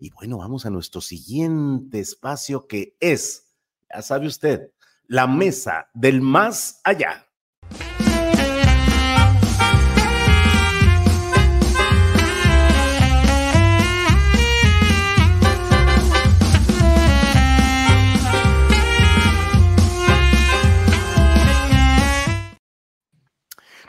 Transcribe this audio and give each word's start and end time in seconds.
Y 0.00 0.10
bueno, 0.10 0.38
vamos 0.38 0.64
a 0.64 0.70
nuestro 0.70 1.02
siguiente 1.02 2.00
espacio 2.00 2.66
que 2.66 2.96
es, 3.00 3.52
ya 3.94 4.00
sabe 4.00 4.26
usted, 4.26 4.72
la 5.06 5.26
mesa 5.26 5.90
del 5.92 6.22
más 6.22 6.80
allá. 6.84 7.26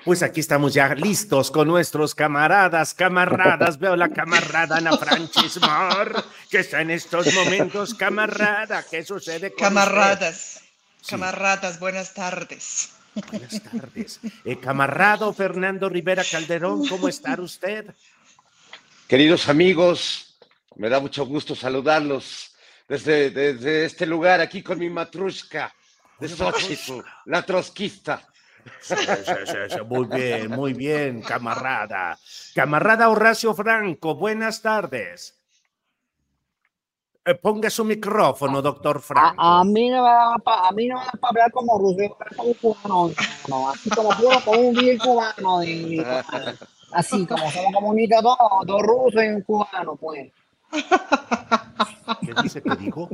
Pues 0.03 0.23
aquí 0.23 0.39
estamos 0.39 0.73
ya 0.73 0.95
listos 0.95 1.51
con 1.51 1.67
nuestros 1.67 2.15
camaradas, 2.15 2.95
camaradas. 2.95 3.77
Veo 3.77 3.95
la 3.95 4.09
camarada 4.09 4.77
Ana 4.77 4.97
Francis 4.97 5.61
Mar, 5.61 6.25
que 6.49 6.59
está 6.59 6.81
en 6.81 6.89
estos 6.89 7.31
momentos, 7.35 7.93
camarada. 7.93 8.83
¿Qué 8.89 9.03
sucede 9.03 9.51
con 9.51 9.59
Camaradas, 9.59 10.61
camaradas, 11.07 11.79
buenas 11.79 12.15
tardes. 12.15 12.93
Buenas 13.29 13.61
tardes. 13.61 14.19
Eh, 14.43 14.57
camarado 14.59 15.31
Fernando 15.33 15.87
Rivera 15.87 16.23
Calderón, 16.23 16.87
¿cómo 16.87 17.07
está 17.07 17.39
usted? 17.39 17.93
Queridos 19.07 19.49
amigos, 19.49 20.35
me 20.77 20.89
da 20.89 20.99
mucho 20.99 21.27
gusto 21.27 21.53
saludarlos 21.55 22.55
desde, 22.87 23.29
desde 23.29 23.85
este 23.85 24.07
lugar 24.07 24.41
aquí 24.41 24.63
con 24.63 24.79
mi 24.79 24.89
matrushka 24.89 25.71
de 26.19 26.27
Xochitl, 26.27 27.01
la 27.25 27.45
trotskista. 27.45 28.30
Sí, 28.81 28.95
sí, 28.95 29.67
sí, 29.69 29.81
Muy 29.85 30.05
bien, 30.07 30.49
muy 30.51 30.73
bien, 30.73 31.21
camarada. 31.21 32.17
Camarada 32.55 33.09
Horacio 33.09 33.53
Franco, 33.53 34.15
buenas 34.15 34.61
tardes. 34.61 35.37
Eh, 37.23 37.35
ponga 37.35 37.69
su 37.69 37.85
micrófono, 37.85 38.61
doctor 38.63 38.99
Franco. 38.99 39.35
A, 39.39 39.59
a 39.59 39.63
mí 39.63 39.89
no 39.89 39.97
me 40.03 40.09
da 40.09 40.35
para 40.43 40.71
no 40.71 40.95
para 41.19 41.29
hablar 41.29 41.51
como 41.51 41.77
ruso, 41.77 42.17
como 42.35 42.53
cubano, 42.55 43.11
no, 43.47 43.69
así 43.69 43.89
como 43.91 44.09
puro 44.09 44.39
como 44.43 44.59
un 44.59 44.73
bien 44.73 44.97
cubano, 44.97 45.59
de- 45.59 46.23
así 46.93 47.27
como 47.27 47.51
somos 47.51 47.73
comunistas 47.73 48.21
todos, 48.23 48.37
dos 48.65 48.81
rusos 48.81 49.23
y 49.23 49.27
un 49.27 49.41
cubano, 49.43 49.95
pues. 49.97 50.31
¿Qué 52.25 52.33
dice 52.41 52.63
que 52.63 52.75
dijo? 52.75 53.07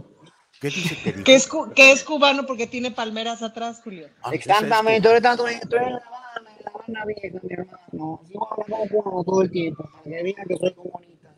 ¿Qué 0.59 0.68
dice 0.69 0.97
que 1.03 1.12
dijo? 1.12 1.23
¿Qué 1.23 1.35
es, 1.35 1.50
qué 1.75 1.91
es 1.91 2.03
cubano 2.03 2.45
porque 2.45 2.68
tiene 2.68 2.91
palmeras 2.91 3.41
atrás, 3.44 3.81
Julio? 3.84 4.07
Ah, 4.22 4.29
es 4.34 4.40
Exactamente, 4.40 5.07
ahorita 5.07 5.31
estoy, 5.31 5.53
estoy 5.53 5.79
en 5.79 5.91
La 5.94 5.97
Habana, 6.00 6.51
en 6.57 6.66
La 6.66 6.72
Habana 6.72 7.06
vieja, 7.06 7.40
mi 7.44 7.53
hermano. 7.53 8.22
Yo 8.34 8.51
hablo 8.51 8.66
como 8.67 8.88
cubano 8.88 9.23
todo 9.23 9.41
el 9.44 9.51
tiempo, 9.51 9.84
para 10.03 10.23
que 10.23 10.34
que 10.47 10.57
soy 10.57 10.73
comunista. 10.73 11.35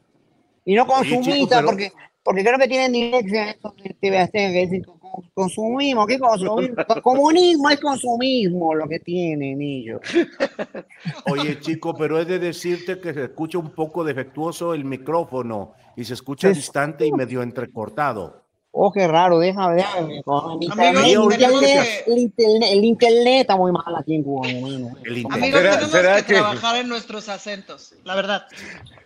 Y 0.66 0.76
no 0.76 0.88
consumista, 0.88 1.58
pero- 1.58 1.68
porque, 1.68 1.92
porque 2.24 2.44
creo 2.44 2.58
que 2.60 2.68
tienen 2.68 2.92
dislexia 2.92 3.50
estos 3.52 3.76
de 3.78 3.90
TVC, 4.00 4.32
que 4.32 4.68
dicen 4.68 4.84
¿qué 4.84 4.90
consumismo? 5.34 6.06
Comunismo 7.04 7.70
es 7.70 7.80
consumismo 7.80 8.76
lo 8.76 8.88
que 8.88 9.00
tienen 9.00 9.62
ellos. 9.62 10.02
Oye, 11.32 11.60
chico, 11.60 11.96
pero 11.96 12.20
he 12.20 12.26
de 12.26 12.40
decirte 12.40 13.00
que 13.00 13.14
se 13.14 13.24
escucha 13.26 13.58
un 13.58 13.72
poco 13.72 14.04
defectuoso 14.04 14.74
el 14.74 14.86
micrófono 14.86 15.74
y 15.96 16.04
se 16.06 16.14
escucha 16.14 16.50
distante 16.50 17.06
y 17.06 17.12
medio 17.12 17.42
entrecortado. 17.42 18.46
Oh, 18.82 18.94
qué 18.94 19.06
raro, 19.10 19.40
déjame, 19.40 19.76
déjame. 19.76 20.22
el 20.22 20.64
internet, 20.64 21.04
el, 21.04 21.20
internet, 21.34 21.60
que- 22.06 22.12
el, 22.14 22.18
internet, 22.20 22.70
el 22.72 22.86
internet 22.86 23.42
está 23.42 23.58
muy 23.58 23.74
mal 23.74 23.94
aquí 23.98 24.16
en 24.16 24.24
Cuba, 24.24 24.48
internet. 24.48 24.94
Amigos, 25.30 25.60
¿Será- 25.60 25.72
tenemos 25.74 25.92
será 25.92 26.16
que, 26.22 26.26
que- 26.28 26.34
trabajar 26.36 26.76
en 26.78 26.88
nuestros 26.88 27.28
acentos, 27.28 27.94
la 28.06 28.16
verdad. 28.16 28.46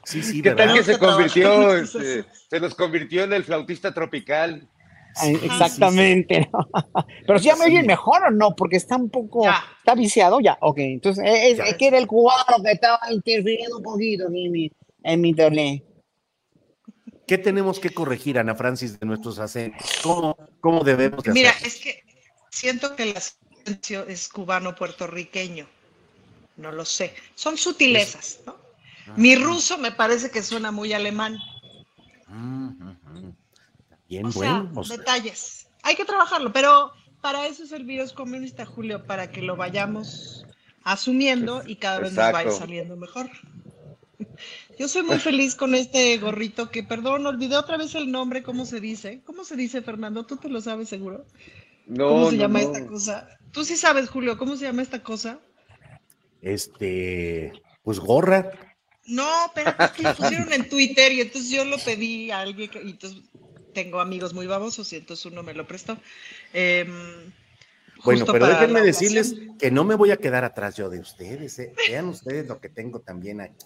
Sí, 0.04 0.22
sí, 0.22 0.42
¿Qué 0.44 0.52
tal 0.52 0.74
que 0.76 0.84
se 0.84 1.00
convirtió, 1.00 1.76
este, 1.76 2.24
se 2.50 2.60
nos 2.60 2.76
convirtió 2.76 3.24
en 3.24 3.34
el 3.34 3.44
flautista 3.44 3.92
tropical? 3.92 4.68
Exactamente. 5.44 6.50
Pero 7.28 7.40
si 7.40 7.46
ya 7.46 7.56
me 7.56 7.66
oyen 7.66 7.86
mejor 7.88 8.24
o 8.28 8.32
no, 8.32 8.56
porque 8.56 8.78
está 8.78 8.96
un 8.98 9.10
poco, 9.10 9.44
Ya. 9.44 9.64
está 9.80 9.96
viciado 9.96 10.40
ya. 10.40 10.58
Ok, 10.62 10.78
entonces 10.80 11.24
es, 11.28 11.60
es 11.60 11.76
que 11.78 11.88
era 11.88 11.98
el 11.98 12.06
cubano 12.08 12.62
que 12.64 12.72
estaba 12.72 13.00
interfiriendo 13.12 13.78
un 13.78 13.84
poquito 13.84 14.28
en 14.28 14.52
mi, 14.52 14.72
en 15.04 15.22
mi 15.22 15.30
internet. 15.30 15.84
¿Qué 17.28 17.38
tenemos 17.38 17.80
que 17.80 17.90
corregir, 17.92 18.38
Ana 18.38 18.56
Francis, 18.56 19.00
de 19.00 19.06
nuestros 19.06 19.40
acentos? 19.40 19.90
¿Cómo, 20.02 20.38
cómo 20.60 20.84
debemos 20.84 21.24
de 21.24 21.32
Mira, 21.32 21.52
hacer? 21.52 21.68
es 21.68 21.76
que 21.80 22.04
siento 22.50 22.96
que 22.96 23.04
el 23.04 23.18
acento 23.18 24.04
es 24.08 24.28
cubano-puertorriqueño. 24.30 25.68
No 26.58 26.72
lo 26.72 26.86
sé. 26.86 27.14
Son 27.36 27.58
sutilezas, 27.58 28.40
¿no? 28.46 28.58
Mi 29.16 29.36
ruso 29.36 29.78
me 29.78 29.92
parece 29.92 30.32
que 30.32 30.44
suena 30.44 30.72
muy 30.72 30.94
alemán. 30.94 31.38
Bien, 34.08 34.26
O 34.26 34.32
sea, 34.32 34.60
bueno. 34.62 34.72
o 34.82 34.84
sea, 34.84 34.98
detalles. 34.98 35.68
Hay 35.84 35.96
que 35.96 36.06
trabajarlo, 36.06 36.54
pero 36.54 36.92
para 37.22 37.48
eso 37.48 37.64
es 37.64 37.72
el 37.72 37.84
virus 37.86 38.14
comunista, 38.14 38.66
Julio, 38.66 39.06
para 39.06 39.32
que 39.32 39.42
lo 39.42 39.56
vayamos 39.56 40.46
asumiendo 40.84 41.64
y 41.66 41.78
cada 41.78 42.00
vez 42.00 42.14
nos 42.14 42.32
vaya 42.32 42.52
saliendo 42.52 42.96
mejor. 42.96 43.30
Yo 44.80 44.88
soy 44.88 45.04
muy 45.04 45.20
feliz 45.20 45.56
con 45.56 45.76
este 45.76 46.18
gorrito 46.18 46.70
que, 46.70 46.84
perdón, 46.84 47.26
olvidé 47.26 47.58
otra 47.58 47.78
vez 47.78 47.96
el 47.96 48.12
nombre, 48.12 48.44
¿cómo 48.44 48.66
se 48.66 48.80
dice? 48.80 49.22
¿Cómo 49.26 49.44
se 49.44 49.56
dice, 49.56 49.82
Fernando? 49.82 50.26
¿Tú 50.26 50.38
te 50.38 50.50
lo 50.50 50.62
sabes 50.62 50.90
seguro? 50.90 51.26
No, 51.86 52.10
¿Cómo 52.10 52.30
se 52.30 52.38
no, 52.38 52.42
llama 52.42 52.62
no. 52.62 52.66
esta 52.68 52.88
cosa? 52.88 53.28
Tú 53.52 53.64
sí 53.64 53.78
sabes, 53.78 54.10
Julio, 54.10 54.38
¿cómo 54.38 54.56
se 54.56 54.66
llama 54.66 54.82
esta 54.82 55.04
cosa? 55.04 55.40
este, 56.44 57.54
pues 57.84 58.00
gorra. 58.00 58.52
No, 59.06 59.52
pero 59.56 59.74
es 59.80 59.92
que 59.92 60.04
lo 60.04 60.16
pusieron 60.16 60.54
en 60.54 60.70
Twitter 60.70 61.12
y 61.12 61.22
entonces 61.22 61.50
yo 61.50 61.66
lo 61.66 61.78
pedí 61.78 62.32
a 62.32 62.42
alguien 62.42 62.70
que, 62.70 62.82
y 62.84 62.92
entonces 62.92 63.22
tengo 63.74 64.00
amigos 64.00 64.34
muy 64.34 64.46
babosos 64.46 64.92
y 64.94 64.98
entonces 64.98 65.26
uno 65.26 65.42
me 65.42 65.54
lo 65.54 65.66
prestó. 65.66 65.98
Em, 66.54 67.32
Bueno, 68.04 68.26
pero 68.26 68.48
déjenme 68.48 68.82
decirles 68.82 69.32
ocasión. 69.34 69.58
que 69.58 69.72
no 69.72 69.84
me 69.84 69.96
voy 69.96 70.12
a 70.12 70.18
quedar 70.18 70.44
atrás 70.44 70.76
yo 70.76 70.90
de 70.90 71.00
ustedes. 71.00 71.58
¿eh? 71.60 71.74
Vean 71.90 72.08
ustedes 72.10 72.48
lo 72.48 72.60
que 72.60 72.70
tengo 72.70 73.00
también 73.00 73.42
aquí. 73.42 73.66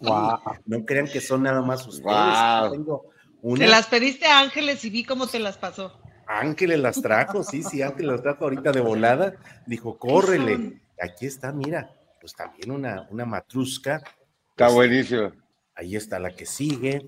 No 0.66 0.86
crean 0.86 1.08
que 1.08 1.22
son 1.22 1.44
nada 1.44 1.62
más 1.62 1.86
ustedes. 1.88 2.72
Tengo 2.72 3.02
Te 3.04 3.38
una. 3.42 3.68
las 3.68 3.88
pediste 3.88 4.26
a 4.26 4.40
Ángeles 4.40 4.84
y 4.86 4.90
vi 4.90 5.04
cómo 5.04 5.28
te 5.28 5.40
las 5.40 5.58
pasó. 5.58 6.00
Ángeles 6.28 6.80
las 6.80 7.02
trajo, 7.02 7.42
sí, 7.44 7.64
sí, 7.64 7.82
Ángeles 7.82 8.12
las 8.12 8.22
trajo 8.22 8.44
ahorita 8.46 8.72
de 8.72 8.82
volada. 8.82 9.34
Dijo, 9.66 9.98
córrele. 9.98 10.82
Aquí 11.02 11.26
está, 11.26 11.52
mira, 11.54 11.90
pues 12.20 12.34
también 12.34 12.72
una, 12.72 13.08
una 13.12 13.26
matrusca. 13.26 13.98
Está 13.98 14.66
Pues, 14.66 14.74
buenísimo. 14.74 15.32
Ahí 15.76 15.96
está 15.96 16.20
la 16.20 16.32
que 16.36 16.46
sigue. 16.46 17.08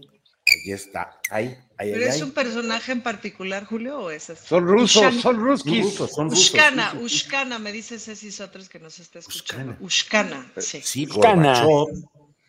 Ahí 0.52 0.72
está. 0.72 1.20
Ahí, 1.30 1.56
ahí, 1.78 1.92
¿Pero 1.92 2.04
ahí. 2.04 2.10
es 2.10 2.16
ahí. 2.16 2.22
un 2.24 2.32
personaje 2.32 2.92
en 2.92 3.02
particular, 3.02 3.66
Julio, 3.66 4.00
o 4.00 4.10
es 4.10 4.30
así? 4.30 4.48
Son 4.48 4.66
rusos, 4.66 5.04
Ushan- 5.04 5.12
son 5.12 5.22
Son 5.22 5.36
ruskis. 5.40 5.84
rusos, 5.84 6.12
son 6.12 6.30
rusos. 6.30 6.46
Ushkana. 6.54 6.94
Ushkana, 7.02 7.60
me 7.60 7.72
dice 7.72 8.00
Ceci 8.00 8.32
Sotres 8.32 8.68
que 8.70 8.80
nos 8.80 9.00
está 9.00 9.20
escuchando. 9.20 9.76
Ushkana. 9.80 10.38
Ushkana, 10.50 10.62
sí. 10.62 10.82
Sí, 10.84 11.08
Ushkana. 11.08 11.64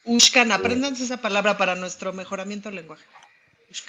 Ushkana, 0.04 0.54
apréndanse 0.56 1.04
esa 1.04 1.18
palabra 1.18 1.58
para 1.58 1.74
nuestro 1.74 2.12
mejoramiento 2.12 2.68
del 2.70 2.76
lenguaje. 2.76 3.04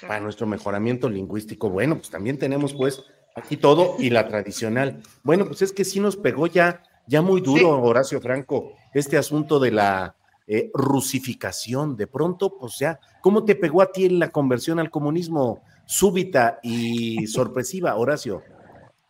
para 0.06 0.20
nuestro 0.20 0.46
mejoramiento 0.46 1.08
lingüístico. 1.10 1.68
Bueno, 1.70 1.96
pues 1.96 2.08
también 2.10 2.38
tenemos 2.38 2.72
pues 2.74 3.02
aquí 3.34 3.56
todo 3.56 3.96
y 3.98 4.10
la 4.10 4.28
tradicional. 4.28 5.02
Bueno, 5.24 5.46
pues 5.46 5.62
es 5.62 5.72
que 5.72 5.84
sí 5.84 5.98
nos 5.98 6.16
pegó 6.16 6.46
ya, 6.46 6.84
ya 7.08 7.20
muy 7.22 7.40
duro, 7.40 7.80
Horacio 7.82 8.20
Franco, 8.20 8.74
este 8.94 9.16
asunto 9.16 9.58
de 9.58 9.72
la 9.72 10.14
eh, 10.54 10.70
rusificación. 10.74 11.96
De 11.96 12.06
pronto, 12.06 12.58
pues 12.58 12.78
ya, 12.78 13.00
¿cómo 13.22 13.42
te 13.46 13.54
pegó 13.54 13.80
a 13.80 13.90
ti 13.90 14.10
la 14.10 14.28
conversión 14.28 14.78
al 14.78 14.90
comunismo 14.90 15.62
súbita 15.86 16.58
y 16.62 17.26
sorpresiva, 17.26 17.96
Horacio? 17.96 18.42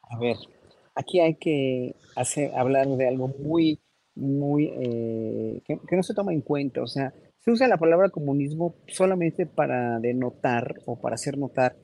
A 0.09 0.21
ver, 0.21 0.37
aquí 0.95 1.19
hay 1.19 1.35
que 1.35 1.97
hacer, 2.15 2.55
hablar 2.55 2.87
de 2.87 3.09
algo 3.09 3.27
muy, 3.27 3.81
muy, 4.15 4.67
eh, 4.67 5.63
que, 5.67 5.97
no 5.97 6.05
se 6.05 6.15
toma 6.15 6.33
en 6.33 6.43
cuenta. 6.43 6.81
O 6.81 6.87
sea, 6.87 7.13
se 7.41 7.51
usa 7.51 7.67
la 7.67 7.77
palabra 7.77 8.11
comunismo 8.11 8.77
solamente 8.87 9.45
para 9.45 9.99
denotar 9.99 10.77
o 10.87 11.01
para 11.01 11.17
hacer 11.17 11.39
notar 11.39 11.75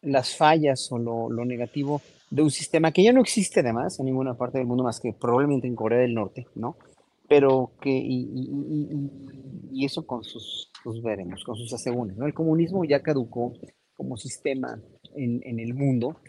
las 0.00 0.34
fallas 0.34 0.90
o 0.92 0.96
lo, 0.96 1.28
lo, 1.28 1.44
negativo 1.44 2.00
de 2.30 2.40
un 2.40 2.50
sistema 2.50 2.90
que 2.90 3.02
ya 3.02 3.12
no 3.12 3.20
existe 3.20 3.60
además 3.60 4.00
en 4.00 4.06
ninguna 4.06 4.32
parte 4.32 4.56
del 4.56 4.66
mundo 4.66 4.84
más 4.84 4.98
que 4.98 5.12
probablemente 5.12 5.66
en 5.66 5.76
Corea 5.76 5.98
del 5.98 6.14
Norte, 6.14 6.46
¿no? 6.54 6.78
Pero 7.28 7.72
que, 7.80 7.90
y, 7.90 9.84
eso 9.84 10.06
con 10.06 10.24
sus, 10.24 10.70
veremos, 11.02 11.44
con 11.44 11.56
sus 11.56 11.72
asegúnes, 11.72 12.16
¿no? 12.16 12.26
El 12.26 12.34
comunismo 12.34 12.84
ya 12.84 13.02
caducó 13.02 13.52
como 13.94 14.16
sistema 14.16 14.80
en, 15.14 15.60
el 15.60 15.74
mundo 15.74 16.20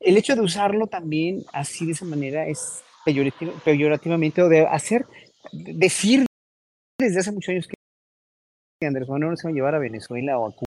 el 0.00 0.16
hecho 0.16 0.34
de 0.34 0.42
usarlo 0.42 0.88
también 0.88 1.44
así 1.52 1.86
de 1.86 1.92
esa 1.92 2.04
manera 2.04 2.46
es 2.46 2.82
peyorativamente 3.64 4.42
o 4.42 4.48
de 4.48 4.66
hacer, 4.66 5.06
decir 5.52 6.26
desde 6.98 7.20
hace 7.20 7.32
muchos 7.32 7.52
años 7.52 7.68
que 7.68 8.86
Andrés 8.86 9.08
Manuel 9.08 9.30
no 9.30 9.36
se 9.36 9.46
va 9.46 9.50
a 9.50 9.54
llevar 9.54 9.74
a 9.74 9.78
Venezuela 9.78 10.38
o 10.38 10.48
a 10.48 10.52
Cuba 10.52 10.66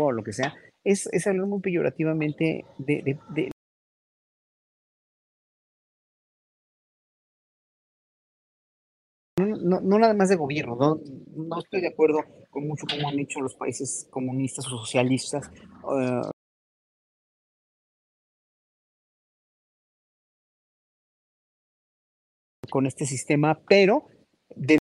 o 0.00 0.12
lo 0.12 0.24
que 0.24 0.32
sea, 0.32 0.54
es, 0.84 1.08
es 1.12 1.26
hablar 1.26 1.46
muy 1.46 1.60
peyorativamente 1.60 2.64
de, 2.78 3.18
de, 3.30 3.50
no, 9.36 9.80
no, 9.80 9.98
nada 9.98 10.14
más 10.14 10.28
de 10.28 10.36
gobierno, 10.36 10.76
no, 10.76 11.58
estoy 11.58 11.80
de 11.80 11.88
acuerdo 11.88 12.20
con 12.50 12.68
mucho 12.68 12.86
como 12.88 13.08
han 13.08 13.18
hecho 13.18 13.40
los 13.40 13.54
países 13.56 14.06
comunistas 14.10 14.66
o 14.66 14.78
socialistas, 14.78 15.50
uh, 15.82 16.30
con 22.70 22.86
este 22.86 23.06
sistema, 23.06 23.60
pero 23.68 24.06
de 24.54 24.78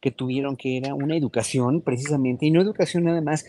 que 0.00 0.10
tuvieron 0.10 0.56
que 0.56 0.76
era 0.76 0.94
una 0.94 1.16
educación 1.16 1.80
precisamente, 1.80 2.46
y 2.46 2.50
no 2.50 2.60
educación 2.60 3.04
nada 3.04 3.22
más 3.22 3.46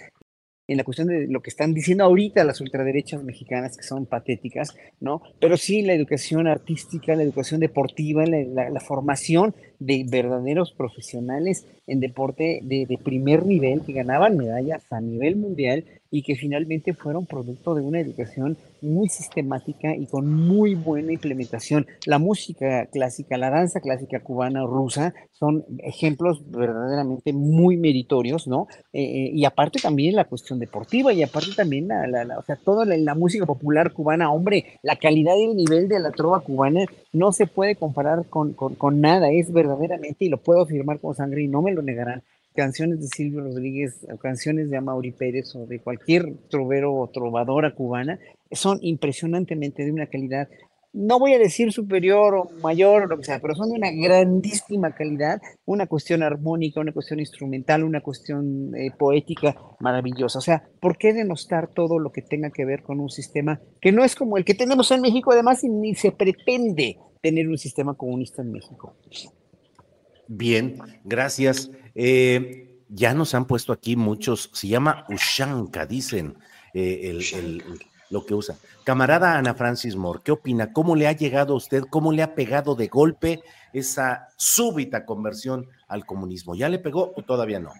en 0.68 0.78
la 0.78 0.84
cuestión 0.84 1.08
de 1.08 1.28
lo 1.28 1.42
que 1.42 1.50
están 1.50 1.74
diciendo 1.74 2.04
ahorita 2.04 2.44
las 2.44 2.62
ultraderechas 2.62 3.24
mexicanas, 3.24 3.78
que 3.78 3.84
son 3.84 4.06
patéticas, 4.06 4.76
¿no? 5.00 5.22
Pero 5.40 5.58
sí 5.58 5.82
la 5.82 5.94
educación 5.94 6.48
artística, 6.48 7.16
la 7.16 7.24
educación 7.24 7.60
deportiva, 7.60 8.26
la, 8.26 8.80
formación 8.80 9.56
de 9.80 10.06
verdaderos 10.08 10.72
profesionales 10.72 11.66
en 11.88 12.00
deporte 12.00 12.60
de, 12.64 12.86
de, 12.86 12.98
primer 12.98 13.46
nivel 13.46 13.82
que 13.82 13.94
ganaban 13.94 14.38
medallas 14.38 14.84
a 14.92 15.02
nivel 15.02 15.36
mundial 15.36 15.86
y 16.16 16.22
que 16.22 16.38
finalmente 16.38 16.94
fueron 16.94 17.26
producto 17.26 17.76
de 17.76 17.82
una 17.82 18.00
educación 18.00 18.58
muy 18.82 19.10
sistemática 19.10 19.94
y 19.94 20.06
con 20.06 20.32
muy 20.32 20.74
buena 20.74 21.12
implementación. 21.12 21.88
La 22.06 22.20
música 22.20 22.86
clásica, 22.86 23.38
la 23.38 23.50
danza 23.50 23.82
clásica 23.82 24.22
cubana 24.22 24.64
rusa 24.66 25.14
son 25.34 25.66
ejemplos 25.80 26.50
verdaderamente 26.50 27.34
muy 27.34 27.76
meritorios, 27.76 28.48
¿no? 28.48 28.68
Eh, 28.94 29.04
eh, 29.04 29.32
y 29.34 29.44
aparte 29.44 29.80
también 29.82 30.16
la 30.16 30.24
cuestión 30.24 30.58
deportiva 30.58 31.12
y 31.12 31.22
aparte 31.22 31.50
también 31.54 31.90
la, 31.90 32.08
la, 32.08 32.40
o 32.40 32.44
sea, 32.44 32.56
toda 32.56 32.86
la, 32.86 33.16
música 33.16 33.46
popular 33.46 33.92
cubana, 33.92 34.32
hombre, 34.32 34.80
la 34.84 34.96
calidad 34.96 35.36
y 35.36 35.44
el 35.44 35.58
nivel 35.58 35.90
de 35.90 36.00
la 36.00 36.12
trova 36.12 36.40
cubana 36.40 36.86
no 37.12 37.34
se 37.34 37.46
puede 37.46 37.76
comparar 37.76 38.26
con, 38.30 38.54
con, 38.54 38.76
con 38.76 39.02
nada, 39.02 39.32
es 39.32 39.52
verdaderamente, 39.52 40.24
y 40.24 40.30
lo 40.30 40.38
puedo 40.38 40.62
afirmar 40.62 41.00
con 41.02 41.14
sangre 41.14 41.44
y 41.44 41.50
no 41.50 41.62
me 41.62 41.74
lo 41.74 41.82
negarán, 41.82 42.24
canciones 42.56 43.00
de 43.00 43.08
Silvio 43.08 43.42
Rodríguez 43.42 44.06
o 44.12 44.18
canciones 44.18 44.70
de 44.70 44.78
Amaury 44.78 45.12
Pérez 45.12 45.56
o 45.56 45.66
de 45.66 45.80
cualquier 45.80 46.34
trovero 46.50 46.94
o 46.96 47.10
trovadora 47.10 47.76
cubana 47.76 48.20
son 48.52 48.80
impresionantemente 48.82 49.84
de 49.84 49.92
una 49.92 50.08
calidad, 50.08 50.48
no 50.96 51.20
voy 51.20 51.34
a 51.34 51.40
decir 51.40 51.74
superior 51.74 52.36
o 52.36 52.50
mayor 52.62 53.04
o 53.04 53.08
lo 53.08 53.18
que 53.18 53.26
sea, 53.26 53.40
pero 53.40 53.54
son 53.54 53.70
de 53.70 53.76
una 53.76 53.92
grandísima 53.92 54.96
calidad, 54.96 55.42
una 55.66 55.88
cuestión 55.88 56.24
armónica, 56.24 56.80
una 56.80 56.94
cuestión 56.94 57.20
instrumental, 57.20 57.84
una 57.84 58.00
cuestión 58.00 58.74
eh, 58.76 58.92
poética 58.98 59.58
maravillosa. 59.82 60.40
O 60.40 60.42
sea, 60.42 60.64
¿por 60.80 60.98
qué 60.98 61.12
denostar 61.12 61.68
todo 61.74 62.00
lo 62.00 62.14
que 62.14 62.22
tenga 62.22 62.50
que 62.50 62.64
ver 62.64 62.82
con 62.82 63.02
un 63.02 63.10
sistema 63.10 63.60
que 63.82 63.92
no 63.92 64.06
es 64.06 64.16
como 64.16 64.38
el 64.38 64.46
que 64.46 64.54
tenemos 64.54 64.90
en 64.92 65.02
México, 65.02 65.34
además, 65.34 65.66
y 65.66 65.70
ni 65.70 65.96
se 65.96 66.14
pretende 66.14 66.98
tener 67.22 67.50
un 67.50 67.58
sistema 67.58 67.96
comunista 67.96 68.42
en 68.42 68.54
México? 68.54 68.96
Bien, 70.30 70.78
gracias. 71.04 71.70
Eh, 71.96 72.82
ya 72.90 73.14
nos 73.14 73.34
han 73.34 73.46
puesto 73.46 73.74
aquí 73.74 73.96
muchos, 73.96 74.50
se 74.54 74.68
llama 74.68 75.06
Ushanka, 75.10 75.86
dicen 75.86 76.38
eh, 76.74 77.18
lo 78.10 78.26
que 78.26 78.34
usa. 78.34 78.58
Camarada 78.84 79.38
Ana 79.38 79.56
Francis 79.56 79.96
Moore, 79.96 80.20
¿qué 80.24 80.32
opina? 80.32 80.72
¿Cómo 80.72 80.96
le 80.96 81.08
ha 81.08 81.14
llegado 81.14 81.54
a 81.54 81.58
usted? 81.58 81.84
¿Cómo 81.90 82.12
le 82.12 82.22
ha 82.22 82.36
pegado 82.36 82.76
de 82.76 82.88
golpe 82.88 83.42
esa 83.74 84.28
súbita 84.38 85.06
conversión 85.06 85.68
al 85.88 86.06
comunismo? 86.06 86.56
¿Ya 86.56 86.70
le 86.70 86.80
pegó 86.80 87.14
o 87.16 87.24
todavía 87.24 87.60
no? 87.60 87.74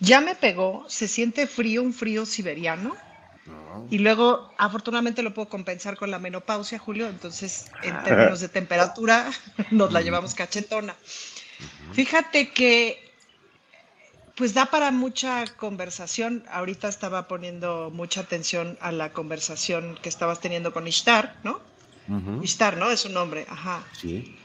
Ya 0.00 0.20
me 0.20 0.34
pegó, 0.34 0.84
se 0.88 1.06
siente 1.06 1.46
frío, 1.46 1.82
un 1.82 1.92
frío 1.92 2.26
siberiano. 2.26 2.96
Y 3.90 3.98
luego, 3.98 4.50
afortunadamente, 4.56 5.22
lo 5.22 5.34
puedo 5.34 5.48
compensar 5.48 5.96
con 5.96 6.10
la 6.10 6.18
menopausia, 6.18 6.78
Julio. 6.78 7.08
Entonces, 7.08 7.66
en 7.82 8.02
términos 8.02 8.40
de 8.40 8.48
temperatura, 8.48 9.30
nos 9.70 9.92
la 9.92 10.00
llevamos 10.00 10.34
cachetona. 10.34 10.94
Fíjate 11.92 12.50
que 12.50 13.04
pues 14.36 14.52
da 14.52 14.66
para 14.66 14.90
mucha 14.90 15.44
conversación. 15.56 16.44
Ahorita 16.50 16.88
estaba 16.88 17.28
poniendo 17.28 17.90
mucha 17.92 18.22
atención 18.22 18.76
a 18.80 18.90
la 18.90 19.12
conversación 19.12 19.98
que 20.02 20.08
estabas 20.08 20.40
teniendo 20.40 20.72
con 20.72 20.86
Ishtar, 20.86 21.36
¿no? 21.44 21.60
Ishtar, 22.42 22.76
¿no? 22.76 22.90
Es 22.90 23.00
su 23.00 23.08
nombre, 23.08 23.46
ajá. 23.48 23.82
Sí. 23.92 24.36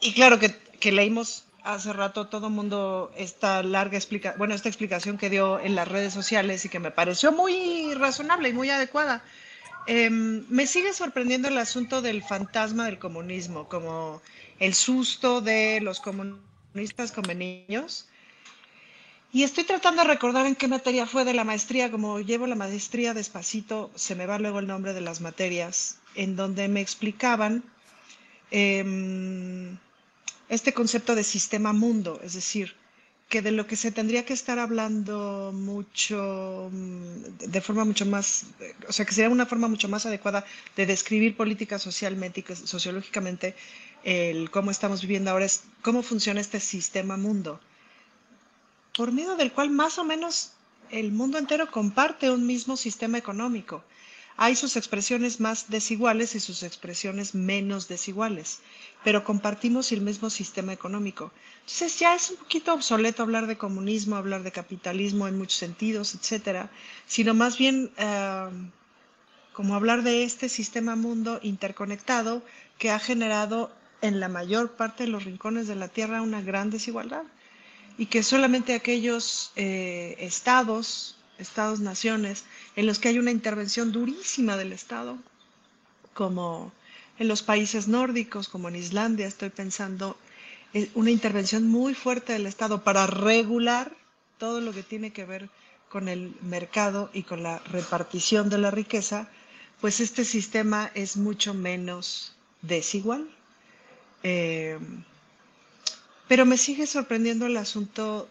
Y 0.00 0.12
claro 0.12 0.38
que, 0.38 0.54
que 0.80 0.92
leímos 0.92 1.44
hace 1.62 1.92
rato 1.92 2.26
todo 2.26 2.48
el 2.48 2.52
mundo 2.52 3.12
esta 3.16 3.62
larga 3.62 3.96
explicación, 3.96 4.38
bueno, 4.38 4.54
esta 4.54 4.68
explicación 4.68 5.16
que 5.16 5.30
dio 5.30 5.58
en 5.58 5.74
las 5.74 5.88
redes 5.88 6.12
sociales 6.12 6.64
y 6.64 6.68
que 6.68 6.78
me 6.78 6.90
pareció 6.90 7.32
muy 7.32 7.94
razonable 7.94 8.50
y 8.50 8.52
muy 8.52 8.70
adecuada. 8.70 9.22
Em, 9.86 10.44
me 10.48 10.66
sigue 10.66 10.92
sorprendiendo 10.92 11.48
el 11.48 11.58
asunto 11.58 12.02
del 12.02 12.22
fantasma 12.22 12.86
del 12.86 12.98
comunismo, 12.98 13.68
como 13.68 14.20
el 14.58 14.74
susto 14.74 15.40
de 15.40 15.80
los 15.80 16.00
comunistas 16.00 16.46
Y 19.32 19.42
estoy 19.42 19.64
tratando 19.64 20.02
de 20.02 20.08
recordar 20.08 20.46
en 20.46 20.54
qué 20.54 20.68
materia 20.68 21.06
fue 21.06 21.24
de 21.24 21.34
la 21.34 21.44
maestría, 21.44 21.90
como 21.90 22.20
llevo 22.20 22.46
la 22.46 22.54
maestría 22.54 23.12
despacito, 23.12 23.90
se 23.94 24.14
me 24.14 24.26
va 24.26 24.38
luego 24.38 24.60
el 24.60 24.66
nombre 24.66 24.94
de 24.94 25.00
las 25.00 25.20
materias, 25.20 25.98
en 26.14 26.36
donde 26.36 26.68
me 26.68 26.80
explicaban 26.80 27.62
em, 28.50 29.76
este 30.48 30.72
concepto 30.72 31.14
de 31.14 31.24
sistema 31.24 31.72
mundo, 31.72 32.20
es 32.22 32.34
decir, 32.34 32.76
que 33.28 33.42
de 33.42 33.50
lo 33.50 33.66
que 33.66 33.74
se 33.76 33.90
tendría 33.90 34.24
que 34.24 34.32
estar 34.32 34.58
hablando 34.58 35.50
mucho, 35.52 36.70
mm, 36.72 37.50
de 37.50 37.60
forma 37.60 37.84
mucho 37.84 38.06
más, 38.06 38.46
o 38.88 38.92
sea, 38.92 39.04
que 39.04 39.12
sería 39.12 39.30
una 39.30 39.46
forma 39.46 39.68
mucho 39.68 39.88
más 39.88 40.06
adecuada 40.06 40.44
de 40.76 40.86
describir 40.86 41.36
política 41.36 41.78
socialmente 41.78 42.44
y 42.48 42.54
sociológicamente 42.54 43.56
el 44.04 44.50
cómo 44.50 44.70
estamos 44.70 45.00
viviendo 45.00 45.30
ahora 45.30 45.44
es 45.44 45.64
cómo 45.82 46.02
funciona 46.02 46.40
este 46.40 46.60
sistema 46.60 47.16
mundo, 47.16 47.60
por 48.96 49.12
medio 49.12 49.36
del 49.36 49.52
cual 49.52 49.70
más 49.70 49.98
o 49.98 50.04
menos 50.04 50.52
el 50.90 51.12
mundo 51.12 51.38
entero 51.38 51.70
comparte 51.70 52.30
un 52.30 52.46
mismo 52.46 52.76
sistema 52.76 53.18
económico. 53.18 53.82
Hay 54.38 54.54
sus 54.54 54.76
expresiones 54.76 55.40
más 55.40 55.70
desiguales 55.70 56.34
y 56.34 56.40
sus 56.40 56.62
expresiones 56.62 57.34
menos 57.34 57.88
desiguales, 57.88 58.60
pero 59.02 59.24
compartimos 59.24 59.92
el 59.92 60.02
mismo 60.02 60.28
sistema 60.28 60.74
económico. 60.74 61.32
Entonces 61.60 61.98
ya 61.98 62.14
es 62.14 62.30
un 62.30 62.36
poquito 62.36 62.74
obsoleto 62.74 63.22
hablar 63.22 63.46
de 63.46 63.56
comunismo, 63.56 64.16
hablar 64.16 64.42
de 64.42 64.52
capitalismo 64.52 65.26
en 65.26 65.38
muchos 65.38 65.58
sentidos, 65.58 66.14
etcétera, 66.14 66.70
sino 67.06 67.32
más 67.32 67.56
bien 67.56 67.90
eh, 67.96 68.48
como 69.54 69.74
hablar 69.74 70.02
de 70.02 70.22
este 70.22 70.50
sistema 70.50 70.96
mundo 70.96 71.40
interconectado 71.42 72.42
que 72.78 72.90
ha 72.90 72.98
generado 72.98 73.72
en 74.02 74.20
la 74.20 74.28
mayor 74.28 74.72
parte 74.72 75.04
de 75.04 75.10
los 75.10 75.24
rincones 75.24 75.68
de 75.68 75.76
la 75.76 75.88
Tierra 75.88 76.22
una 76.22 76.40
gran 76.40 76.70
desigualdad 76.70 77.24
y 77.98 78.06
que 78.06 78.22
solamente 78.22 78.74
aquellos 78.74 79.52
eh, 79.56 80.16
estados, 80.18 81.16
estados-naciones, 81.38 82.44
en 82.76 82.86
los 82.86 82.98
que 82.98 83.08
hay 83.08 83.18
una 83.18 83.30
intervención 83.30 83.90
durísima 83.92 84.56
del 84.56 84.72
Estado, 84.72 85.18
como 86.12 86.72
en 87.18 87.28
los 87.28 87.42
países 87.42 87.88
nórdicos, 87.88 88.48
como 88.48 88.68
en 88.68 88.76
Islandia, 88.76 89.26
estoy 89.26 89.50
pensando, 89.50 90.16
una 90.94 91.10
intervención 91.10 91.66
muy 91.66 91.94
fuerte 91.94 92.34
del 92.34 92.46
Estado 92.46 92.84
para 92.84 93.06
regular 93.06 93.96
todo 94.36 94.60
lo 94.60 94.72
que 94.72 94.82
tiene 94.82 95.12
que 95.12 95.24
ver 95.24 95.48
con 95.88 96.08
el 96.08 96.34
mercado 96.42 97.10
y 97.14 97.22
con 97.22 97.42
la 97.42 97.60
repartición 97.60 98.50
de 98.50 98.58
la 98.58 98.70
riqueza, 98.70 99.30
pues 99.80 100.00
este 100.00 100.24
sistema 100.24 100.90
es 100.94 101.16
mucho 101.16 101.54
menos 101.54 102.36
desigual. 102.60 103.28
Eh, 104.22 104.78
pero 106.28 106.44
me 106.44 106.58
sigue 106.58 106.86
sorprendiendo 106.86 107.46
el 107.46 107.56
asunto 107.56 108.28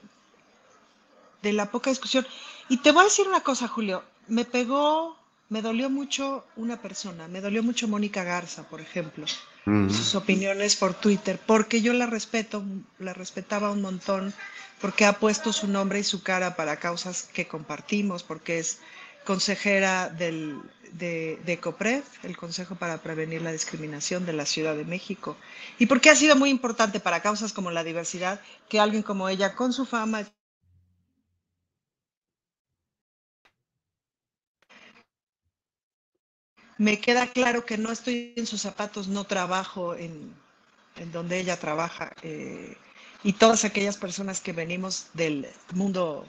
de 1.41 1.53
la 1.53 1.71
poca 1.71 1.89
discusión. 1.89 2.25
Y 2.69 2.77
te 2.77 2.91
voy 2.91 3.01
a 3.01 3.05
decir 3.05 3.27
una 3.27 3.41
cosa, 3.41 3.67
Julio, 3.67 4.03
me 4.27 4.45
pegó, 4.45 5.17
me 5.49 5.61
dolió 5.61 5.89
mucho 5.89 6.45
una 6.55 6.81
persona, 6.81 7.27
me 7.27 7.41
dolió 7.41 7.63
mucho 7.63 7.87
Mónica 7.87 8.23
Garza, 8.23 8.67
por 8.67 8.81
ejemplo, 8.81 9.25
sus 9.65 10.15
opiniones 10.15 10.75
por 10.75 10.93
Twitter, 10.93 11.39
porque 11.45 11.81
yo 11.81 11.93
la 11.93 12.05
respeto, 12.05 12.63
la 12.99 13.13
respetaba 13.13 13.71
un 13.71 13.81
montón, 13.81 14.33
porque 14.81 15.05
ha 15.05 15.13
puesto 15.13 15.53
su 15.53 15.67
nombre 15.67 15.99
y 15.99 16.03
su 16.03 16.21
cara 16.21 16.55
para 16.55 16.77
causas 16.77 17.29
que 17.33 17.47
compartimos, 17.47 18.23
porque 18.23 18.59
es 18.59 18.79
consejera 19.23 20.09
del, 20.09 20.59
de, 20.97 21.39
de 21.45 21.59
el 22.23 22.37
Consejo 22.37 22.75
para 22.75 23.01
Prevenir 23.01 23.41
la 23.41 23.51
Discriminación 23.51 24.25
de 24.25 24.33
la 24.33 24.45
Ciudad 24.45 24.75
de 24.75 24.85
México, 24.85 25.37
y 25.77 25.85
porque 25.87 26.09
ha 26.09 26.15
sido 26.15 26.35
muy 26.35 26.49
importante 26.49 26.99
para 26.99 27.21
causas 27.21 27.53
como 27.53 27.71
la 27.71 27.83
diversidad 27.83 28.39
que 28.69 28.79
alguien 28.79 29.03
como 29.03 29.27
ella, 29.29 29.55
con 29.55 29.73
su 29.73 29.85
fama, 29.85 30.25
me 36.77 36.99
queda 36.99 37.27
claro 37.27 37.65
que 37.65 37.77
no 37.77 37.91
estoy 37.91 38.33
en 38.35 38.45
sus 38.45 38.61
zapatos, 38.61 39.07
no 39.07 39.23
trabajo 39.25 39.95
en, 39.95 40.33
en 40.97 41.11
donde 41.11 41.39
ella 41.39 41.57
trabaja. 41.59 42.13
Eh, 42.21 42.77
y 43.23 43.33
todas 43.33 43.65
aquellas 43.65 43.97
personas 43.97 44.39
que 44.39 44.53
venimos 44.53 45.07
del 45.13 45.47
mundo, 45.73 46.27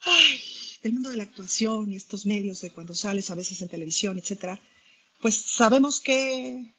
ay, 0.00 0.53
del 0.84 0.92
mundo 0.92 1.10
de 1.10 1.16
la 1.16 1.22
actuación 1.22 1.90
y 1.90 1.96
estos 1.96 2.26
medios 2.26 2.60
de 2.60 2.70
cuando 2.70 2.94
sales 2.94 3.30
a 3.30 3.34
veces 3.34 3.60
en 3.62 3.68
televisión, 3.68 4.18
etcétera, 4.18 4.60
pues 5.18 5.34
sabemos 5.34 5.98
que, 5.98 6.74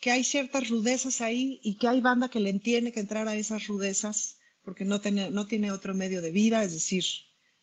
que 0.00 0.10
hay 0.10 0.22
ciertas 0.22 0.68
rudezas 0.68 1.22
ahí 1.22 1.60
y 1.62 1.78
que 1.78 1.88
hay 1.88 2.02
banda 2.02 2.28
que 2.28 2.40
le 2.40 2.52
tiene 2.58 2.92
que 2.92 3.00
entrar 3.00 3.26
a 3.26 3.36
esas 3.36 3.66
rudezas 3.68 4.36
porque 4.62 4.84
no 4.84 5.00
tiene, 5.00 5.30
no 5.30 5.46
tiene 5.46 5.72
otro 5.72 5.94
medio 5.94 6.20
de 6.20 6.30
vida, 6.30 6.62
es 6.62 6.72
decir, 6.72 7.04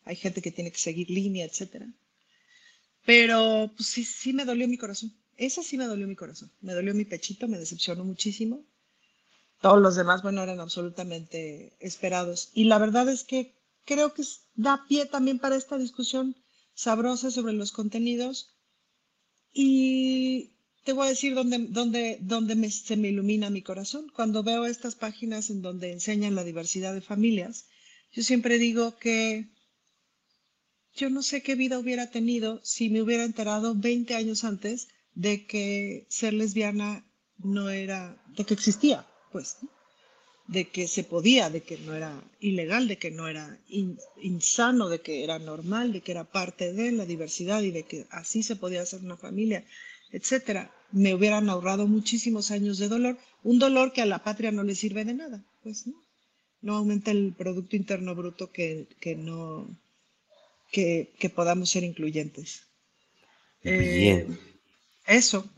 hay 0.04 0.16
gente 0.16 0.42
que 0.42 0.50
tiene 0.50 0.72
que 0.72 0.78
seguir 0.78 1.08
línea, 1.08 1.46
etcétera. 1.46 1.86
Pero 3.06 3.70
pues, 3.76 3.88
sí, 3.88 4.04
sí 4.04 4.32
me 4.32 4.44
dolió 4.44 4.66
mi 4.66 4.76
corazón. 4.76 5.14
Esa 5.36 5.62
sí 5.62 5.78
me 5.78 5.86
dolió 5.86 6.08
mi 6.08 6.16
corazón. 6.16 6.50
Me 6.60 6.74
dolió 6.74 6.94
mi 6.94 7.04
pechito, 7.04 7.46
me 7.46 7.58
decepcionó 7.58 8.04
muchísimo. 8.04 8.64
Todos 9.60 9.80
los 9.80 9.94
demás, 9.94 10.22
bueno, 10.22 10.42
eran 10.42 10.58
absolutamente 10.58 11.76
esperados. 11.78 12.50
Y 12.54 12.64
la 12.64 12.78
verdad 12.78 13.08
es 13.08 13.22
que 13.22 13.54
creo 13.84 14.12
que 14.12 14.22
da 14.58 14.84
pie 14.88 15.06
también 15.06 15.38
para 15.38 15.56
esta 15.56 15.78
discusión 15.78 16.36
sabrosa 16.74 17.30
sobre 17.30 17.52
los 17.52 17.70
contenidos. 17.70 18.34
Y 19.52 20.50
te 20.84 20.92
voy 20.92 21.06
a 21.06 21.10
decir 21.10 21.34
dónde, 21.34 21.58
dónde, 21.70 22.18
dónde 22.20 22.70
se 22.70 22.96
me 22.96 23.08
ilumina 23.08 23.50
mi 23.50 23.62
corazón. 23.62 24.10
Cuando 24.14 24.42
veo 24.42 24.66
estas 24.66 24.96
páginas 24.96 25.50
en 25.50 25.62
donde 25.62 25.92
enseñan 25.92 26.34
la 26.34 26.44
diversidad 26.44 26.92
de 26.92 27.00
familias, 27.00 27.66
yo 28.12 28.22
siempre 28.22 28.58
digo 28.58 28.98
que 28.98 29.48
yo 30.96 31.08
no 31.08 31.22
sé 31.22 31.42
qué 31.42 31.54
vida 31.54 31.78
hubiera 31.78 32.10
tenido 32.10 32.60
si 32.64 32.88
me 32.88 33.00
hubiera 33.00 33.24
enterado 33.24 33.76
20 33.76 34.16
años 34.16 34.42
antes 34.42 34.88
de 35.14 35.46
que 35.46 36.06
ser 36.10 36.34
lesbiana 36.34 37.06
no 37.36 37.70
era, 37.70 38.20
de 38.36 38.44
que 38.44 38.54
existía, 38.54 39.06
pues, 39.30 39.58
de 40.48 40.68
que 40.68 40.88
se 40.88 41.04
podía, 41.04 41.50
de 41.50 41.62
que 41.62 41.76
no 41.78 41.94
era 41.94 42.12
ilegal, 42.40 42.88
de 42.88 42.96
que 42.96 43.10
no 43.10 43.28
era 43.28 43.58
insano, 44.22 44.88
de 44.88 45.00
que 45.00 45.22
era 45.22 45.38
normal, 45.38 45.92
de 45.92 46.00
que 46.00 46.12
era 46.12 46.24
parte 46.24 46.72
de 46.72 46.90
la 46.90 47.04
diversidad 47.04 47.62
y 47.62 47.70
de 47.70 47.84
que 47.84 48.06
así 48.10 48.42
se 48.42 48.56
podía 48.56 48.82
hacer 48.82 49.00
una 49.00 49.18
familia, 49.18 49.64
etcétera. 50.10 50.74
Me 50.90 51.14
hubieran 51.14 51.50
ahorrado 51.50 51.86
muchísimos 51.86 52.50
años 52.50 52.78
de 52.78 52.88
dolor, 52.88 53.18
un 53.42 53.58
dolor 53.58 53.92
que 53.92 54.00
a 54.00 54.06
la 54.06 54.24
patria 54.24 54.50
no 54.50 54.62
le 54.62 54.74
sirve 54.74 55.04
de 55.04 55.14
nada, 55.14 55.44
pues, 55.62 55.86
¿no? 55.86 56.02
No 56.62 56.76
aumenta 56.76 57.10
el 57.10 57.34
Producto 57.36 57.76
Interno 57.76 58.14
Bruto 58.14 58.50
que, 58.50 58.88
que 59.00 59.14
no, 59.14 59.68
que, 60.72 61.32
podamos 61.34 61.68
ser 61.70 61.84
incluyentes. 61.84 62.62
Bien. 63.62 64.32
Eh, 64.32 64.38
eso. 65.06 65.48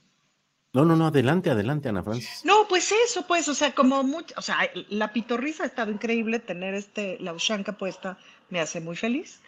No, 0.73 0.85
no, 0.85 0.95
no, 0.95 1.09
adelante, 1.09 1.51
adelante, 1.51 1.89
Ana 1.89 2.05
Francis. 2.05 2.43
No, 2.45 2.69
pues 2.69 2.93
eso, 2.93 3.27
pues, 3.27 3.49
o 3.49 3.55
sea, 3.55 3.75
como 3.75 4.05
mucho, 4.05 4.35
o 4.37 4.43
sea, 4.43 4.57
la 4.89 5.13
pitorrisa 5.13 5.65
ha 5.65 5.67
estado 5.67 5.91
increíble, 5.91 6.39
tener 6.39 6.75
este, 6.75 7.19
la 7.21 7.33
ushanka 7.33 7.73
puesta 7.73 8.19
me 8.51 8.61
hace 8.61 8.81
muy 8.81 8.95
feliz. 8.95 9.41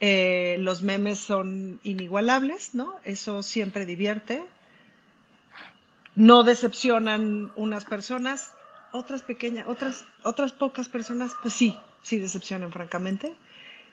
Eh, 0.00 0.56
los 0.58 0.82
memes 0.82 1.20
son 1.20 1.78
inigualables, 1.84 2.74
¿no? 2.74 2.96
Eso 3.04 3.44
siempre 3.44 3.86
divierte. 3.86 4.44
No 6.16 6.42
decepcionan 6.42 7.52
unas 7.54 7.84
personas, 7.84 8.52
otras 8.90 9.22
pequeñas, 9.22 9.68
otras, 9.68 10.04
otras 10.24 10.52
pocas 10.52 10.88
personas, 10.88 11.32
pues 11.40 11.54
sí, 11.54 11.78
sí 12.02 12.18
decepcionan, 12.18 12.72
francamente. 12.72 13.36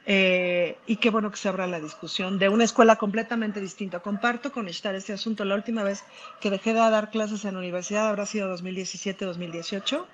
Eh, 0.05 0.77
y 0.87 0.95
qué 0.95 1.11
bueno 1.11 1.29
que 1.29 1.37
se 1.37 1.47
abra 1.47 1.67
la 1.67 1.79
discusión 1.79 2.39
de 2.39 2.49
una 2.49 2.63
escuela 2.63 2.95
completamente 2.95 3.61
distinta. 3.61 3.99
Comparto 3.99 4.51
con 4.51 4.67
Ishtar 4.67 4.95
este 4.95 5.13
asunto. 5.13 5.45
La 5.45 5.55
última 5.55 5.83
vez 5.83 6.03
que 6.39 6.49
dejé 6.49 6.73
de 6.73 6.79
dar 6.79 7.11
clases 7.11 7.45
en 7.45 7.53
la 7.53 7.59
universidad 7.59 8.09
habrá 8.09 8.25
sido 8.25 8.51
2017-2018 8.57 10.05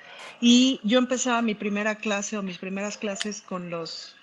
y 0.41 0.81
yo 0.83 0.99
empezaba 0.99 1.41
mi 1.41 1.55
primera 1.55 1.95
clase 1.95 2.37
o 2.37 2.43
mis 2.43 2.57
primeras 2.57 2.97
clases 2.97 3.41
con 3.41 3.69
los 3.69 4.17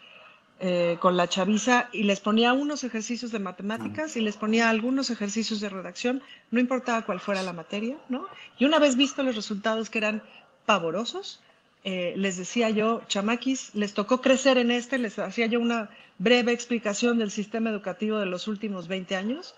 eh, 0.60 0.98
con 1.00 1.16
la 1.16 1.28
chaviza 1.28 1.88
y 1.92 2.04
les 2.04 2.20
ponía 2.20 2.52
unos 2.52 2.84
ejercicios 2.84 3.32
de 3.32 3.40
matemáticas 3.40 4.16
y 4.16 4.20
les 4.20 4.36
ponía 4.36 4.70
algunos 4.70 5.10
ejercicios 5.10 5.60
de 5.60 5.68
redacción, 5.68 6.22
no 6.52 6.60
importaba 6.60 7.02
cuál 7.02 7.18
fuera 7.18 7.42
la 7.42 7.52
materia, 7.52 7.96
¿no? 8.08 8.26
Y 8.56 8.64
una 8.64 8.78
vez 8.78 8.94
visto 8.96 9.24
los 9.24 9.34
resultados 9.34 9.90
que 9.90 9.98
eran 9.98 10.22
pavorosos, 10.64 11.40
eh, 11.84 12.14
les 12.16 12.38
decía 12.38 12.70
yo, 12.70 13.02
chamaquis, 13.08 13.74
les 13.74 13.92
tocó 13.92 14.20
crecer 14.20 14.56
en 14.58 14.70
este, 14.70 14.98
les 14.98 15.18
hacía 15.18 15.46
yo 15.46 15.60
una 15.60 15.90
breve 16.18 16.52
explicación 16.52 17.18
del 17.18 17.30
sistema 17.30 17.70
educativo 17.70 18.18
de 18.18 18.26
los 18.26 18.48
últimos 18.48 18.88
20 18.88 19.16
años 19.16 19.54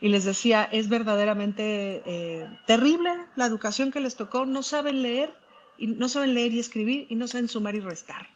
y 0.00 0.08
les 0.08 0.24
decía, 0.24 0.68
es 0.72 0.88
verdaderamente 0.88 2.02
eh, 2.06 2.46
terrible 2.66 3.10
la 3.34 3.46
educación 3.46 3.92
que 3.92 4.00
les 4.00 4.16
tocó, 4.16 4.46
no 4.46 4.62
saben 4.62 5.02
leer, 5.02 5.32
y 5.78 5.88
no 5.88 6.08
saben 6.08 6.34
leer 6.34 6.52
y 6.52 6.60
escribir 6.60 7.06
y 7.10 7.14
no 7.14 7.28
saben 7.28 7.48
sumar 7.48 7.74
y 7.74 7.80
restar. 7.80 8.26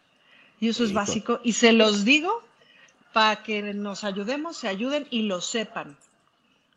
Y 0.61 0.69
eso 0.69 0.85
es 0.85 0.93
básico 0.93 1.41
y 1.43 1.55
se 1.55 1.73
los 1.73 2.05
digo 2.05 2.43
para 3.15 3.43
que 3.43 3.63
nos 3.75 4.05
ayudemos, 4.05 4.57
se 4.59 4.69
ayuden 4.69 5.07
y 5.11 5.23
lo 5.23 5.41
sepan. 5.41 5.97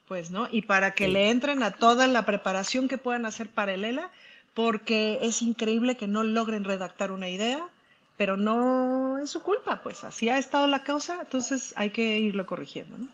Pues, 0.08 0.32
¿no? 0.32 0.48
Y 0.52 0.64
para 0.64 0.94
que 0.94 1.08
le 1.08 1.30
entren 1.30 1.64
a 1.64 1.72
toda 1.72 2.08
la 2.08 2.26
preparación 2.26 2.88
que 2.88 2.98
puedan 2.98 3.26
hacer 3.26 3.50
para 3.50 3.74
el 3.74 3.84
ELA 3.84 4.12
porque 4.54 5.20
es 5.22 5.42
increíble 5.42 5.98
que 5.98 6.08
no 6.08 6.24
logren 6.24 6.64
redactar 6.64 7.12
una 7.12 7.30
idea, 7.30 7.68
pero 8.18 8.38
no 8.38 9.18
es 9.20 9.30
su 9.30 9.42
culpa, 9.42 9.82
pues 9.82 10.04
así 10.04 10.30
ha 10.30 10.38
estado 10.38 10.68
la 10.68 10.84
causa, 10.84 11.20
entonces 11.22 11.74
hay 11.76 11.90
que 11.90 12.20
irlo 12.20 12.46
corrigiendo. 12.46 12.98
¿no? 12.98 13.08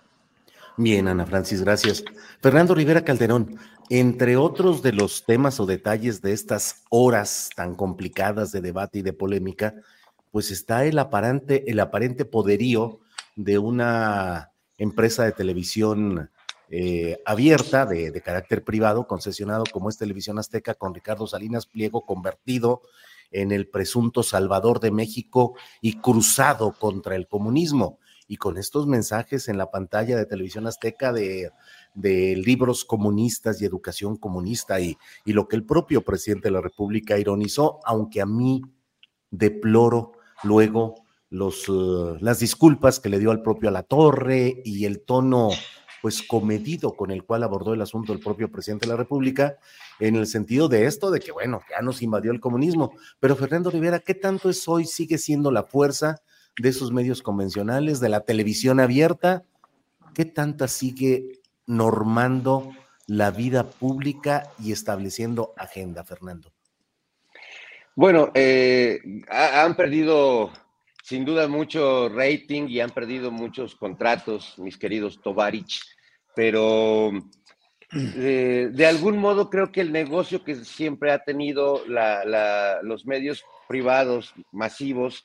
Bien, 0.77 1.07
Ana 1.07 1.25
Francis, 1.25 1.61
gracias. 1.61 2.03
Fernando 2.41 2.75
Rivera 2.75 3.03
Calderón, 3.03 3.57
entre 3.89 4.37
otros 4.37 4.81
de 4.81 4.93
los 4.93 5.25
temas 5.25 5.59
o 5.59 5.65
detalles 5.65 6.21
de 6.21 6.33
estas 6.33 6.83
horas 6.89 7.49
tan 7.55 7.75
complicadas 7.75 8.51
de 8.51 8.61
debate 8.61 8.99
y 8.99 9.01
de 9.01 9.13
polémica, 9.13 9.75
pues 10.31 10.51
está 10.51 10.85
el 10.85 10.99
aparente, 10.99 11.69
el 11.71 11.79
aparente 11.79 12.23
poderío 12.25 12.99
de 13.35 13.57
una 13.57 14.51
empresa 14.77 15.23
de 15.23 15.31
televisión 15.31 16.29
eh, 16.71 17.19
abierta 17.25 17.85
de, 17.85 18.21
carácter 18.21 18.63
privado, 18.63 19.07
concesionado 19.07 19.63
como 19.71 19.89
es 19.89 19.97
Televisión 19.97 20.37
Azteca, 20.37 20.75
con 20.75 20.93
Ricardo 20.93 21.25
Salinas 21.25 21.65
Pliego 21.65 22.05
convertido 22.05 22.81
en 23.31 23.51
el 23.51 23.67
presunto 23.67 24.21
salvador 24.21 24.79
de 24.79 24.91
México 24.91 25.55
y 25.81 25.97
cruzado 25.99 26.73
contra 26.73 27.15
el 27.15 27.27
comunismo. 27.27 27.99
Y 28.27 28.37
con 28.37 28.59
estos 28.59 28.85
mensajes 28.85 29.47
en 29.47 29.57
la 29.57 29.71
pantalla 29.71 30.15
de 30.15 30.27
Televisión 30.27 30.67
Azteca 30.67 31.11
de, 31.11 31.51
libros 31.95 32.85
comunistas 32.85 33.59
y 33.59 33.65
educación 33.65 34.15
comunista 34.15 34.79
y, 34.79 34.95
y 35.25 35.33
lo 35.33 35.47
que 35.47 35.55
el 35.55 35.65
propio 35.65 36.03
presidente 36.03 36.49
de 36.49 36.53
la 36.53 36.61
República 36.61 37.17
ironizó, 37.17 37.79
aunque 37.83 38.21
a 38.21 38.27
mí 38.27 38.61
deploro 39.31 40.13
luego 40.43 40.95
los, 41.29 41.67
uh, 41.69 42.17
las 42.19 42.39
disculpas 42.39 42.99
que 42.99 43.09
le 43.09 43.19
dio 43.19 43.31
al 43.31 43.41
propio 43.41 43.69
a 43.69 43.71
la 43.71 43.83
torre 43.83 44.61
y 44.63 44.85
el 44.85 45.01
tono 45.01 45.49
pues 46.01 46.21
comedido 46.23 46.93
con 46.95 47.11
el 47.11 47.23
cual 47.23 47.43
abordó 47.43 47.73
el 47.73 47.81
asunto 47.81 48.13
el 48.13 48.19
propio 48.19 48.51
presidente 48.51 48.85
de 48.85 48.91
la 48.93 48.97
República, 48.97 49.57
en 49.99 50.15
el 50.15 50.27
sentido 50.27 50.69
de 50.69 50.85
esto, 50.85 51.11
de 51.11 51.19
que 51.19 51.31
bueno, 51.31 51.61
ya 51.69 51.81
nos 51.81 52.01
invadió 52.01 52.31
el 52.31 52.39
comunismo. 52.39 52.93
Pero 53.19 53.35
Fernando 53.35 53.69
Rivera, 53.69 53.99
¿qué 53.99 54.13
tanto 54.15 54.49
es 54.49 54.67
hoy? 54.67 54.85
¿Sigue 54.85 55.17
siendo 55.17 55.51
la 55.51 55.63
fuerza 55.63 56.21
de 56.57 56.69
esos 56.69 56.91
medios 56.91 57.21
convencionales, 57.21 57.99
de 57.99 58.09
la 58.09 58.21
televisión 58.21 58.79
abierta? 58.79 59.43
¿Qué 60.13 60.25
tanta 60.25 60.67
sigue 60.67 61.41
normando 61.65 62.71
la 63.07 63.31
vida 63.31 63.69
pública 63.69 64.51
y 64.63 64.71
estableciendo 64.71 65.53
agenda, 65.57 66.03
Fernando? 66.03 66.51
Bueno, 67.95 68.31
eh, 68.33 68.99
ha- 69.29 69.63
han 69.63 69.75
perdido 69.75 70.51
sin 71.09 71.25
duda 71.25 71.47
mucho 71.47 72.07
rating 72.07 72.67
y 72.69 72.81
han 72.81 72.91
perdido 72.91 73.31
muchos 73.31 73.73
contratos, 73.73 74.53
mis 74.59 74.77
queridos 74.77 75.19
Tovarich, 75.23 75.81
pero 76.35 77.09
eh, 78.15 78.69
de 78.71 78.85
algún 78.85 79.17
modo 79.17 79.49
creo 79.49 79.71
que 79.71 79.81
el 79.81 79.91
negocio 79.91 80.43
que 80.43 80.53
siempre 80.63 81.11
ha 81.11 81.17
tenido 81.23 81.83
la- 81.87 82.23
la- 82.25 82.79
los 82.83 83.07
medios 83.07 83.43
privados 83.67 84.35
masivos, 84.51 85.23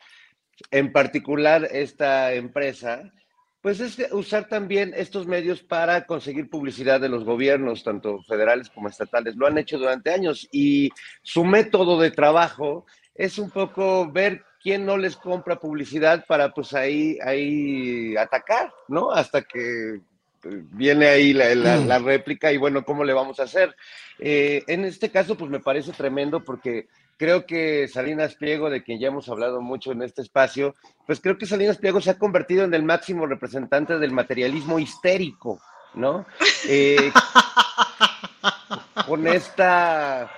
en 0.70 0.90
particular 0.90 1.68
esta 1.70 2.32
empresa, 2.32 3.12
pues 3.60 3.78
es 3.80 3.98
usar 4.12 4.48
también 4.48 4.94
estos 4.96 5.26
medios 5.26 5.62
para 5.62 6.06
conseguir 6.06 6.48
publicidad 6.48 6.98
de 6.98 7.10
los 7.10 7.24
gobiernos, 7.24 7.84
tanto 7.84 8.22
federales 8.22 8.70
como 8.70 8.88
estatales. 8.88 9.36
Lo 9.36 9.46
han 9.46 9.58
hecho 9.58 9.76
durante 9.78 10.10
años 10.10 10.48
y 10.50 10.88
su 11.22 11.44
método 11.44 12.00
de 12.00 12.10
trabajo 12.10 12.86
es 13.14 13.38
un 13.38 13.50
poco 13.50 14.10
ver 14.10 14.42
quién 14.64 14.84
no 14.84 14.96
les 14.96 15.14
compra 15.16 15.60
publicidad 15.60 16.24
para 16.26 16.48
pues 16.52 16.72
ahí, 16.74 17.18
ahí 17.24 18.16
atacar, 18.16 18.72
¿no? 18.88 19.12
Hasta 19.12 19.42
que 19.42 19.96
eh, 19.96 20.00
viene 20.42 21.06
ahí 21.06 21.32
la, 21.34 21.54
la- 21.54 21.76
la 21.76 21.98
réplica 22.00 22.50
y 22.50 22.56
bueno, 22.56 22.82
¿cómo 22.84 23.04
le 23.04 23.12
vamos 23.12 23.38
a 23.38 23.44
hacer? 23.44 23.76
Eh, 24.18 24.64
en 24.66 24.84
este 24.86 25.10
caso, 25.10 25.36
pues 25.36 25.50
me 25.50 25.60
parece 25.60 25.92
tremendo 25.92 26.42
porque 26.42 26.88
creo 27.18 27.44
que 27.46 27.86
Salinas 27.88 28.34
Pliego, 28.36 28.70
de 28.70 28.82
quien 28.82 28.98
ya 28.98 29.08
hemos 29.08 29.28
hablado 29.28 29.60
mucho 29.60 29.92
en 29.92 30.02
este 30.02 30.22
espacio, 30.22 30.74
pues 31.06 31.20
creo 31.20 31.36
que 31.38 31.46
Salinas 31.46 31.76
Pliego 31.78 32.00
se 32.00 32.10
ha 32.10 32.18
convertido 32.18 32.64
en 32.64 32.72
el 32.74 32.82
máximo 32.82 33.26
representante 33.26 33.98
del 33.98 34.10
materialismo 34.12 34.78
histérico, 34.78 35.60
¿no? 35.94 36.24
Eh, 36.68 37.12
con 39.06 39.26
esta 39.26 40.30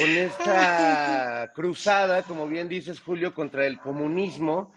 con 0.00 0.10
esta 0.10 1.52
cruzada, 1.54 2.22
como 2.22 2.46
bien 2.48 2.68
dices 2.68 3.00
Julio, 3.00 3.34
contra 3.34 3.66
el 3.66 3.78
comunismo, 3.78 4.72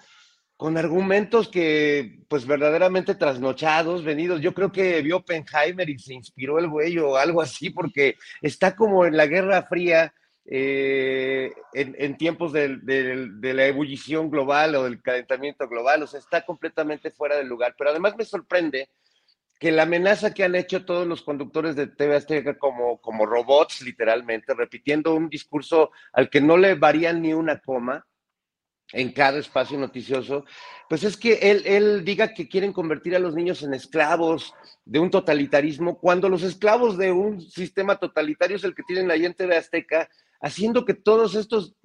con 0.57 0.77
argumentos 0.77 1.47
que, 1.47 2.19
pues 2.27 2.45
verdaderamente 2.45 3.15
trasnochados, 3.15 4.03
venidos. 4.03 4.41
Yo 4.41 4.53
creo 4.53 4.71
que 4.71 5.01
vio 5.01 5.17
Oppenheimer 5.17 5.89
y 5.89 5.97
se 5.97 6.13
inspiró 6.13 6.59
el 6.59 6.67
güey 6.69 6.97
o 6.99 7.17
algo 7.17 7.41
así, 7.41 7.71
porque 7.71 8.15
está 8.41 8.75
como 8.75 9.05
en 9.05 9.17
la 9.17 9.25
Guerra 9.25 9.63
Fría, 9.63 10.13
eh, 10.45 11.51
en, 11.73 12.17
tiempos 12.17 12.51
del- 12.51 12.81
de 12.83 13.53
la 13.53 13.65
ebullición 13.65 14.29
global 14.29 14.75
o 14.75 14.83
del 14.83 15.01
calentamiento 15.01 15.67
global, 15.67 16.03
o 16.03 16.07
sea, 16.07 16.19
está 16.19 16.45
completamente 16.45 17.09
fuera 17.11 17.37
del 17.37 17.47
lugar. 17.47 17.73
Pero 17.77 17.89
además 17.91 18.15
me 18.17 18.25
sorprende 18.25 18.89
que 19.61 19.71
la 19.71 19.83
amenaza 19.83 20.33
que 20.33 20.43
han 20.43 20.55
hecho 20.55 20.85
todos 20.85 21.05
los 21.05 21.21
conductores 21.21 21.75
de 21.75 21.85
TV 21.85 22.15
Azteca 22.15 22.57
como, 22.57 22.99
como 22.99 23.27
robots, 23.27 23.83
literalmente, 23.83 24.55
repitiendo 24.55 25.13
un 25.13 25.29
discurso 25.29 25.91
al 26.13 26.31
que 26.31 26.41
no 26.41 26.57
le 26.57 26.73
varían 26.73 27.21
ni 27.21 27.31
una 27.31 27.59
coma 27.59 28.07
en 28.91 29.11
cada 29.11 29.37
espacio 29.37 29.77
noticioso, 29.77 30.45
pues 30.89 31.03
es 31.03 31.15
que 31.15 31.33
él, 31.51 31.61
él 31.67 32.03
diga 32.03 32.33
que 32.33 32.49
quieren 32.49 32.73
convertir 32.73 33.15
a 33.15 33.19
los 33.19 33.35
niños 33.35 33.61
en 33.61 33.75
esclavos 33.75 34.51
de 34.83 34.97
un 34.97 35.11
totalitarismo, 35.11 35.99
cuando 35.99 36.27
los 36.27 36.41
esclavos 36.41 36.97
de 36.97 37.11
un 37.11 37.39
sistema 37.39 37.97
totalitario 37.97 38.57
es 38.57 38.63
el 38.63 38.73
que 38.73 38.81
tienen 38.81 39.11
ahí 39.11 39.27
en 39.27 39.35
TV 39.35 39.55
Azteca, 39.55 40.09
haciendo 40.41 40.85
que 40.85 40.95
todos 40.95 41.35
estos 41.35 41.75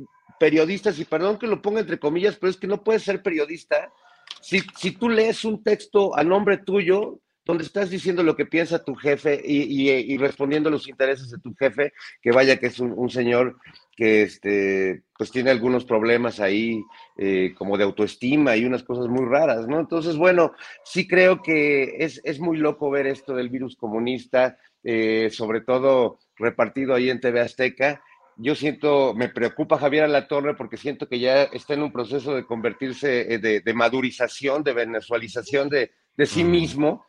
periodistas, 0.40 0.98
y 0.98 1.04
perdón 1.04 1.38
que 1.38 1.46
lo 1.46 1.60
ponga 1.60 1.80
entre 1.80 1.98
comillas, 1.98 2.36
pero 2.36 2.48
es 2.48 2.56
que 2.56 2.66
no 2.66 2.82
puedes 2.82 3.02
ser 3.02 3.22
periodista 3.22 3.92
si, 4.40 4.62
si 4.76 4.92
tú 4.92 5.10
lees 5.10 5.44
un 5.44 5.62
texto 5.62 6.16
a 6.16 6.24
nombre 6.24 6.56
tuyo, 6.56 7.20
donde 7.46 7.64
estás 7.64 7.88
diciendo 7.88 8.22
lo 8.22 8.36
que 8.36 8.44
piensa 8.44 8.84
tu 8.84 8.94
jefe 8.96 9.40
y, 9.42 9.62
y- 9.62 9.90
y 10.12 10.16
respondiendo 10.18 10.68
a 10.68 10.72
los 10.72 10.88
intereses 10.88 11.30
de 11.30 11.38
tu 11.38 11.54
jefe, 11.54 11.92
que 12.20 12.32
vaya 12.32 12.58
que 12.58 12.66
es 12.66 12.80
un, 12.80 12.92
un 12.94 13.08
señor 13.08 13.56
que 13.96 14.22
este, 14.22 15.04
pues 15.16 15.30
tiene 15.30 15.50
algunos 15.50 15.84
problemas 15.86 16.40
ahí 16.40 16.82
eh, 17.16 17.54
como 17.56 17.78
de 17.78 17.84
autoestima 17.84 18.56
y 18.56 18.64
unas 18.66 18.82
cosas 18.82 19.06
muy 19.08 19.24
raras, 19.24 19.66
¿no? 19.66 19.80
Entonces, 19.80 20.16
bueno, 20.16 20.52
sí 20.84 21.06
creo 21.08 21.40
que 21.40 21.96
es, 22.00 22.20
es 22.24 22.38
muy 22.40 22.58
loco 22.58 22.90
ver 22.90 23.06
esto 23.06 23.34
del 23.34 23.48
virus 23.48 23.76
comunista, 23.76 24.58
eh, 24.84 25.30
sobre 25.30 25.60
todo 25.62 26.18
repartido 26.36 26.94
ahí 26.94 27.08
en 27.10 27.20
TV 27.20 27.40
Azteca. 27.40 28.02
Yo 28.36 28.54
siento, 28.54 29.14
me 29.14 29.30
preocupa 29.30 29.78
Javier 29.78 30.04
Alatorre 30.04 30.54
porque 30.56 30.76
siento 30.76 31.08
que 31.08 31.18
ya 31.20 31.44
está 31.44 31.72
en 31.72 31.82
un 31.84 31.92
proceso 31.92 32.34
de 32.34 32.44
convertirse, 32.44 33.32
eh, 33.34 33.38
de, 33.38 33.60
de 33.60 33.72
madurización, 33.74 34.62
de 34.62 34.74
venezualización 34.74 35.70
de, 35.70 35.92
de 36.16 36.26
sí 36.26 36.44
mismo. 36.44 37.06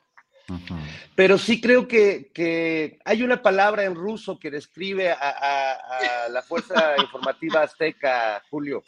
Pero 1.15 1.37
sí 1.37 1.59
creo 1.59 1.87
que, 1.87 2.31
que 2.33 2.99
hay 3.05 3.23
una 3.23 3.41
palabra 3.41 3.83
en 3.83 3.95
ruso 3.95 4.39
que 4.39 4.49
describe 4.51 5.11
a, 5.11 5.15
a- 5.19 6.25
a 6.25 6.29
la 6.29 6.41
Fuerza 6.41 6.95
Informativa 7.01 7.63
Azteca, 7.63 8.41
Julio. 8.49 8.83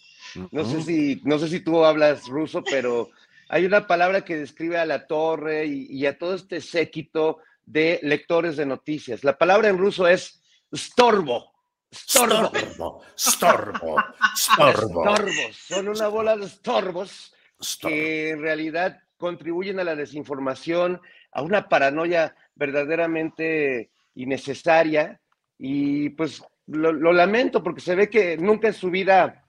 No 0.51 0.63
sé, 0.65 0.81
si, 0.81 1.21
no 1.25 1.37
sé 1.39 1.47
si 1.49 1.59
tú 1.61 1.83
hablas 1.83 2.27
ruso, 2.27 2.63
pero 2.63 3.09
hay 3.49 3.65
una 3.65 3.87
palabra 3.87 4.23
que 4.23 4.37
describe 4.37 4.77
a 4.77 4.85
la 4.85 5.05
torre 5.07 5.65
y, 5.65 5.87
y 5.89 6.05
a 6.05 6.17
todo 6.17 6.35
este 6.35 6.61
séquito 6.61 7.39
de 7.65 7.99
lectores 8.03 8.55
de 8.57 8.65
noticias. 8.65 9.23
La 9.23 9.37
palabra 9.37 9.69
en 9.69 9.77
ruso 9.77 10.07
es 10.07 10.41
storbo. 10.73 11.51
Storbo. 11.91 12.51
Storbo, 12.55 13.03
storbo, 13.17 13.95
storbo. 14.37 15.09
Estorbos. 15.17 15.55
Son 15.57 15.87
una 15.87 16.07
bola 16.07 16.37
de 16.37 16.45
estorbos 16.45 17.33
que 17.81 18.29
en 18.29 18.41
realidad 18.41 18.99
contribuyen 19.17 19.79
a 19.79 19.83
la 19.83 19.95
desinformación, 19.95 21.01
a 21.31 21.41
una 21.41 21.69
paranoia 21.69 22.35
verdaderamente 22.55 23.91
innecesaria. 24.15 25.19
Y 25.57 26.09
pues 26.09 26.43
lo, 26.67 27.13
lamento 27.13 27.63
porque 27.63 27.81
se 27.81 27.95
ve 27.95 28.09
que 28.09 28.37
nunca 28.37 28.67
en 28.67 28.73
su 28.73 28.89
vida 28.89 29.45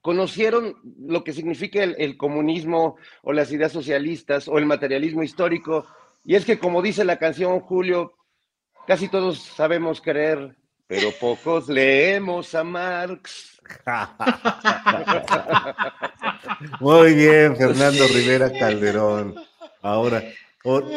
conocieron 0.00 0.76
lo 0.98 1.24
que 1.24 1.32
significa 1.32 1.82
el, 1.82 1.94
el 1.98 2.16
comunismo 2.16 2.96
o 3.22 3.32
las 3.32 3.50
ideas 3.52 3.72
socialistas 3.72 4.48
o 4.48 4.58
el 4.58 4.66
materialismo 4.66 5.22
histórico. 5.22 5.86
Y 6.24 6.34
es 6.34 6.44
que 6.44 6.58
como 6.58 6.82
dice 6.82 7.04
la 7.04 7.18
canción 7.18 7.60
Julio, 7.60 8.14
casi 8.86 9.08
todos 9.08 9.42
sabemos 9.42 10.00
querer, 10.00 10.56
pero 10.86 11.10
pocos 11.18 11.68
leemos 11.68 12.54
a 12.54 12.64
Marx. 12.64 13.60
Muy 16.80 17.14
bien, 17.14 17.56
Fernando 17.56 18.06
Rivera 18.06 18.52
Calderón. 18.52 19.34
Ahora, 19.80 20.22
Hor- 20.64 20.90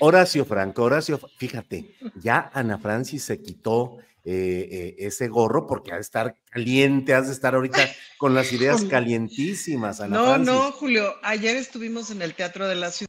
Horacio 0.00 0.44
Franco, 0.44 0.82
Horacio, 0.84 1.18
fíjate, 1.38 1.96
ya 2.14 2.50
Ana 2.52 2.78
Francis 2.78 3.24
se 3.24 3.40
quitó 3.40 3.98
eh, 4.24 4.68
eh, 4.70 4.94
ese 4.98 5.28
gorro 5.28 5.66
porque 5.66 5.92
ha 5.92 5.96
de 5.96 6.02
estar 6.02 6.36
caliente, 6.50 7.14
has 7.14 7.26
de 7.26 7.32
estar 7.32 7.54
ahorita 7.54 7.88
con 8.18 8.34
las 8.34 8.52
ideas 8.52 8.84
calientísimas, 8.84 10.00
Ana 10.00 10.16
No, 10.16 10.24
Francis. 10.26 10.46
no, 10.46 10.72
Julio, 10.72 11.14
ayer 11.22 11.56
estuvimos 11.56 12.10
en 12.10 12.22
el 12.22 12.34
Teatro 12.34 12.68
de 12.68 12.74
la 12.76 12.90
Ciudad. 12.90 13.08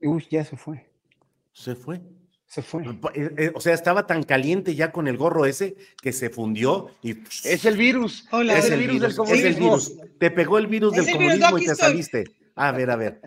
Uy, 0.00 0.26
ya 0.30 0.44
se 0.44 0.56
fue. 0.56 0.88
Se 1.52 1.74
fue. 1.74 2.00
Se 2.48 2.62
fue. 2.62 2.82
Eh, 3.14 3.30
eh, 3.36 3.52
O 3.54 3.60
sea, 3.60 3.74
estaba 3.74 4.06
tan 4.06 4.22
caliente 4.22 4.74
ya 4.74 4.90
con 4.90 5.06
el 5.06 5.16
gorro 5.18 5.44
ese 5.44 5.76
que 6.02 6.12
se 6.12 6.30
fundió 6.30 6.90
y 7.02 7.10
Es 7.44 7.64
el 7.66 7.76
virus. 7.76 8.26
Hola, 8.30 8.58
es 8.58 8.64
es 8.64 8.70
el 8.72 8.80
virus 8.80 9.00
del 9.02 9.10
es 9.10 9.12
el 9.12 9.16
comunismo. 9.18 9.50
virus. 9.76 9.92
Te 10.18 10.30
pegó 10.30 10.58
el 10.58 10.66
virus 10.66 10.96
Es 10.96 11.04
del 11.06 11.14
el 11.14 11.18
virus, 11.20 11.32
comunismo 11.44 11.58
y 11.58 11.66
te 11.66 11.72
estoy. 11.72 11.88
saliste. 11.88 12.24
A 12.54 12.72
ver, 12.72 12.90
a 12.90 12.96
ver. 12.96 13.20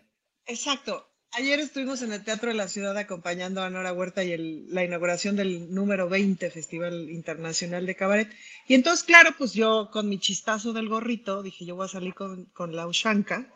Exacto. 0.47 1.07
Ayer 1.33 1.59
estuvimos 1.61 2.01
en 2.01 2.11
el 2.11 2.23
Teatro 2.25 2.49
de 2.49 2.55
la 2.55 2.67
Ciudad 2.67 2.97
acompañando 2.97 3.61
a 3.63 3.69
Nora 3.69 3.93
Huerta 3.93 4.21
y 4.23 4.33
el- 4.33 4.65
la 4.73 4.83
inauguración 4.83 5.37
del 5.37 5.73
número 5.73 6.09
20 6.09 6.49
Festival 6.51 7.09
Internacional 7.09 7.85
de 7.85 7.95
Cabaret. 7.95 8.27
Y 8.67 8.73
entonces, 8.73 9.05
claro, 9.05 9.29
pues 9.37 9.53
yo 9.53 9.89
con 9.93 10.09
mi 10.09 10.19
chistazo 10.19 10.73
del 10.73 10.89
gorrito, 10.89 11.41
dije, 11.41 11.63
yo 11.63 11.75
voy 11.77 11.85
a 11.85 11.89
salir 11.89 12.15
con, 12.15 12.45
con 12.47 12.75
la 12.75 12.85
Ushanka, 12.87 13.47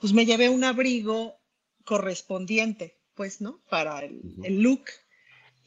pues 0.00 0.12
me 0.12 0.26
llevé 0.26 0.48
un 0.48 0.62
abrigo 0.62 1.40
correspondiente, 1.84 2.98
pues, 3.14 3.40
¿no? 3.40 3.60
Para 3.70 4.00
el, 4.00 4.20
el 4.44 4.60
look. 4.60 4.84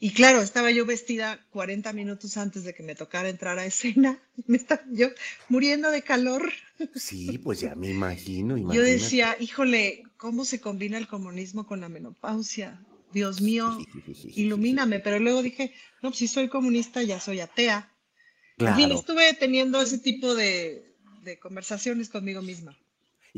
Y 0.00 0.12
claro, 0.12 0.40
estaba 0.40 0.70
yo 0.70 0.86
vestida 0.86 1.44
40 1.50 1.92
minutos 1.92 2.36
antes 2.36 2.62
de 2.62 2.72
que 2.72 2.84
me 2.84 2.94
tocara 2.94 3.28
entrar 3.28 3.58
a 3.58 3.66
escena. 3.66 4.20
Me 4.46 4.56
estaba 4.56 4.82
yo 4.90 5.08
muriendo 5.48 5.90
de 5.90 6.02
calor. 6.02 6.52
Sí, 6.94 7.38
pues 7.38 7.60
ya 7.60 7.74
me 7.74 7.90
imagino, 7.90 8.56
Yo 8.72 8.82
decía, 8.82 9.36
híjole, 9.40 10.04
¿cómo 10.16 10.44
se 10.44 10.60
combina 10.60 10.96
el 10.96 11.08
comunismo 11.08 11.66
con 11.66 11.80
la 11.80 11.88
menopausia? 11.88 12.80
Dios 13.12 13.40
mío, 13.40 13.78
ilumíname. 14.36 15.00
Pero 15.00 15.18
luego 15.18 15.42
dije, 15.42 15.72
no, 16.02 16.10
pues 16.10 16.18
si 16.18 16.28
soy 16.28 16.48
comunista, 16.48 17.02
ya 17.02 17.18
soy 17.18 17.40
atea. 17.40 17.92
Estuve 18.58 19.34
teniendo 19.34 19.80
ese 19.82 19.98
tipo 19.98 20.34
de, 20.36 20.94
de 21.24 21.38
conversaciones 21.40 22.08
conmigo 22.08 22.42
misma. 22.42 22.78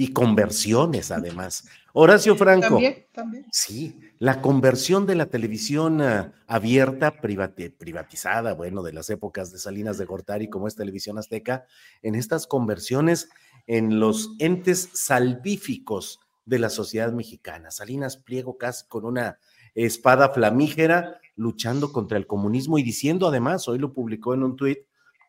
Y 0.01 0.15
conversiones, 0.15 1.11
además. 1.11 1.69
Horacio 1.93 2.35
Franco. 2.35 2.69
También, 2.69 3.07
también. 3.13 3.47
Sí, 3.53 4.01
la 4.19 4.41
conversión 4.41 5.05
de 5.05 5.15
la 5.15 5.27
televisión 5.27 6.01
ah, 6.01 6.33
abierta, 6.47 7.21
privati- 7.21 7.77
privatizada, 7.77 8.55
bueno, 8.55 8.83
de 8.83 8.95
las 8.95 9.11
épocas 9.11 9.53
de 9.53 9.59
Salinas 9.59 9.99
de 9.99 10.07
Gortari, 10.07 10.49
como 10.49 10.69
es 10.69 10.75
Televisión 10.75 11.19
Azteca, 11.19 11.67
en 12.01 12.15
estas 12.15 12.47
conversiones 12.47 13.29
en 13.67 14.01
los 14.01 14.31
entes 14.39 14.89
salvíficos 14.95 16.19
de 16.47 16.61
la 16.61 16.71
sociedad 16.71 17.13
mexicana. 17.13 17.71
Salinas 17.71 18.17
Pliego 18.17 18.57
casi 18.57 18.87
con 18.89 19.05
una 19.05 19.39
espada 19.75 20.31
flamígera 20.31 21.21
luchando 21.37 21.93
contra 21.93 22.17
el 22.17 22.27
comunismo 22.27 22.79
y 22.79 22.83
diciendo 22.83 23.29
además, 23.29 23.69
hoy 23.69 23.79
lo 23.79 23.93
publicó 23.93 24.33
en 24.33 24.45
un 24.45 24.57
tuit, 24.57 24.79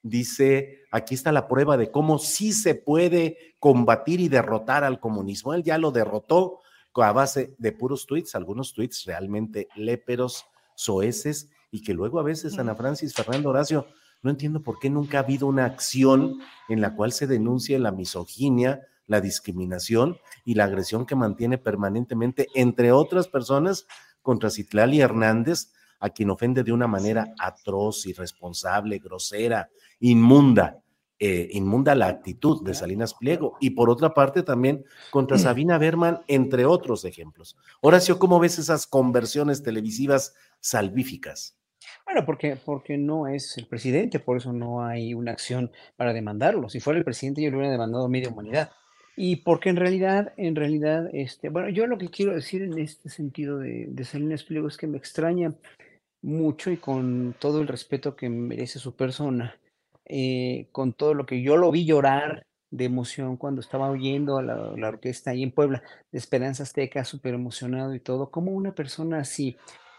dice, 0.03 0.83
aquí 0.91 1.15
está 1.15 1.31
la 1.31 1.47
prueba 1.47 1.77
de 1.77 1.91
cómo 1.91 2.19
sí 2.19 2.53
se 2.53 2.75
puede 2.75 3.55
combatir 3.59 4.19
y 4.19 4.29
derrotar 4.29 4.83
al 4.83 4.99
comunismo. 4.99 5.53
Él 5.53 5.63
ya 5.63 5.77
lo 5.77 5.91
derrotó 5.91 6.59
a 6.95 7.11
base 7.11 7.55
de 7.57 7.71
puros 7.71 8.05
tweets, 8.05 8.35
algunos 8.35 8.73
tweets 8.73 9.05
realmente 9.05 9.67
léperos, 9.75 10.45
soeces, 10.75 11.49
y 11.71 11.81
que 11.83 11.93
luego 11.93 12.19
a 12.19 12.23
veces 12.23 12.59
Ana 12.59 12.75
Francis, 12.75 13.13
Fernando 13.13 13.49
Horacio, 13.49 13.87
no 14.21 14.29
entiendo 14.29 14.61
por 14.61 14.77
qué 14.77 14.89
nunca 14.89 15.17
ha 15.17 15.21
habido 15.21 15.47
una 15.47 15.65
acción 15.65 16.39
en 16.67 16.81
la 16.81 16.95
cual 16.95 17.11
se 17.13 17.27
denuncie 17.27 17.79
la 17.79 17.91
misoginia, 17.91 18.81
la 19.07 19.21
discriminación 19.21 20.17
y 20.43 20.55
la 20.55 20.65
agresión 20.65 21.05
que 21.05 21.15
mantiene 21.15 21.57
permanentemente, 21.57 22.47
entre 22.55 22.91
otras 22.91 23.27
personas, 23.27 23.87
contra 24.21 24.49
Citlali 24.49 25.01
Hernández, 25.01 25.71
a 26.01 26.09
quien 26.09 26.29
ofende 26.29 26.63
de 26.63 26.73
una 26.73 26.87
manera 26.87 27.33
atroz, 27.39 28.05
irresponsable, 28.05 28.99
grosera, 28.99 29.69
inmunda. 29.99 30.77
Eh, 31.23 31.49
inmunda 31.51 31.93
la 31.93 32.07
actitud 32.07 32.63
de 32.63 32.73
Salinas 32.73 33.13
Pliego 33.13 33.55
y 33.59 33.69
por 33.69 33.91
otra 33.91 34.11
parte 34.11 34.41
también 34.41 34.83
contra 35.11 35.37
Sabina 35.37 35.77
Berman, 35.77 36.21
entre 36.27 36.65
otros 36.65 37.05
ejemplos. 37.05 37.55
Horacio, 37.79 38.17
¿cómo 38.17 38.39
ves 38.39 38.57
esas 38.57 38.87
conversiones 38.87 39.61
televisivas 39.61 40.33
salvíficas? 40.59 41.59
Bueno, 42.05 42.25
porque, 42.25 42.57
porque 42.65 42.97
no 42.97 43.27
es 43.27 43.55
el 43.59 43.67
presidente, 43.67 44.19
por 44.19 44.37
eso 44.37 44.51
no 44.51 44.83
hay 44.83 45.13
una 45.13 45.31
acción 45.31 45.71
para 45.95 46.11
demandarlo. 46.11 46.69
Si 46.69 46.79
fuera 46.79 46.97
el 46.97 47.05
presidente, 47.05 47.43
yo 47.43 47.51
lo 47.51 47.57
hubiera 47.57 47.71
demandado 47.71 48.09
media 48.09 48.29
humanidad. 48.29 48.71
Y 49.15 49.37
porque 49.37 49.69
en 49.69 49.75
realidad, 49.75 50.33
en 50.37 50.55
realidad, 50.55 51.07
este, 51.13 51.49
bueno, 51.49 51.69
yo 51.69 51.85
lo 51.85 51.99
que 51.99 52.09
quiero 52.09 52.33
decir 52.33 52.63
en 52.63 52.79
este 52.79 53.09
sentido 53.09 53.59
de, 53.59 53.85
de 53.87 54.05
Salinas 54.05 54.43
Pliego 54.43 54.67
es 54.67 54.77
que 54.77 54.87
me 54.87 54.97
extraña 54.97 55.53
mucho 56.21 56.71
y 56.71 56.77
con 56.77 57.35
todo 57.39 57.61
el 57.61 57.67
respeto 57.67 58.15
que 58.15 58.29
merece 58.29 58.79
su 58.79 58.95
persona, 58.95 59.59
eh, 60.05 60.67
con 60.71 60.93
todo 60.93 61.13
lo 61.13 61.25
que 61.25 61.41
yo 61.41 61.57
lo 61.57 61.71
vi 61.71 61.85
llorar 61.85 62.45
de 62.71 62.85
emoción 62.85 63.37
cuando 63.37 63.61
estaba 63.61 63.89
oyendo 63.89 64.37
a 64.37 64.43
la, 64.43 64.87
orquesta 64.87 65.31
ahí 65.31 65.43
en 65.43 65.51
Puebla, 65.51 65.83
de 66.11 66.17
Esperanza 66.17 66.63
Azteca, 66.63 67.03
súper 67.03 67.33
emocionado 67.33 67.93
y 67.93 67.99
todo, 67.99 68.31
como 68.31 68.51
una 68.51 68.73
persona 68.73 69.19
así 69.19 69.57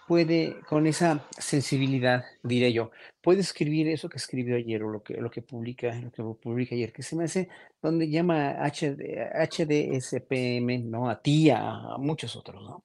puede, 0.09 0.61
con 0.69 0.87
esa 0.87 1.27
sensibilidad, 1.39 2.25
diré 2.43 2.73
yo, 2.73 2.91
puede 3.21 3.41
escribir 3.41 3.89
eso 3.89 4.09
que 4.09 4.19
escribió 4.19 4.57
ayer 4.57 4.83
o 4.83 4.91
lo 4.91 5.03
que, 5.03 5.15
lo 5.15 5.31
que 5.31 5.43
publica, 5.43 5.95
lo 5.95 6.11
que 6.11 6.23
publica 6.43 6.75
ayer, 6.75 6.93
que 6.93 7.03
se 7.03 7.15
me 7.15 7.25
hace, 7.25 7.49
donde 7.81 8.11
llama 8.11 8.57
HD, 8.63 9.31
HDSPM, 9.33 10.91
¿no? 10.91 11.09
A 11.09 11.21
ti, 11.21 11.51
a, 11.51 11.97
muchos 11.99 12.37
otros, 12.37 12.63
¿no? 12.63 12.85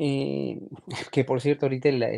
Eh, 0.00 0.60
que 1.12 1.24
por 1.24 1.40
cierto, 1.40 1.66
ahorita 1.66 1.90
la, 1.90 2.08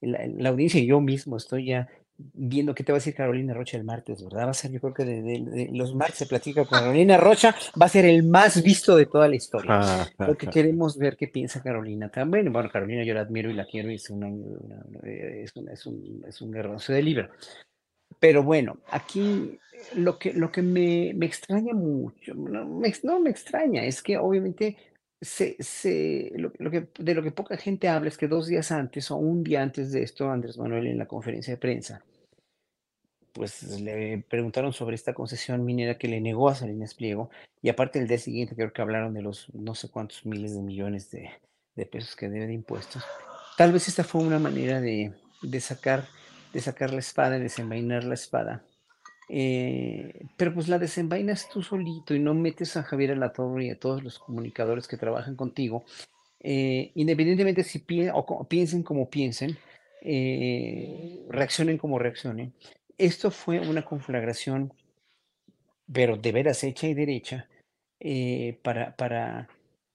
la, 0.00 0.48
audiencia 0.50 0.80
y 0.80 0.86
yo 0.86 1.00
mismo 1.00 1.38
estoy 1.38 1.66
ya 1.66 1.88
viendo 2.34 2.74
qué 2.74 2.84
te 2.84 2.92
va 2.92 2.96
a 2.96 3.00
decir 3.00 3.14
Carolina 3.14 3.54
Rocha 3.54 3.78
el 3.78 3.84
martes, 3.84 4.22
¿verdad? 4.22 4.44
Va 4.44 4.50
a 4.50 4.54
ser, 4.54 4.70
yo 4.70 4.80
creo 4.80 4.92
que 4.92 5.04
de, 5.06 5.70
los 5.72 5.94
martes 5.94 6.18
se 6.18 6.26
platica 6.26 6.66
con 6.66 6.78
Carolina 6.78 7.16
Rocha, 7.16 7.56
va 7.80 7.86
a 7.86 7.88
ser 7.88 8.04
el 8.04 8.24
más 8.24 8.62
visto 8.62 8.94
de 8.96 9.06
toda 9.06 9.28
la 9.28 9.36
historia. 9.36 10.06
porque 10.18 10.46
queremos 10.48 10.98
ver 10.98 11.16
qué 11.16 11.28
piensa 11.28 11.62
Carolina 11.62 12.10
también. 12.10 12.52
Bueno, 12.52 12.68
Carolina 12.70 13.02
yo 13.02 13.14
la 13.14 13.22
admiro 13.22 13.48
y 13.48 13.54
la 13.54 13.64
quiero 13.64 13.90
y 13.90 13.94
es, 13.94 14.10
una, 14.10 14.28
es, 15.02 15.54
es, 15.56 15.86
un, 15.86 16.24
es 16.28 16.42
un 16.42 16.50
de 16.50 17.02
libro. 17.02 17.30
Pero 18.18 18.42
bueno, 18.42 18.80
aquí 18.90 19.58
lo 19.94 20.18
que, 20.18 20.34
lo 20.34 20.52
que 20.52 20.60
me, 20.60 21.12
me 21.14 21.24
extraña 21.24 21.72
mucho, 21.72 22.34
no 22.34 22.66
me, 22.66 22.92
no 23.02 23.20
me 23.20 23.30
extraña, 23.30 23.84
es 23.84 24.02
que 24.02 24.18
obviamente 24.18 24.76
se, 25.20 25.56
se, 25.62 26.32
lo, 26.36 26.70
que, 26.70 26.88
de 26.98 27.14
lo 27.14 27.22
que 27.22 27.30
poca 27.30 27.56
gente 27.56 27.88
habla 27.88 28.08
es 28.08 28.16
que 28.16 28.28
dos 28.28 28.46
días 28.46 28.72
antes 28.72 29.10
o 29.10 29.16
un 29.16 29.44
día 29.44 29.62
antes 29.62 29.92
de 29.92 30.02
esto, 30.02 30.30
Andrés 30.30 30.56
Manuel 30.56 30.86
en 30.86 30.98
la 30.98 31.06
conferencia 31.06 31.52
de 31.52 31.58
prensa, 31.58 32.02
pues 33.32 33.80
le 33.80 34.24
preguntaron 34.28 34.72
sobre 34.72 34.96
esta 34.96 35.14
concesión 35.14 35.64
minera 35.64 35.98
que 35.98 36.08
le 36.08 36.20
negó 36.20 36.48
a 36.48 36.54
Salinas 36.54 36.94
Pliego 36.94 37.30
y 37.62 37.68
aparte 37.68 37.98
el 37.98 38.08
día 38.08 38.18
siguiente 38.18 38.56
creo 38.56 38.72
que 38.72 38.82
hablaron 38.82 39.14
de 39.14 39.22
los 39.22 39.52
no 39.54 39.74
sé 39.74 39.90
cuántos 39.90 40.24
miles 40.24 40.54
de 40.54 40.62
millones 40.62 41.10
de, 41.10 41.30
de 41.76 41.86
pesos 41.86 42.16
que 42.16 42.28
debe 42.28 42.46
de 42.46 42.54
impuestos. 42.54 43.04
Tal 43.56 43.72
vez 43.72 43.88
esta 43.88 44.04
fue 44.04 44.22
una 44.22 44.38
manera 44.38 44.80
de, 44.80 45.12
de 45.42 45.60
sacar, 45.60 46.06
de 46.52 46.60
sacar 46.60 46.92
la 46.92 47.00
espada, 47.00 47.32
de 47.32 47.40
desenvainar 47.40 48.04
la 48.04 48.14
espada 48.14 48.64
eh, 49.32 50.26
pero 50.36 50.52
pues 50.52 50.66
la 50.66 50.80
desenvainas 50.80 51.48
tú 51.48 51.62
solito 51.62 52.14
y 52.14 52.18
no 52.18 52.34
metes 52.34 52.76
a 52.76 52.82
Javier 52.82 53.12
Alatorre 53.12 53.66
y 53.66 53.70
a 53.70 53.78
todos 53.78 54.02
los 54.02 54.18
comunicadores 54.18 54.88
que 54.88 54.96
trabajan 54.96 55.36
contigo, 55.36 55.84
eh, 56.40 56.90
independientemente 56.96 57.62
si 57.62 57.84
o 58.12 58.44
piensen 58.48 58.82
como 58.82 59.08
piensen, 59.08 59.56
eh, 60.02 61.24
reaccionen 61.28 61.78
como 61.78 62.00
reaccionen. 62.00 62.52
Esto 62.98 63.30
fue 63.30 63.60
una 63.60 63.84
conflagración, 63.84 64.72
pero 65.92 66.16
de 66.16 66.32
veras 66.32 66.64
hecha 66.64 66.88
y 66.88 66.94
derecha, 66.94 67.46
para, 68.62 68.96
para, 68.96 69.48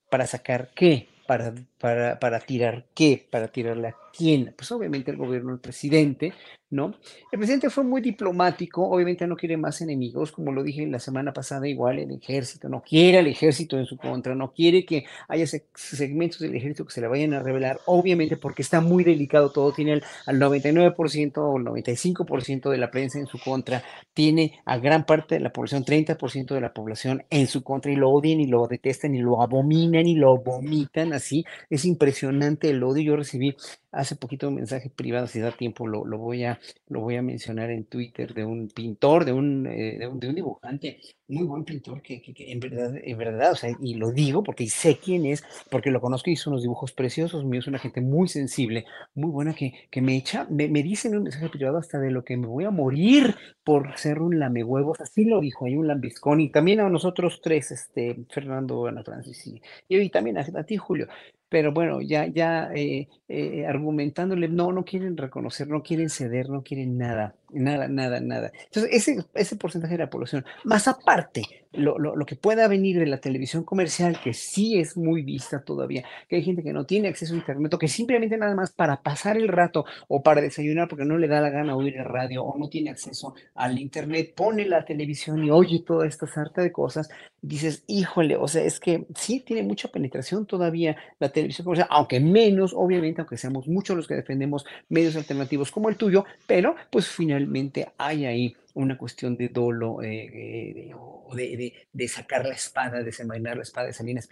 para 0.10 0.28
sacar 0.28 0.71
qué, 0.74 1.10
para, 1.28 1.54
para, 1.78 2.19
para 2.19 2.39
tirar 2.39 2.86
qué, 2.95 3.28
para 3.30 3.50
tirarle 3.50 3.89
a 3.89 4.05
quién, 4.15 4.54
pues 4.58 4.71
obviamente 4.71 5.12
el 5.12 5.17
gobierno 5.17 5.51
del 5.51 5.60
presidente, 5.60 6.34
¿no? 6.69 6.93
El 7.32 7.39
presidente 7.39 7.69
fue 7.69 7.84
muy 7.84 8.01
diplomático, 8.01 8.88
obviamente 8.88 9.28
no 9.28 9.36
quiere 9.36 9.58
más 9.58 9.82
enemigos, 9.82 10.32
como 10.32 10.51
lo 10.51 10.63
dije 10.63 10.86
la 10.88 10.99
semana 10.99 11.34
pasada, 11.34 11.67
igual 11.67 11.99
el 11.99 12.12
ejército, 12.12 12.69
no 12.69 12.82
quiere 12.82 13.19
al 13.19 13.28
ejército 13.28 13.78
en 13.78 13.86
su 13.86 13.97
contra, 13.97 14.36
no 14.36 14.51
quiere 14.51 14.86
que 14.86 15.06
haya 15.28 15.45
segmentos 15.73 16.39
del 16.39 16.56
ejército 16.56 16.86
que 16.86 16.93
se 16.93 17.01
le 17.01 17.08
vayan 17.08 17.34
a 17.34 17.43
revelar, 17.43 17.80
obviamente 17.86 18.38
porque 18.38 18.62
está 18.62 18.82
muy 18.82 19.04
delicado 19.04 19.51
todo, 19.51 19.71
tiene 19.71 19.93
al, 19.93 20.04
al 20.25 20.39
99% 20.39 21.38
o 21.38 21.58
el 21.58 21.65
95% 21.65 22.69
de 22.69 22.78
la 22.78 22.91
prensa 22.91 23.19
en 23.19 23.28
su 23.28 23.39
contra, 23.39 23.84
tiene 24.13 24.60
a 24.65 24.78
gran 24.78 25.06
parte 25.06 25.36
de 25.36 25.41
la 25.41 25.51
población, 25.51 25.84
30% 25.84 26.54
de 26.54 26.62
la 26.62 26.73
población 26.73 27.23
en 27.30 27.47
su 27.47 27.63
contra 27.63 27.91
y 27.91 27.95
lo 27.95 28.10
odian 28.10 28.39
y 28.39 28.47
lo 28.47 28.67
detestan 28.67 29.15
y 29.15 29.19
lo 29.19 29.41
abominan 29.41 30.08
y 30.08 30.15
lo 30.15 30.38
vomitan 30.38 31.13
así, 31.13 31.45
es 31.69 31.86
impresionante 31.86 32.69
el 32.69 32.84
odio, 32.84 33.04
yo 33.04 33.15
recibí 33.17 33.56
hace 33.95 34.15
poquito 34.15 34.49
un 34.49 34.55
mensaje 34.55 34.89
privado, 34.89 35.27
si 35.27 35.39
da 35.39 35.51
tiempo 35.51 35.88
lo, 35.88 36.05
lo, 36.05 36.17
voy, 36.17 36.43
a, 36.43 36.60
lo 36.88 37.01
voy 37.01 37.15
a 37.15 37.21
mencionar 37.21 37.69
en 37.71 37.86
Twitter, 37.86 38.34
de 38.34 38.45
un 38.45 38.67
pintor, 38.67 39.25
de 39.25 39.34
un, 39.34 39.65
eh, 39.67 39.97
de 39.97 40.08
un, 40.08 40.19
dibujante 40.19 40.99
muy 41.27 41.45
buen 41.45 41.63
pintor 41.63 42.01
que, 42.01 42.21
en 42.38 42.60
verdad, 42.60 42.93
en 43.01 43.17
verdad, 43.17 43.53
o 43.53 43.55
sea, 43.55 43.71
y 43.79 43.95
lo 43.95 44.12
digo 44.12 44.43
porque 44.43 44.67
sé 44.67 44.99
quién 45.03 45.25
es, 45.25 45.43
porque 45.71 45.89
lo 45.89 45.99
conozco 45.99 46.29
y 46.29 46.34
hizo 46.34 46.51
unos 46.51 46.62
dibujos 46.62 46.91
preciosos 46.91 47.45
míos, 47.45 47.67
una 47.67 47.79
gente 47.79 48.01
muy 48.01 48.27
sensible, 48.27 48.86
muy 49.15 49.31
buena 49.31 49.53
que, 49.55 49.73
que 49.89 50.01
me 50.01 50.15
echa, 50.17 50.45
me, 50.49 50.67
me 50.67 50.84
dice 50.84 51.08
en 51.08 51.17
un 51.17 51.23
mensaje 51.23 51.49
privado 51.49 51.77
hasta 51.77 51.99
de 51.99 52.12
lo 52.12 52.23
que 52.23 52.38
me 52.38 52.47
voy 52.47 52.65
a 52.65 52.69
morir 52.69 53.36
por 53.63 53.97
ser 53.97 54.19
un 54.19 54.38
lamehuevos, 54.38 55.01
así 55.01 55.25
lo 55.25 55.39
dijo, 55.39 55.65
hay 55.65 55.75
un 55.75 55.88
lambiscón, 55.88 56.41
y 56.41 56.49
también 56.49 56.79
a 56.79 56.89
nosotros 56.89 57.39
tres, 57.41 57.71
este, 57.71 58.25
Fernando, 58.29 58.86
Ana 58.86 59.03
Francis 59.03 59.47
y, 59.47 59.62
y 59.89 60.10
también 60.10 60.38
a 60.38 60.63
ti, 60.63 60.77
Julio, 60.77 61.08
pero 61.56 61.72
bueno, 61.72 62.02
ya, 62.02 62.28
ya 62.28 62.70
eh, 62.76 63.08
eh, 63.30 63.65
argumentándole, 63.65 64.50
no, 64.50 64.74
no 64.74 64.84
quieren 64.84 65.15
reconocer, 65.15 65.70
no 65.70 65.82
quieren 65.82 66.10
ceder, 66.10 66.50
no 66.50 66.63
quieren 66.63 66.98
nada. 66.98 67.38
Nada, 67.51 67.88
nada, 67.88 68.19
nada. 68.19 68.51
Entonces, 68.65 68.91
ese, 68.91 69.23
ese 69.36 69.55
porcentaje 69.55 69.93
de 69.93 70.03
la 70.03 70.10
población, 70.10 70.43
más 70.63 70.88
aparte, 70.88 71.43
lo, 71.73 71.99
lo, 71.99 72.15
lo, 72.15 72.25
que 72.25 72.36
pueda 72.36 72.67
venir 72.67 72.97
de 72.97 73.05
la 73.05 73.19
televisión 73.19 73.63
comercial, 73.63 74.19
que 74.23 74.34
sí 74.34 74.79
es 74.79 74.97
muy 74.97 75.21
vista 75.21 75.63
todavía, 75.63 76.03
que 76.27 76.38
hay 76.38 76.43
gente 76.43 76.63
que 76.63 76.73
no 76.73 76.86
tiene 76.86 77.08
acceso 77.08 77.34
a 77.34 77.38
internet, 77.38 77.73
o 77.73 77.77
que 77.77 77.88
simplemente 77.88 78.38
nada 78.38 78.55
más 78.55 78.71
para 78.71 79.01
pasar 79.01 79.38
el 79.38 79.47
rato 79.47 79.86
o 80.08 80.23
para 80.23 80.41
desayunar 80.41 80.88
porque 80.88 81.05
no 81.05 81.17
le 81.17 81.27
da 81.27 81.41
la 81.41 81.49
gana 81.49 81.75
oír 81.75 81.97
el 81.97 82.05
radio 82.05 82.43
o 82.43 82.58
no 82.58 82.69
tiene 82.69 82.89
acceso 82.89 83.36
al 83.53 83.77
internet, 83.77 84.34
pone 84.36 84.65
la 84.65 84.86
televisión 84.86 85.43
y 85.43 85.51
oye 85.51 85.84
toda 85.86 86.08
esta 86.08 86.27
sarta 86.27 86.62
de 86.62 86.71
cosas, 86.71 87.10
dices, 87.41 87.84
híjole, 87.88 88.38
o 88.38 88.47
sea, 88.47 88.63
es 88.63 88.79
que 88.79 89.05
sí 89.15 89.41
tiene 89.41 89.63
mucha 89.63 89.89
penetración 89.89 90.45
todavía 90.45 90.95
la 91.19 91.29
televisión 91.29 91.65
comercial, 91.65 91.89
aunque 91.91 92.19
menos, 92.19 92.73
obviamente, 92.75 93.21
aunque 93.21 93.38
seamos 93.38 93.67
muchos 93.67 93.95
los 93.95 94.08
que 94.08 94.15
defendemos 94.15 94.65
medios 94.89 95.15
alternativos 95.15 95.71
como 95.71 95.89
el 95.89 95.97
tuyo, 95.97 96.25
pero 96.47 96.75
pues 96.89 97.08
finalmente 97.08 97.35
realmente 97.36 97.91
hay 97.98 98.26
ahí 98.26 98.56
una 98.74 98.98
cuestión 98.98 99.36
de 99.36 99.50
dolo 99.50 100.02
eh, 100.02 100.91
eh, 101.34 101.74
de, 101.91 102.08
sacar 102.08 102.45
la 102.45 102.54
espada, 102.54 103.04
desenvainar 103.04 103.58
la 103.58 103.63
espada 103.63 103.88
de 103.88 103.93
Salinas 103.93 104.28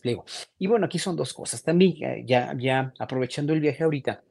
Pliego. 0.00 0.24
Y 0.58 0.66
bueno, 0.66 0.86
aquí 0.86 0.98
son 0.98 1.16
dos 1.16 1.32
cosas. 1.32 1.62
También, 1.62 2.26
ya, 2.26 2.54
ya 2.56 2.92
aprovechando 2.98 3.52
el 3.52 3.60
viaje 3.60 3.82
ahorita, 3.84 4.22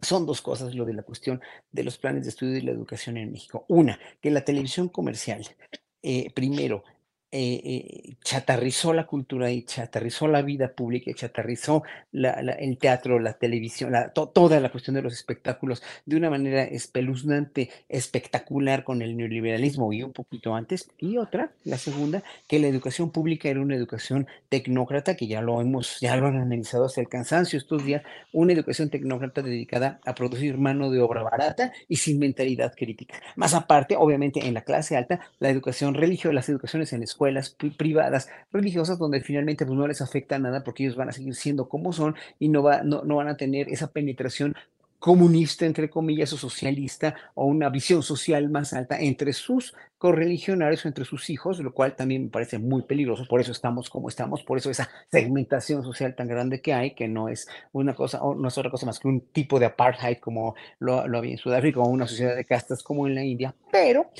son 0.00 0.26
dos 0.26 0.40
cosas 0.40 0.74
lo 0.74 0.84
de 0.84 0.94
la 0.94 1.02
cuestión 1.02 1.40
de 1.70 1.84
los 1.84 1.98
planes 1.98 2.24
de 2.24 2.30
estudio 2.30 2.56
y 2.56 2.62
la 2.62 2.72
educación 2.72 3.16
en 3.16 3.30
México. 3.30 3.64
Una, 3.68 3.98
que 4.20 4.30
la 4.30 4.44
televisión 4.44 4.88
comercial, 4.88 5.44
eh, 6.02 6.30
primero, 6.32 6.84
chatarrizó 8.22 8.92
la 8.92 9.06
cultura 9.06 9.50
y 9.50 9.62
chatarrizó 9.64 10.28
la 10.28 10.42
vida 10.42 10.68
pública 10.68 11.10
y 11.10 11.14
chatarrizó 11.14 11.82
el 12.12 12.78
teatro, 12.78 13.18
la 13.18 13.32
televisión, 13.32 13.92
toda 14.14 14.60
la 14.60 14.70
cuestión 14.70 14.94
de 14.94 15.02
los 15.02 15.12
espectáculos 15.12 15.82
de 16.06 16.16
una 16.16 16.30
manera 16.30 16.62
espeluznante, 16.62 17.70
espectacular 17.88 18.84
con 18.84 19.02
el 19.02 19.16
neoliberalismo 19.16 19.92
y 19.92 20.02
un 20.02 20.12
poquito 20.12 20.54
antes. 20.54 20.90
Y 20.98 21.16
otra, 21.16 21.50
la 21.64 21.78
segunda, 21.78 22.22
que 22.46 22.58
la 22.58 22.68
educación 22.68 23.10
pública 23.10 23.48
era 23.48 23.60
una 23.60 23.74
educación 23.74 24.28
tecnócrata, 24.48 25.16
que 25.16 25.26
ya 25.26 25.42
lo 25.42 25.60
hemos, 25.60 25.98
ya 26.00 26.16
lo 26.16 26.28
han 26.28 26.36
analizado 26.36 26.84
hasta 26.84 27.00
el 27.00 27.08
cansancio 27.08 27.58
estos 27.58 27.84
días, 27.84 28.02
una 28.32 28.52
educación 28.52 28.90
tecnócrata 28.90 29.42
dedicada 29.42 29.98
a 30.04 30.14
producir 30.14 30.56
mano 30.56 30.90
de 30.90 31.00
obra 31.00 31.22
barata 31.22 31.72
y 31.88 31.96
sin 31.96 32.18
mentalidad 32.18 32.74
crítica. 32.76 33.16
Más 33.36 33.54
aparte, 33.54 33.96
obviamente, 33.96 34.46
en 34.46 34.54
la 34.54 34.62
clase 34.62 34.96
alta, 34.96 35.20
la 35.40 35.50
educación 35.50 35.94
religiosa, 35.94 36.32
las 36.32 36.48
educaciones 36.48 36.92
en 36.92 37.02
escuelas 37.24 37.56
privadas, 37.76 38.28
religiosas, 38.52 38.98
donde 38.98 39.20
finalmente 39.20 39.64
pues, 39.64 39.78
no 39.78 39.86
les 39.86 40.00
afecta 40.00 40.38
nada 40.38 40.62
porque 40.62 40.84
ellos 40.84 40.96
van 40.96 41.08
a 41.08 41.12
seguir 41.12 41.34
siendo 41.34 41.68
como 41.68 41.92
son 41.92 42.14
y 42.38 42.48
no, 42.48 42.62
va, 42.62 42.82
no, 42.82 43.02
no 43.04 43.16
van 43.16 43.28
a 43.28 43.36
tener 43.36 43.68
esa 43.68 43.90
penetración 43.90 44.54
comunista, 44.98 45.66
entre 45.66 45.90
comillas, 45.90 46.32
o 46.32 46.38
socialista, 46.38 47.14
o 47.34 47.44
una 47.44 47.68
visión 47.68 48.02
social 48.02 48.48
más 48.48 48.72
alta 48.72 48.98
entre 48.98 49.34
sus 49.34 49.74
correligionarios, 49.98 50.86
entre 50.86 51.04
sus 51.04 51.28
hijos, 51.28 51.58
lo 51.58 51.74
cual 51.74 51.94
también 51.94 52.24
me 52.24 52.30
parece 52.30 52.58
muy 52.58 52.82
peligroso, 52.82 53.26
por 53.28 53.40
eso 53.40 53.52
estamos 53.52 53.90
como 53.90 54.08
estamos, 54.08 54.42
por 54.42 54.56
eso 54.56 54.70
esa 54.70 54.88
segmentación 55.10 55.82
social 55.82 56.14
tan 56.14 56.26
grande 56.26 56.62
que 56.62 56.72
hay, 56.72 56.94
que 56.94 57.06
no 57.06 57.28
es 57.28 57.46
una 57.72 57.94
cosa, 57.94 58.22
o 58.22 58.34
no 58.34 58.48
es 58.48 58.56
otra 58.56 58.70
cosa 58.70 58.86
más 58.86 58.98
que 58.98 59.08
un 59.08 59.20
tipo 59.20 59.58
de 59.58 59.66
apartheid 59.66 60.18
como 60.18 60.54
lo, 60.78 61.06
lo 61.06 61.18
había 61.18 61.32
en 61.32 61.38
Sudáfrica, 61.38 61.80
o 61.80 61.88
una 61.88 62.06
sociedad 62.06 62.34
de 62.34 62.46
castas 62.46 62.82
como 62.82 63.06
en 63.06 63.14
la 63.14 63.24
India, 63.24 63.54
pero 63.70 64.10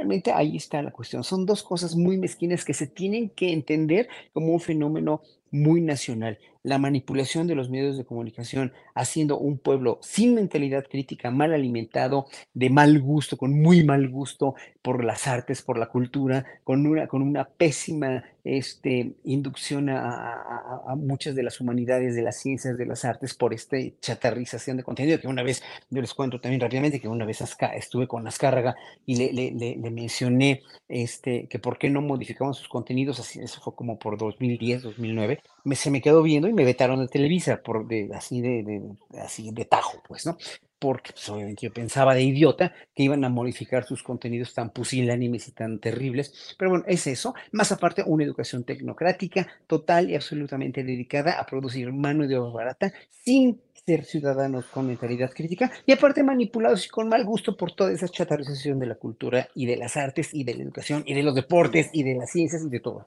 Realmente 0.00 0.32
ahí 0.32 0.56
está 0.56 0.80
la 0.80 0.92
cuestión. 0.92 1.22
Son 1.22 1.44
dos 1.44 1.62
cosas 1.62 1.94
muy 1.94 2.16
mezquinas 2.16 2.64
que 2.64 2.72
se 2.72 2.86
tienen 2.86 3.28
que 3.28 3.52
entender 3.52 4.08
como 4.32 4.54
un 4.54 4.58
fenómeno 4.58 5.20
muy 5.50 5.82
nacional 5.82 6.38
la 6.62 6.78
manipulación 6.78 7.46
de 7.46 7.54
los 7.54 7.70
medios 7.70 7.96
de 7.96 8.04
comunicación, 8.04 8.72
haciendo 8.94 9.38
un 9.38 9.58
pueblo 9.58 9.98
sin 10.02 10.34
mentalidad 10.34 10.84
crítica, 10.88 11.30
mal 11.30 11.52
alimentado, 11.52 12.26
de 12.54 12.70
mal 12.70 13.00
gusto, 13.00 13.36
con 13.36 13.60
muy 13.60 13.84
mal 13.84 14.08
gusto 14.08 14.54
por 14.82 15.04
las 15.04 15.26
artes, 15.26 15.62
por 15.62 15.78
la 15.78 15.86
cultura, 15.86 16.44
con 16.64 16.86
una, 16.86 17.06
con 17.06 17.22
una 17.22 17.44
pésima 17.48 18.24
este, 18.44 19.12
inducción 19.24 19.88
a, 19.90 20.94
muchas 20.96 21.34
de 21.34 21.42
las 21.42 21.60
humanidades, 21.60 22.14
de 22.14 22.22
las 22.22 22.40
ciencias, 22.40 22.76
de 22.76 22.86
las 22.86 23.04
artes, 23.04 23.34
por 23.34 23.54
esta 23.54 23.76
chatarrización 24.00 24.76
de 24.76 24.82
contenido, 24.82 25.20
que 25.20 25.28
una 25.28 25.42
vez, 25.42 25.62
yo 25.90 26.00
les 26.00 26.14
cuento 26.14 26.40
también 26.40 26.60
rápidamente, 26.60 27.00
que 27.00 27.08
una 27.08 27.24
vez 27.24 27.44
estuve 27.74 28.06
con 28.06 28.26
Azcárraga 28.26 28.76
y 29.06 29.16
le, 29.16 29.52
le, 29.52 29.90
mencioné 29.90 30.62
este, 30.88 31.46
que 31.48 31.58
por 31.58 31.78
qué 31.78 31.90
no 31.90 32.00
modificaban 32.00 32.54
sus 32.54 32.68
contenidos, 32.68 33.20
así, 33.20 33.40
eso 33.40 33.60
fue 33.60 33.74
como 33.74 33.98
por 33.98 34.16
2010, 34.18 34.82
2009, 34.82 35.42
me, 35.64 35.76
se 35.76 35.90
me 35.90 36.00
quedó 36.00 36.22
viendo 36.22 36.48
y 36.48 36.52
me 36.52 36.64
vetaron 36.64 37.00
de 37.00 37.08
Televisa, 37.08 37.62
por 37.62 37.86
de, 37.86 38.10
así, 38.14 38.40
de, 38.40 38.82
así 39.18 39.50
de 39.50 39.64
tajo, 39.64 40.02
pues, 40.06 40.26
¿no? 40.26 40.36
Porque 40.78 41.12
pues, 41.12 41.28
obviamente 41.28 41.66
yo 41.66 41.72
pensaba 41.72 42.14
de 42.14 42.22
idiota 42.22 42.72
que 42.94 43.02
iban 43.02 43.24
a 43.24 43.28
modificar 43.28 43.84
sus 43.84 44.02
contenidos 44.02 44.54
tan 44.54 44.70
pusilánimes 44.70 45.46
y 45.48 45.52
tan 45.52 45.78
terribles. 45.78 46.54
Pero 46.58 46.70
bueno, 46.70 46.84
es 46.88 47.06
eso. 47.06 47.34
Más 47.52 47.70
aparte, 47.70 48.02
una 48.06 48.24
educación 48.24 48.64
tecnocrática 48.64 49.46
total 49.66 50.10
y 50.10 50.14
absolutamente 50.14 50.82
dedicada 50.82 51.38
a 51.38 51.44
producir 51.44 51.92
mano 51.92 52.26
de 52.26 52.38
obra 52.38 52.52
barata 52.52 52.92
sin 53.10 53.60
ser 53.84 54.04
ciudadanos 54.04 54.66
con 54.66 54.86
mentalidad 54.86 55.32
crítica 55.32 55.70
y 55.86 55.92
aparte 55.92 56.22
manipulados 56.22 56.86
y 56.86 56.88
con 56.88 57.08
mal 57.08 57.24
gusto 57.24 57.56
por 57.56 57.72
toda 57.72 57.92
esa 57.92 58.08
chatarrización 58.08 58.78
de 58.78 58.86
la 58.86 58.94
cultura 58.94 59.48
y 59.54 59.66
de 59.66 59.76
las 59.76 59.96
artes 59.96 60.30
y 60.32 60.44
de 60.44 60.54
la 60.54 60.62
educación 60.62 61.02
y 61.06 61.14
de 61.14 61.22
los 61.22 61.34
deportes 61.34 61.90
y 61.92 62.02
de 62.02 62.14
las 62.14 62.30
ciencias 62.30 62.62
y 62.64 62.68
de 62.68 62.80
todo. 62.80 63.06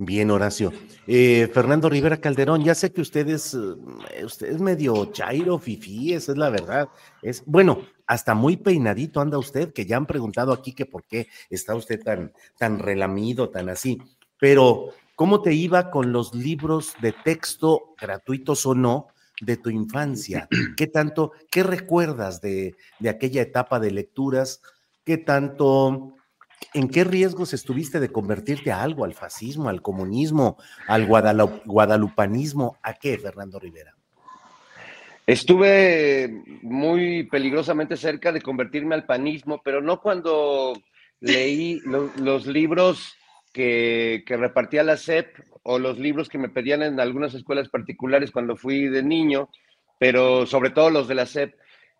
Bien, 0.00 0.30
Horacio. 0.30 0.72
Eh, 1.08 1.50
Fernando 1.52 1.88
Rivera 1.88 2.18
Calderón, 2.18 2.62
ya 2.62 2.76
sé 2.76 2.92
que 2.92 3.00
usted 3.00 3.28
es, 3.28 3.52
eh, 3.52 4.24
usted 4.24 4.52
es 4.52 4.60
medio 4.60 5.06
chairo, 5.06 5.58
fifí, 5.58 6.12
esa 6.12 6.30
es 6.30 6.38
la 6.38 6.50
verdad. 6.50 6.88
Es, 7.20 7.42
bueno, 7.46 7.80
hasta 8.06 8.32
muy 8.34 8.56
peinadito 8.56 9.20
anda 9.20 9.38
usted, 9.38 9.72
que 9.72 9.86
ya 9.86 9.96
han 9.96 10.06
preguntado 10.06 10.52
aquí 10.52 10.72
que 10.72 10.86
por 10.86 11.02
qué 11.02 11.26
está 11.50 11.74
usted 11.74 12.00
tan, 12.00 12.32
tan 12.56 12.78
relamido, 12.78 13.50
tan 13.50 13.70
así. 13.70 13.98
Pero, 14.38 14.90
¿cómo 15.16 15.42
te 15.42 15.52
iba 15.52 15.90
con 15.90 16.12
los 16.12 16.32
libros 16.32 16.94
de 17.02 17.12
texto, 17.12 17.96
gratuitos 18.00 18.66
o 18.66 18.76
no, 18.76 19.08
de 19.40 19.56
tu 19.56 19.68
infancia? 19.68 20.46
¿Qué 20.76 20.86
tanto, 20.86 21.32
qué 21.50 21.64
recuerdas 21.64 22.40
de, 22.40 22.76
de 23.00 23.08
aquella 23.08 23.42
etapa 23.42 23.80
de 23.80 23.90
lecturas? 23.90 24.62
¿Qué 25.04 25.18
tanto 25.18 26.14
¿En 26.74 26.88
qué 26.88 27.04
riesgos 27.04 27.54
estuviste 27.54 27.98
de 27.98 28.10
convertirte 28.10 28.70
a 28.70 28.82
algo, 28.82 29.04
al 29.04 29.14
fascismo, 29.14 29.68
al 29.68 29.80
comunismo, 29.80 30.58
al 30.86 31.06
guadalupanismo? 31.06 32.76
¿A 32.82 32.94
qué, 32.94 33.16
Fernando 33.18 33.58
Rivera? 33.58 33.94
Estuve 35.26 36.42
muy 36.62 37.24
peligrosamente 37.24 37.96
cerca 37.96 38.32
de 38.32 38.40
convertirme 38.40 38.94
al 38.94 39.04
panismo, 39.04 39.60
pero 39.62 39.82
no 39.82 40.00
cuando 40.00 40.74
leí 41.20 41.80
los 41.84 42.46
libros 42.46 43.14
que, 43.52 44.24
que, 44.26 44.36
repartía 44.36 44.82
la 44.82 44.96
SEP 44.96 45.38
o 45.62 45.78
los 45.78 45.98
libros 45.98 46.28
que 46.28 46.38
me 46.38 46.48
pedían 46.48 46.82
en 46.82 47.00
algunas 47.00 47.34
escuelas 47.34 47.68
particulares 47.68 48.30
cuando 48.30 48.56
fui 48.56 48.88
de 48.88 49.02
niño, 49.02 49.50
pero 49.98 50.46
sobre 50.46 50.70
todo 50.70 50.90
los 50.90 51.08
de 51.08 51.14
la 51.14 51.26
SEP 51.26 51.54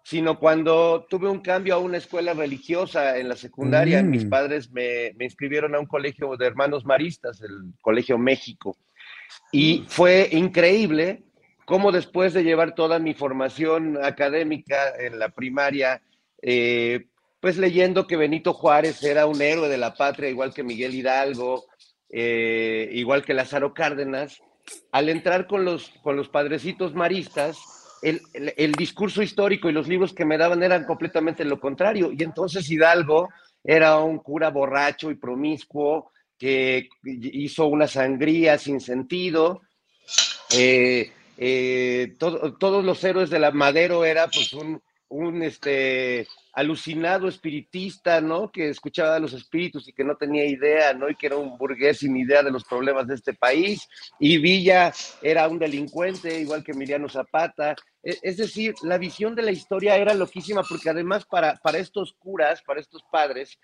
sino 0.08 0.38
cuando 0.38 1.06
tuve 1.06 1.28
un 1.28 1.40
cambio 1.40 1.74
a 1.74 1.78
una 1.78 1.98
escuela 1.98 2.32
religiosa 2.32 3.18
en 3.18 3.28
la 3.28 3.36
secundaria. 3.36 4.02
Mis 4.02 4.24
mm. 4.24 4.30
padres 4.30 4.70
me, 4.70 5.12
inscribieron 5.20 5.74
a 5.74 5.80
un 5.80 5.84
colegio 5.84 6.34
de 6.38 6.46
hermanos 6.46 6.86
maristas, 6.86 7.42
el 7.42 7.74
Colegio 7.82 8.16
México. 8.16 8.78
Y 9.52 9.80
mm. 9.80 9.86
fue 9.88 10.30
increíble 10.32 11.24
cómo 11.66 11.92
después 11.92 12.32
de 12.32 12.42
llevar 12.42 12.74
toda 12.74 12.98
mi 12.98 13.12
formación 13.12 14.02
académica 14.02 14.94
en 14.98 15.18
la 15.18 15.28
primaria, 15.28 16.00
eh, 16.40 17.08
pues 17.38 17.58
leyendo 17.58 18.06
que 18.06 18.16
Benito 18.16 18.54
Juárez 18.54 19.02
era 19.02 19.26
un 19.26 19.42
héroe 19.42 19.68
de 19.68 19.76
la 19.76 19.92
patria, 19.92 20.30
igual 20.30 20.54
que 20.54 20.62
Miguel 20.62 20.94
Hidalgo, 20.94 21.66
eh, 22.08 22.88
igual 22.92 23.26
que 23.26 23.34
Lázaro 23.34 23.74
Cárdenas, 23.74 24.40
al 24.90 25.10
entrar 25.10 25.46
con 25.46 25.66
los, 25.66 25.90
con 26.02 26.16
los 26.16 26.30
padrecitos 26.30 26.94
maristas, 26.94 27.58
el, 28.02 28.72
discurso 28.72 29.22
histórico 29.22 29.68
y 29.68 29.72
los 29.72 29.88
libros 29.88 30.12
que 30.12 30.24
me 30.24 30.38
daban 30.38 30.62
eran 30.62 30.84
completamente 30.84 31.44
lo 31.44 31.60
contrario. 31.60 32.10
Y 32.12 32.22
entonces 32.22 32.70
Hidalgo 32.70 33.28
era 33.62 33.98
un 33.98 34.18
cura 34.18 34.50
borracho 34.50 35.10
y 35.10 35.16
promiscuo 35.16 36.12
que 36.38 36.88
hizo 37.04 37.66
una 37.66 37.86
sangría 37.86 38.58
sin 38.58 38.80
sentido. 38.80 39.62
Eh, 40.52 41.12
eh, 41.36 42.14
todos 42.18 42.84
los 42.84 43.04
héroes 43.04 43.30
de 43.30 43.38
la 43.38 43.50
Madero 43.50 44.04
era 44.04 44.28
pues 44.28 44.52
un, 44.52 44.80
un 45.08 45.42
este, 45.42 46.26
alucinado 46.52 47.28
espiritista, 47.28 48.20
¿no? 48.20 48.50
Que 48.50 48.68
escuchaba 48.70 49.16
a 49.16 49.20
los 49.20 49.32
espíritus 49.32 49.88
y 49.88 49.92
que 49.92 50.04
no 50.04 50.16
tenía 50.16 50.44
idea, 50.44 50.92
¿no? 50.92 51.08
Y 51.08 51.14
que 51.14 51.26
era 51.26 51.36
un 51.36 51.56
burgués 51.56 51.98
sin 51.98 52.16
idea 52.16 52.42
de 52.42 52.50
los 52.50 52.64
problemas 52.64 53.06
de 53.06 53.14
este 53.14 53.34
país. 53.34 53.88
Y 54.18 54.38
Villa 54.38 54.92
era 55.22 55.48
un 55.48 55.58
delincuente, 55.58 56.40
igual 56.40 56.64
que 56.64 56.72
Emiliano 56.72 57.08
Zapata. 57.08 57.76
E, 58.02 58.18
es 58.22 58.36
decir, 58.36 58.74
la 58.82 58.98
visión 58.98 59.34
de 59.34 59.42
la 59.42 59.52
historia 59.52 59.96
era 59.96 60.14
loquísima 60.14 60.62
porque 60.62 60.90
además 60.90 61.24
para, 61.24 61.54
para 61.56 61.78
estos 61.78 62.12
curas, 62.14 62.62
para 62.62 62.80
estos 62.80 63.02
padres, 63.10 63.58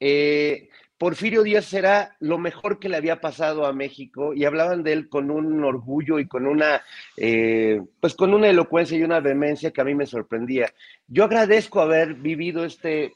eh, 0.00 0.68
Porfirio 0.98 1.44
Díaz 1.44 1.72
era 1.72 2.16
lo 2.18 2.38
mejor 2.38 2.80
que 2.80 2.88
le 2.88 2.96
había 2.96 3.20
pasado 3.20 3.66
a 3.66 3.72
México 3.72 4.34
y 4.34 4.44
hablaban 4.44 4.82
de 4.82 4.92
él 4.92 5.08
con 5.08 5.30
un 5.30 5.62
orgullo 5.62 6.18
y 6.18 6.26
con 6.26 6.44
una, 6.46 6.82
eh, 7.16 7.80
pues 8.00 8.14
con 8.14 8.34
una 8.34 8.48
elocuencia 8.48 8.98
y 8.98 9.04
una 9.04 9.20
vehemencia 9.20 9.70
que 9.70 9.80
a 9.80 9.84
mí 9.84 9.94
me 9.94 10.06
sorprendía. 10.06 10.72
Yo 11.06 11.24
agradezco 11.24 11.80
haber 11.80 12.14
vivido 12.14 12.64
este 12.64 13.14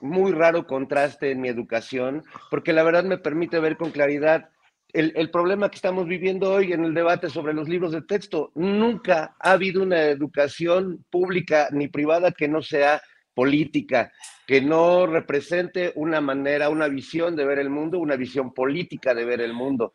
muy 0.00 0.30
raro 0.32 0.66
contraste 0.66 1.32
en 1.32 1.40
mi 1.40 1.48
educación, 1.48 2.22
porque 2.48 2.72
la 2.72 2.84
verdad 2.84 3.02
me 3.02 3.18
permite 3.18 3.58
ver 3.58 3.76
con 3.76 3.90
claridad 3.90 4.50
el, 4.92 5.12
el, 5.16 5.30
problema 5.30 5.68
que 5.68 5.76
estamos 5.76 6.06
viviendo 6.06 6.52
hoy 6.52 6.72
en 6.72 6.84
el 6.84 6.94
debate 6.94 7.28
sobre 7.28 7.54
los 7.54 7.68
libros 7.68 7.92
de 7.92 8.02
texto. 8.02 8.52
Nunca 8.54 9.34
ha 9.40 9.52
habido 9.52 9.82
una 9.82 10.04
educación 10.04 11.04
pública 11.10 11.68
ni 11.72 11.88
privada 11.88 12.30
que 12.30 12.46
no 12.46 12.62
sea 12.62 13.02
política, 13.36 14.12
que 14.46 14.62
no 14.62 15.06
represente 15.06 15.92
una 15.94 16.22
manera, 16.22 16.70
una 16.70 16.88
visión 16.88 17.36
de 17.36 17.44
ver 17.44 17.58
el 17.58 17.68
mundo, 17.68 17.98
una 17.98 18.16
visión 18.16 18.54
política 18.54 19.14
de 19.14 19.26
ver 19.26 19.42
el 19.42 19.52
mundo. 19.52 19.92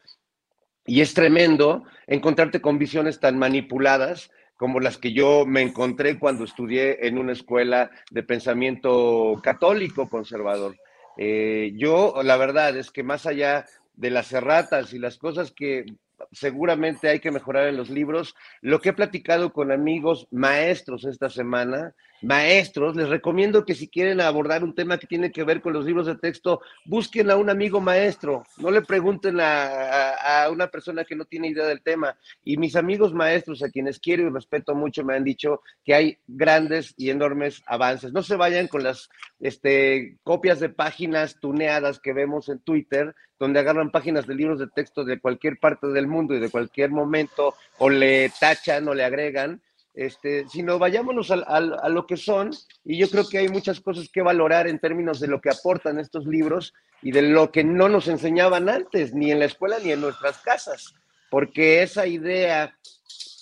Y 0.86 1.02
es 1.02 1.16
tremendo 1.16 1.84
encontrarte 2.06 2.62
con 2.62 2.78
visiones 2.78 3.20
tan 3.20 3.40
manipuladas 3.40 4.30
como 4.58 4.80
las 4.80 5.00
que 5.00 5.12
yo 5.12 5.44
me 5.48 5.62
encontré 5.62 6.20
cuando 6.20 6.44
estudié 6.44 7.08
en 7.08 7.18
una 7.18 7.32
escuela 7.32 7.90
de 8.12 8.22
pensamiento 8.22 9.40
católico 9.42 10.08
conservador. 10.08 10.78
Eh, 11.18 11.72
yo, 11.76 12.22
la 12.24 12.38
verdad 12.38 12.78
es 12.78 12.92
que 12.92 13.02
más 13.02 13.26
allá 13.26 13.66
de 13.96 14.12
las 14.12 14.32
erratas 14.34 14.94
y 14.94 15.00
las 15.00 15.18
cosas 15.18 15.52
que 15.52 15.86
seguramente 16.32 17.10
hay 17.10 17.20
que 17.20 17.32
mejorar 17.32 17.70
en 17.70 17.78
los 17.78 17.90
libros, 17.90 18.36
lo 18.62 18.80
que 18.80 18.90
he 18.90 18.94
platicado 18.94 19.52
con 19.52 19.72
amigos 19.72 20.28
maestros 20.30 21.06
esta 21.06 21.32
semana 21.32 21.96
maestros, 22.22 22.96
les 22.96 23.10
recomiendo 23.10 23.66
que 23.66 23.76
si 23.76 23.88
quieren 23.88 24.22
abordar 24.22 24.64
un 24.64 24.76
tema 24.76 24.98
que 24.98 25.08
tiene 25.08 25.32
que 25.32 25.44
ver 25.44 25.62
con 25.62 25.74
los 25.74 25.86
libros 25.86 26.06
de 26.06 26.16
texto, 26.16 26.62
busquen 26.86 27.32
a 27.32 27.36
un 27.36 27.50
amigo 27.50 27.82
maestro, 27.82 28.44
no 28.58 28.72
le 28.72 28.82
pregunten 28.82 29.40
a, 29.42 30.48
una 30.52 30.68
persona 30.68 31.06
que 31.06 31.16
no 31.16 31.26
tiene 31.26 31.50
idea 31.50 31.66
del 31.66 31.82
tema. 31.82 32.18
Y 32.44 32.58
mis 32.58 32.76
amigos 32.76 33.14
maestros, 33.14 33.64
a 33.64 33.70
quienes 33.70 34.00
quiero 34.00 34.24
y 34.24 34.30
respeto 34.30 34.76
mucho, 34.76 35.04
me 35.04 35.16
han 35.16 35.24
dicho 35.24 35.62
que 35.84 35.94
hay 35.94 36.18
grandes 36.28 36.94
y 36.98 37.10
enormes 37.10 37.62
avances. 37.66 38.12
No 38.12 38.24
se 38.24 38.36
vayan 38.36 38.68
con 38.68 38.84
las 38.84 39.10
este, 39.40 40.18
copias 40.24 40.60
de 40.60 40.70
páginas 40.70 41.40
tuneadas 41.40 42.00
que 42.00 42.14
vemos 42.14 42.50
en 42.50 42.60
Twitter, 42.60 43.16
donde 43.40 43.60
agarran 43.60 43.92
páginas 43.92 44.28
de 44.28 44.36
libros 44.36 44.60
de 44.60 44.68
texto 44.68 45.04
de 45.04 45.20
cualquier 45.20 45.58
parte 45.58 45.88
del 45.88 46.08
mundo 46.08 46.36
y 46.36 46.40
de 46.40 46.50
cualquier 46.50 46.92
momento, 46.92 47.56
o 47.80 47.90
le 47.90 48.32
tachan 48.40 48.88
o 48.88 48.94
le 48.94 49.04
agregan 49.04 49.62
este, 49.94 50.48
sino 50.48 50.80
vayámonos 50.80 51.32
a, 51.32 51.60
lo 51.90 52.06
que 52.08 52.18
son, 52.18 52.52
y 52.86 52.98
yo 52.98 53.10
creo 53.10 53.28
que 53.28 53.40
hay 53.40 53.50
muchas 53.50 53.82
cosas 53.82 54.10
que 54.10 54.22
valorar 54.22 54.68
en 54.68 54.80
términos 54.80 55.20
de 55.20 55.28
lo 55.28 55.42
que 55.42 55.50
aportan 55.50 56.00
estos 56.00 56.26
libros 56.26 56.74
y 57.02 57.12
de 57.12 57.24
lo 57.24 57.52
que 57.52 57.64
no 57.64 57.90
nos 57.90 58.08
enseñaban 58.08 58.70
antes, 58.70 59.14
ni 59.14 59.32
en 59.32 59.40
la 59.40 59.46
escuela 59.46 59.80
ni 59.80 59.92
en 59.92 60.02
nuestras 60.02 60.38
casas, 60.40 60.94
porque 61.30 61.84
esa 61.84 62.08
idea 62.08 62.78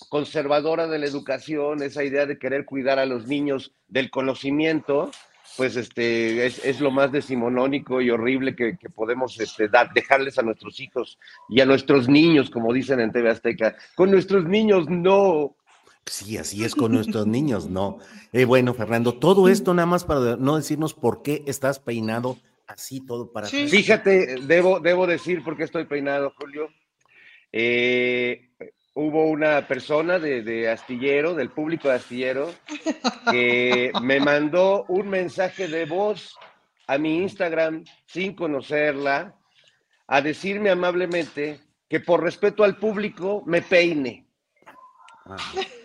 conservadora 0.08 0.88
de 0.88 0.98
la 0.98 1.06
educación, 1.06 1.82
esa 1.82 2.02
idea 2.02 2.26
de 2.26 2.38
querer 2.38 2.64
cuidar 2.64 2.98
a 2.98 3.06
los 3.06 3.28
niños 3.28 3.72
del 3.86 4.10
conocimiento, 4.10 5.12
pues 5.56 5.76
este, 5.76 6.46
es, 6.46 6.80
lo 6.80 6.90
más 6.90 7.12
decimonónico 7.12 8.00
y 8.00 8.10
horrible 8.10 8.56
que, 8.56 8.76
podemos 8.94 9.38
este, 9.40 9.68
dejarles 9.94 10.38
a 10.38 10.42
nuestros 10.42 10.80
hijos 10.80 11.18
y 11.48 11.60
a 11.60 11.66
nuestros 11.66 12.08
niños, 12.08 12.50
como 12.50 12.72
dicen 12.72 13.00
en 13.00 13.12
TV 13.12 13.30
Azteca. 13.30 13.76
Con 13.94 14.10
nuestros 14.10 14.44
niños 14.44 14.88
no, 14.88 15.56
Sí, 16.06 16.38
así 16.38 16.64
es 16.64 16.74
con 16.74 16.92
nuestros 16.92 17.26
niños, 17.26 17.68
¿no? 17.68 17.98
Eh, 18.32 18.44
bueno, 18.44 18.74
Fernando, 18.74 19.14
todo 19.14 19.48
esto 19.48 19.74
nada 19.74 19.86
más 19.86 20.04
para 20.04 20.36
no 20.36 20.56
decirnos 20.56 20.94
por 20.94 21.22
qué 21.22 21.44
estás 21.46 21.78
peinado 21.78 22.36
así 22.70 23.04
todo 23.04 23.32
para 23.32 23.46
sí. 23.46 23.68
Fíjate, 23.68 24.36
debo, 24.42 24.80
debo 24.80 25.06
decir 25.06 25.42
por 25.42 25.56
qué 25.56 25.64
estoy 25.64 25.84
peinado, 25.84 26.32
Julio. 26.36 26.68
Eh, 27.52 28.50
hubo 28.94 29.24
una 29.28 29.66
persona 29.66 30.18
de, 30.18 30.42
de, 30.42 30.70
Astillero, 30.70 31.34
del 31.34 31.50
público 31.50 31.88
de 31.88 31.94
Astillero, 31.94 32.50
que 33.30 33.92
me 34.02 34.20
mandó 34.20 34.84
un 34.88 35.08
mensaje 35.08 35.68
de 35.68 35.84
voz 35.84 36.36
a 36.86 36.98
mi 36.98 37.18
Instagram 37.18 37.84
sin 38.06 38.34
conocerla, 38.34 39.36
a 40.06 40.20
decirme 40.20 40.70
amablemente 40.70 41.60
que 41.88 42.00
por 42.00 42.22
respeto 42.22 42.64
al 42.64 42.76
público 42.78 43.42
me 43.46 43.62
peine. 43.62 44.26
Ah, 45.26 45.36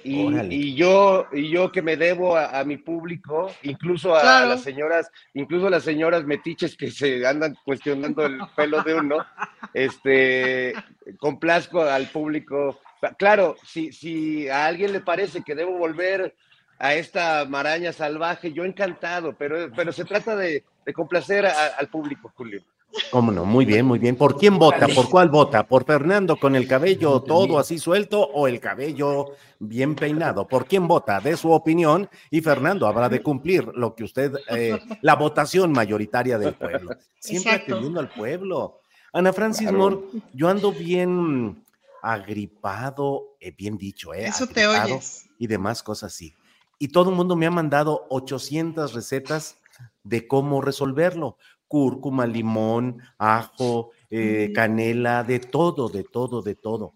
y, 0.03 0.75
yo, 0.75 1.27
y 1.31 1.49
yo 1.49 1.71
que 1.71 1.81
me 1.81 1.97
debo 1.97 2.37
a, 2.37 2.63
mi 2.63 2.77
público, 2.77 3.51
incluso 3.63 4.15
a, 4.15 4.45
las 4.45 4.61
señoras, 4.61 5.11
incluso 5.33 5.67
a 5.67 5.69
las 5.69 5.83
señoras 5.83 6.23
metiches 6.25 6.75
que 6.75 6.89
se 6.89 7.25
andan 7.27 7.55
cuestionando 7.63 8.25
el 8.25 8.39
pelo 8.55 8.81
de 8.81 8.95
uno, 8.95 9.25
este, 9.73 10.73
complazco 11.19 11.81
al 11.81 12.07
público. 12.07 12.79
Claro, 13.17 13.55
si, 13.65 13.91
si 13.91 14.47
a 14.47 14.65
alguien 14.65 14.93
le 14.93 15.01
parece 15.01 15.43
que 15.43 15.55
debo 15.55 15.77
volver 15.77 16.35
a 16.79 16.93
esta 16.93 17.45
maraña 17.45 17.93
salvaje, 17.93 18.51
yo 18.51 18.65
encantado, 18.65 19.33
pero, 19.33 19.71
pero 19.75 19.91
se 19.91 20.05
trata 20.05 20.35
de, 20.35 20.63
complacer 20.93 21.45
al 21.45 21.87
público, 21.87 22.31
Julio. 22.35 22.63
¿Cómo 23.11 23.31
no? 23.31 23.45
Muy 23.45 23.65
bien, 23.65 23.85
muy 23.85 23.99
bien. 23.99 24.15
¿Por 24.15 24.37
quién 24.37 24.57
vota? 24.57 24.87
¿Por 24.87 25.09
cuál 25.09 25.29
vota? 25.29 25.67
¿Por 25.67 25.85
Fernando 25.85 26.35
con 26.37 26.55
el 26.55 26.67
cabello 26.67 27.21
todo 27.21 27.59
así 27.59 27.79
suelto 27.79 28.21
o 28.21 28.47
el 28.47 28.59
cabello 28.59 29.33
bien 29.59 29.95
peinado? 29.95 30.47
¿Por 30.47 30.65
quién 30.65 30.87
vota? 30.87 31.19
De 31.19 31.35
su 31.37 31.51
opinión 31.51 32.09
y 32.29 32.41
Fernando 32.41 32.87
habrá 32.87 33.09
de 33.09 33.21
cumplir 33.21 33.67
lo 33.75 33.95
que 33.95 34.03
usted, 34.03 34.33
eh, 34.49 34.79
la 35.01 35.15
votación 35.15 35.71
mayoritaria 35.71 36.37
del 36.37 36.53
pueblo. 36.53 36.91
Siempre 37.19 37.53
atendiendo 37.53 37.99
al 37.99 38.09
pueblo. 38.09 38.81
Ana 39.13 39.31
Francis 39.31 39.71
Moore, 39.71 39.97
yo 40.33 40.49
ando 40.49 40.71
bien 40.71 41.63
agripado, 42.01 43.37
eh, 43.39 43.53
bien 43.57 43.77
dicho, 43.77 44.13
¿eh? 44.13 44.27
Eso 44.27 44.47
te 44.47 44.67
oyes. 44.67 45.27
Y 45.39 45.47
demás 45.47 45.81
cosas 45.81 46.13
así. 46.13 46.33
Y 46.77 46.89
todo 46.89 47.09
el 47.09 47.15
mundo 47.15 47.35
me 47.35 47.45
ha 47.45 47.51
mandado 47.51 48.05
800 48.09 48.93
recetas 48.93 49.57
de 50.03 50.27
cómo 50.27 50.61
resolverlo 50.61 51.37
cúrcuma, 51.67 52.25
limón, 52.25 53.01
ajo, 53.17 53.91
eh, 54.09 54.51
canela, 54.53 55.23
de 55.23 55.39
todo, 55.39 55.89
de 55.89 56.03
todo, 56.03 56.41
de 56.41 56.55
todo. 56.55 56.93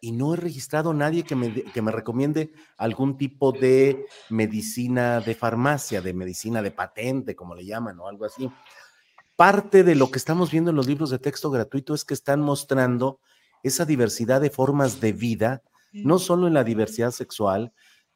Y 0.00 0.12
no 0.12 0.34
he 0.34 0.36
registrado 0.36 0.94
nadie 0.94 1.24
que 1.24 1.36
me, 1.36 1.52
que 1.52 1.82
me 1.82 1.92
recomiende 1.92 2.52
algún 2.78 3.18
tipo 3.18 3.52
de 3.52 4.06
medicina 4.30 5.20
de 5.20 5.34
farmacia, 5.34 6.00
de 6.00 6.14
medicina 6.14 6.62
de 6.62 6.70
patente, 6.70 7.36
como 7.36 7.54
le 7.54 7.66
llaman, 7.66 7.98
o 8.00 8.08
algo 8.08 8.24
así. 8.24 8.50
Parte 9.36 9.84
de 9.84 9.94
lo 9.94 10.10
que 10.10 10.18
estamos 10.18 10.50
viendo 10.50 10.70
en 10.70 10.76
los 10.76 10.86
libros 10.86 11.10
de 11.10 11.18
texto 11.18 11.50
gratuito 11.50 11.94
es 11.94 12.04
que 12.04 12.14
están 12.14 12.40
mostrando 12.40 13.20
esa 13.62 13.84
diversidad 13.84 14.40
de 14.40 14.50
formas 14.50 15.00
de 15.00 15.12
vida, 15.12 15.62
no 15.92 16.18
solo 16.18 16.46
en 16.46 16.54
la 16.54 16.64
diversidad 16.64 17.10
sexual, 17.10 17.72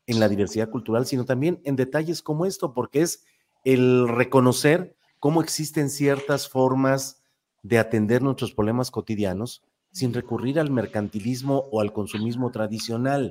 en 0.06 0.20
la 0.20 0.28
diversidad 0.28 0.70
cultural, 0.70 1.06
sino 1.06 1.24
también 1.24 1.60
en 1.64 1.76
detalles 1.76 2.22
como 2.22 2.46
esto, 2.46 2.72
porque 2.72 3.02
es 3.02 3.24
el 3.64 4.08
reconocer 4.08 4.96
cómo 5.24 5.40
existen 5.40 5.88
ciertas 5.88 6.50
formas 6.50 7.22
de 7.62 7.78
atender 7.78 8.20
nuestros 8.20 8.52
problemas 8.52 8.90
cotidianos 8.90 9.62
sin 9.90 10.12
recurrir 10.12 10.60
al 10.60 10.70
mercantilismo 10.70 11.64
o 11.72 11.80
al 11.80 11.94
consumismo 11.94 12.50
tradicional. 12.50 13.30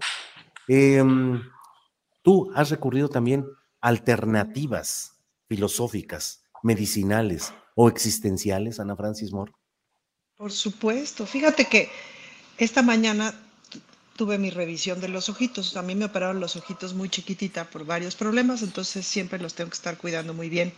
Em, 0.68 1.40
tú 2.24 2.52
has 2.56 2.72
recurrido 2.72 3.10
también 3.10 3.46
a 3.80 3.90
alternativas 3.90 5.20
filosóficas, 5.48 6.44
medicinales 6.64 7.54
o 7.76 7.88
existenciales, 7.88 8.80
Ana 8.80 8.96
Francis 8.96 9.32
Moore. 9.32 9.52
Por 10.36 10.52
supuesto. 10.52 11.28
Fíjate 11.28 11.66
que 11.66 11.92
esta 12.58 12.82
mañana 12.82 13.36
tuve 14.16 14.40
mi 14.40 14.50
revisión 14.50 15.00
de 15.00 15.10
los 15.10 15.30
ojitos. 15.30 15.78
A 15.78 15.84
mí 15.84 15.94
me 15.94 16.06
operaron 16.06 16.40
los 16.40 16.56
ojitos 16.56 16.96
muy 16.96 17.10
chiquitita 17.10 17.66
por 17.66 17.86
varios 17.86 18.16
problemas, 18.16 18.64
entonces 18.64 19.06
siempre 19.06 19.38
los 19.38 19.54
tengo 19.54 19.70
que 19.70 19.76
estar 19.76 19.96
cuidando 19.98 20.34
muy 20.34 20.50
bien. 20.50 20.74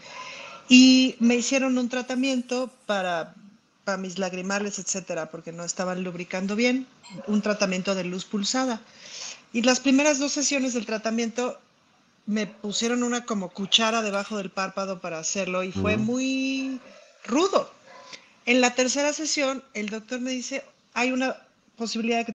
Y 0.68 1.16
me 1.20 1.36
hicieron 1.36 1.78
un 1.78 1.90
tratamiento 1.90 2.72
para, 2.86 3.36
para 3.84 3.98
mis 3.98 4.18
lagrimales, 4.18 4.80
etcétera, 4.80 5.30
porque 5.30 5.52
no 5.52 5.64
estaban 5.64 6.04
lubricando 6.04 6.56
bien, 6.56 6.88
un 7.28 7.42
tratamiento 7.42 7.94
de 7.96 8.04
luz 8.04 8.26
pulsada. 8.26 8.82
Y 9.54 9.62
las 9.62 9.80
primeras 9.80 10.20
dos 10.20 10.32
sesiones 10.32 10.74
del 10.74 10.86
tratamiento 10.86 11.60
me 12.26 12.48
pusieron 12.48 13.04
una 13.04 13.26
como 13.26 13.50
cuchara 13.50 14.02
debajo 14.02 14.38
del 14.38 14.50
párpado 14.50 15.00
para 15.00 15.20
hacerlo 15.20 15.64
y 15.64 15.72
fue 15.72 15.98
muy 15.98 16.80
rudo. 17.26 17.72
En 18.46 18.62
la 18.62 18.74
tercera 18.74 19.14
sesión, 19.14 19.64
el 19.74 19.90
doctor 19.90 20.20
me 20.20 20.32
dice, 20.32 20.64
hay 20.94 21.12
una 21.12 21.38
posibilidad 21.78 22.20
de 22.20 22.26
que 22.26 22.35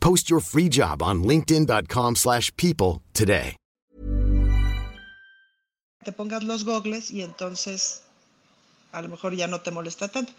Post 0.00 0.30
your 0.30 0.40
free 0.40 0.68
job 0.68 1.02
on 1.02 1.22
linkedin.com/people 1.22 3.02
today. 3.12 3.56
Te 6.04 6.12
pongas 6.12 6.44
los 6.44 6.64
gogles 6.64 7.10
y 7.10 7.22
entonces 7.22 8.02
a 8.92 9.02
lo 9.02 9.08
mejor 9.08 9.34
ya 9.34 9.46
no 9.46 9.60
te 9.60 9.70
molesta 9.70 10.08
tanto. 10.08 10.32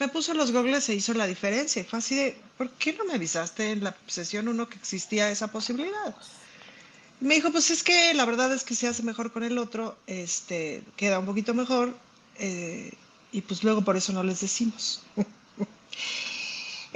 Me 0.00 0.08
puso 0.08 0.34
los 0.34 0.50
gogles 0.52 0.88
e 0.88 0.94
hizo 0.94 1.14
la 1.14 1.26
diferencia. 1.26 1.84
Fue 1.84 2.00
así 2.00 2.16
de, 2.16 2.36
¿por 2.58 2.70
qué 2.72 2.92
no 2.92 3.04
me 3.04 3.14
avisaste 3.14 3.70
en 3.70 3.84
la 3.84 3.96
sesión 4.06 4.48
1 4.48 4.68
que 4.68 4.76
existía 4.76 5.30
esa 5.30 5.48
posibilidad? 5.48 6.14
Me 7.20 7.36
dijo, 7.36 7.50
pues 7.52 7.70
es 7.70 7.82
que 7.82 8.12
la 8.12 8.24
verdad 8.24 8.52
es 8.52 8.64
que 8.64 8.74
se 8.74 8.88
hace 8.88 9.02
mejor 9.02 9.32
con 9.32 9.44
el 9.44 9.56
otro, 9.58 9.96
este, 10.06 10.82
queda 10.96 11.18
un 11.18 11.26
poquito 11.26 11.54
mejor, 11.54 11.96
eh, 12.38 12.92
y 13.32 13.40
pues 13.40 13.62
luego 13.62 13.82
por 13.82 13.96
eso 13.96 14.12
no 14.12 14.22
les 14.22 14.40
decimos. 14.40 15.02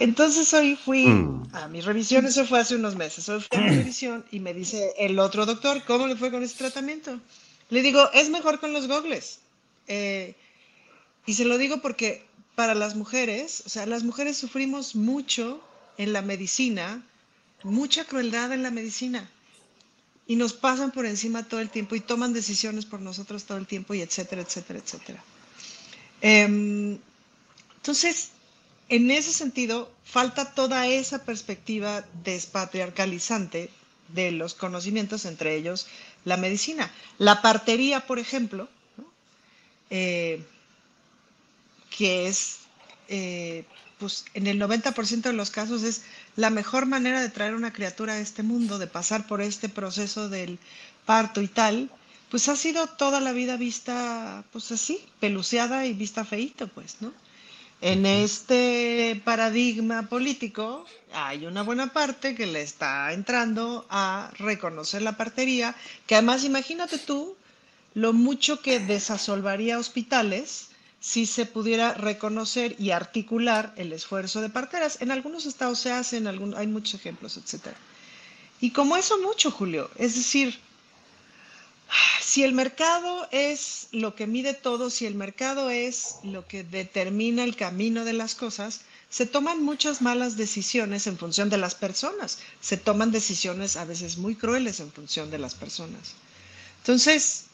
Entonces 0.01 0.53
hoy 0.55 0.77
fui 0.77 1.05
Mm. 1.07 1.55
a 1.55 1.69
mi 1.69 1.83
revisión, 1.83 2.25
eso 2.25 2.47
fue 2.47 2.59
hace 2.59 2.75
unos 2.75 2.97
meses, 2.97 3.29
hoy 3.29 3.41
fui 3.43 3.59
a 3.59 3.61
mi 3.61 3.77
revisión 3.77 4.25
y 4.31 4.41
me 4.41 4.55
dice 4.55 4.95
el 4.97 5.19
otro 5.19 5.45
doctor, 5.45 5.85
¿cómo 5.85 6.07
le 6.07 6.17
fue 6.17 6.31
con 6.31 6.43
ese 6.43 6.57
tratamiento? 6.57 7.21
Le 7.69 7.83
digo, 7.83 8.11
es 8.15 8.31
mejor 8.31 8.61
con 8.61 8.73
los 8.73 8.89
gogles. 8.89 9.41
Eh, 9.89 10.35
y 11.27 11.35
se 11.35 11.45
lo 11.45 11.59
digo 11.59 11.83
porque 11.83 12.25
para 12.55 12.75
las 12.75 12.97
mujeres, 12.97 13.63
o 13.67 13.69
sea, 13.69 13.85
las 13.85 14.03
mujeres 14.03 14.39
sufrimos 14.39 14.97
mucho 14.97 15.63
en 15.99 16.15
la 16.15 16.23
medicina, 16.23 17.03
mucha 17.63 18.07
crueldad 18.07 18.53
en 18.55 18.63
la 18.63 18.71
medicina. 18.71 19.29
Y 20.27 20.37
nos 20.37 20.55
pasan 20.55 20.93
por 20.93 21.05
encima 21.05 21.43
todo 21.47 21.61
el 21.61 21.69
tiempo 21.69 21.95
y 21.95 22.01
toman 22.01 22.33
decisiones 22.33 22.87
por 22.87 23.01
nosotros 23.01 23.45
todo 23.45 23.59
el 23.59 23.67
tiempo 23.67 23.93
y 23.93 24.01
etcétera, 24.01 24.41
etcétera, 24.41 24.79
etcétera. 24.79 25.23
Em, 26.23 26.99
entonces, 27.77 28.31
en 28.91 29.11
ese 29.11 29.33
sentido, 29.33 29.91
falta 30.05 30.53
toda 30.55 30.87
esa 30.87 31.25
perspectiva 31.25 32.05
despatriarcalizante 32.25 33.71
de 34.09 34.33
los 34.33 34.55
conocimientos, 34.55 35.25
entre 35.25 35.55
ellos 35.57 35.87
la 36.25 36.37
medicina. 36.37 36.91
La 37.17 37.41
partería, 37.41 38.07
por 38.07 38.19
ejemplo. 38.19 38.69
Eh, 39.91 40.45
que 41.97 42.29
es, 42.29 42.59
eh, 43.09 43.65
pues 43.99 44.25
en 44.35 44.47
el 44.47 44.59
90% 44.59 45.23
de 45.23 45.33
los 45.33 45.51
casos 45.51 45.83
es 45.83 46.03
la 46.37 46.49
mejor 46.49 46.87
manera 46.87 47.21
de 47.21 47.29
traer 47.29 47.55
una 47.55 47.73
criatura 47.73 48.15
a 48.15 48.21
este 48.21 48.43
mundo, 48.43 48.79
de 48.79 48.87
pasar 48.87 49.27
por 49.27 49.43
este 49.43 49.69
proceso 49.69 50.29
del 50.29 50.59
parto 51.05 51.43
y 51.43 51.49
tal, 51.49 51.91
pues 52.31 52.49
ha 52.49 52.57
sido 52.57 52.87
toda 52.87 53.21
la 53.21 53.33
vida 53.33 53.57
vista, 53.57 54.45
pues 54.53 54.71
así, 54.73 55.05
peluceada 55.19 55.85
y 55.87 55.93
vista 55.93 56.25
feíto, 56.25 56.69
pues, 56.69 56.97
¿no? 57.01 57.13
En 57.83 58.05
este 58.05 59.21
paradigma 59.25 60.09
político 60.09 60.85
hay 61.15 61.47
una 61.47 61.63
buena 61.63 61.95
parte 61.95 62.35
que 62.35 62.45
le 62.47 62.61
está 62.61 63.13
entrando 63.15 63.87
a 63.89 64.31
reconocer 64.39 65.01
la 65.01 65.17
partería, 65.17 65.75
que 66.07 66.15
además 66.15 66.45
imagínate 66.45 66.99
tú 66.99 67.37
lo 67.95 68.13
mucho 68.13 68.61
que 68.61 68.81
desasolvaría 68.81 69.79
hospitales 69.79 70.69
si 71.01 71.25
se 71.25 71.47
pudiera 71.47 71.95
reconocer 71.95 72.77
y 72.79 72.91
articular 72.91 73.73
el 73.77 73.95
esfuerzo 73.95 74.43
de 74.43 74.51
parteras. 74.51 75.01
En 75.01 75.11
algunos 75.11 75.47
estados 75.47 75.79
se 75.79 75.91
hace, 75.91 76.19
en 76.19 76.27
algún, 76.27 76.55
hay 76.55 76.67
muchos 76.67 77.01
ejemplos, 77.01 77.39
etcétera. 77.39 77.77
Y 78.61 78.73
como 78.73 78.99
eso 78.99 79.19
mucho, 79.23 79.51
Julio, 79.51 79.91
es 79.97 80.15
decir, 80.17 80.61
si 82.21 82.43
el 82.45 82.53
mercado 82.53 83.27
es 83.33 83.89
lo 83.93 84.15
que 84.15 84.27
mide 84.27 84.55
todo, 84.55 84.91
si 84.91 85.07
el 85.07 85.15
mercado 85.15 85.71
es 85.71 86.17
lo 86.23 86.47
que 86.47 86.63
determina 86.65 87.45
el 87.45 87.57
camino 87.57 88.05
de 88.05 88.13
las 88.13 88.35
cosas, 88.35 88.83
se 89.09 89.27
toman 89.27 89.63
muchas 89.65 90.01
malas 90.01 90.37
decisiones 90.37 91.07
en 91.09 91.19
función 91.19 91.51
de 91.51 91.59
las 91.59 91.75
personas. 91.75 92.39
Se 92.61 92.77
toman 92.77 93.11
decisiones 93.11 93.77
a 93.77 93.85
veces 93.85 94.19
muy 94.19 94.37
crueles 94.37 94.79
en 94.79 94.93
función 94.93 95.31
de 95.31 95.39
las 95.39 95.55
personas. 95.57 96.13
Entonces, 96.79 97.47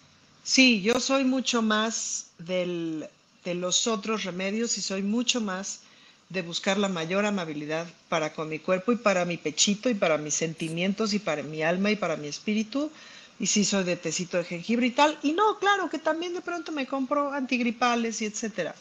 sí, 0.45 0.82
yo 0.82 1.01
soy 1.01 1.24
mucho 1.24 1.62
más 1.62 2.26
del, 2.39 3.07
de 3.45 3.55
los 3.55 3.87
otros 3.87 4.24
remedios 4.24 4.76
y 4.76 4.82
soy 4.82 5.03
mucho 5.03 5.41
más 5.41 5.80
de 6.28 6.43
buscar 6.43 6.76
la 6.76 6.89
mayor 6.89 7.24
amabilidad 7.24 7.87
para 8.09 8.32
con 8.34 8.49
mi 8.49 8.59
cuerpo 8.59 8.93
y 8.93 8.97
para 8.97 9.24
mi 9.24 9.37
pechito 9.39 9.89
y 9.89 9.95
para 9.95 10.18
mis 10.18 10.34
sentimientos 10.34 11.14
y 11.14 11.20
para 11.20 11.43
mi 11.43 11.62
alma 11.62 11.91
y 11.91 11.97
para 11.97 12.16
mi 12.16 12.28
espíritu. 12.28 12.91
Y 13.39 13.47
sí 13.47 13.64
soy 13.64 13.84
de 13.84 13.97
tecito 13.97 14.39
de 14.39 14.45
jengibre 14.45 14.87
y 14.87 14.91
tal. 14.91 15.18
Y 15.22 15.32
no, 15.32 15.59
claro 15.59 15.91
que 15.91 15.99
también 15.99 16.32
de 16.34 16.41
pronto 16.41 16.72
me 16.72 16.87
compro 16.87 17.32
antigripales 17.32 18.22
y 18.22 18.26
etcétera. 18.26 18.74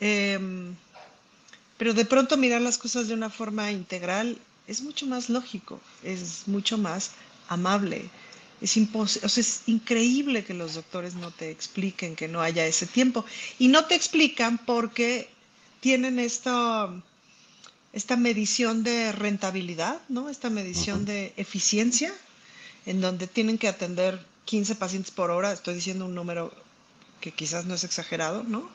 Em, 0.00 0.74
pero 1.78 1.94
de 1.94 2.04
pronto 2.04 2.36
mirar 2.36 2.60
las 2.60 2.78
cosas 2.78 3.08
de 3.08 3.14
una 3.14 3.30
forma 3.30 3.72
integral 3.72 4.38
es 4.68 4.82
mucho 4.82 5.06
más 5.06 5.28
lógico, 5.28 5.80
es 6.04 6.46
mucho 6.46 6.78
más 6.78 7.10
amable. 7.48 8.08
Es, 8.60 8.76
impos- 8.76 9.18
o 9.24 9.28
sea, 9.28 9.40
es 9.40 9.62
increíble 9.66 10.44
que 10.44 10.54
los 10.54 10.74
doctores 10.74 11.14
no 11.14 11.32
te 11.32 11.50
expliquen 11.50 12.14
que 12.14 12.28
no 12.28 12.40
haya 12.40 12.64
ese 12.66 12.86
tiempo. 12.86 13.24
Y 13.58 13.66
no 13.66 13.86
te 13.86 13.96
explican 13.96 14.58
porque 14.58 15.28
tienen 15.80 16.20
esta, 16.20 16.88
esta 17.92 18.16
medición 18.16 18.84
de 18.84 19.10
rentabilidad, 19.10 20.00
¿no? 20.08 20.28
Esta 20.30 20.48
medición 20.48 21.04
de 21.04 21.32
eficiencia, 21.36 22.14
en 22.86 23.00
donde 23.00 23.26
tienen 23.26 23.58
que 23.58 23.68
atender 23.68 24.24
15 24.44 24.74
pacientes 24.76 25.12
por 25.12 25.30
hora. 25.30 25.52
Estoy 25.52 25.74
diciendo 25.74 26.04
un 26.06 26.14
número 26.14 26.52
que 27.20 27.32
quizás 27.32 27.66
no 27.66 27.74
es 27.74 27.84
exagerado, 27.84 28.42
¿no? 28.42 28.68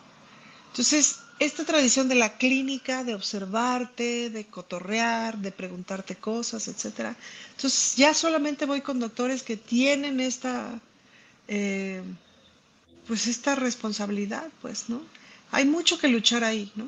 Entonces, 0.71 1.19
esta 1.39 1.65
tradición 1.65 2.07
de 2.07 2.15
la 2.15 2.37
clínica, 2.37 3.03
de 3.03 3.13
observarte, 3.13 4.29
de 4.29 4.45
cotorrear, 4.45 5.37
de 5.37 5.51
preguntarte 5.51 6.15
cosas, 6.15 6.67
etcétera. 6.67 7.15
Entonces, 7.51 7.95
ya 7.95 8.13
solamente 8.13 8.65
voy 8.65 8.81
con 8.81 8.99
doctores 8.99 9.43
que 9.43 9.57
tienen 9.57 10.19
esta, 10.19 10.79
eh, 11.47 12.01
pues 13.07 13.27
esta 13.27 13.55
responsabilidad, 13.55 14.49
pues, 14.61 14.89
¿no? 14.89 15.01
Hay 15.51 15.65
mucho 15.65 15.97
que 15.99 16.07
luchar 16.07 16.43
ahí, 16.43 16.71
¿no? 16.75 16.87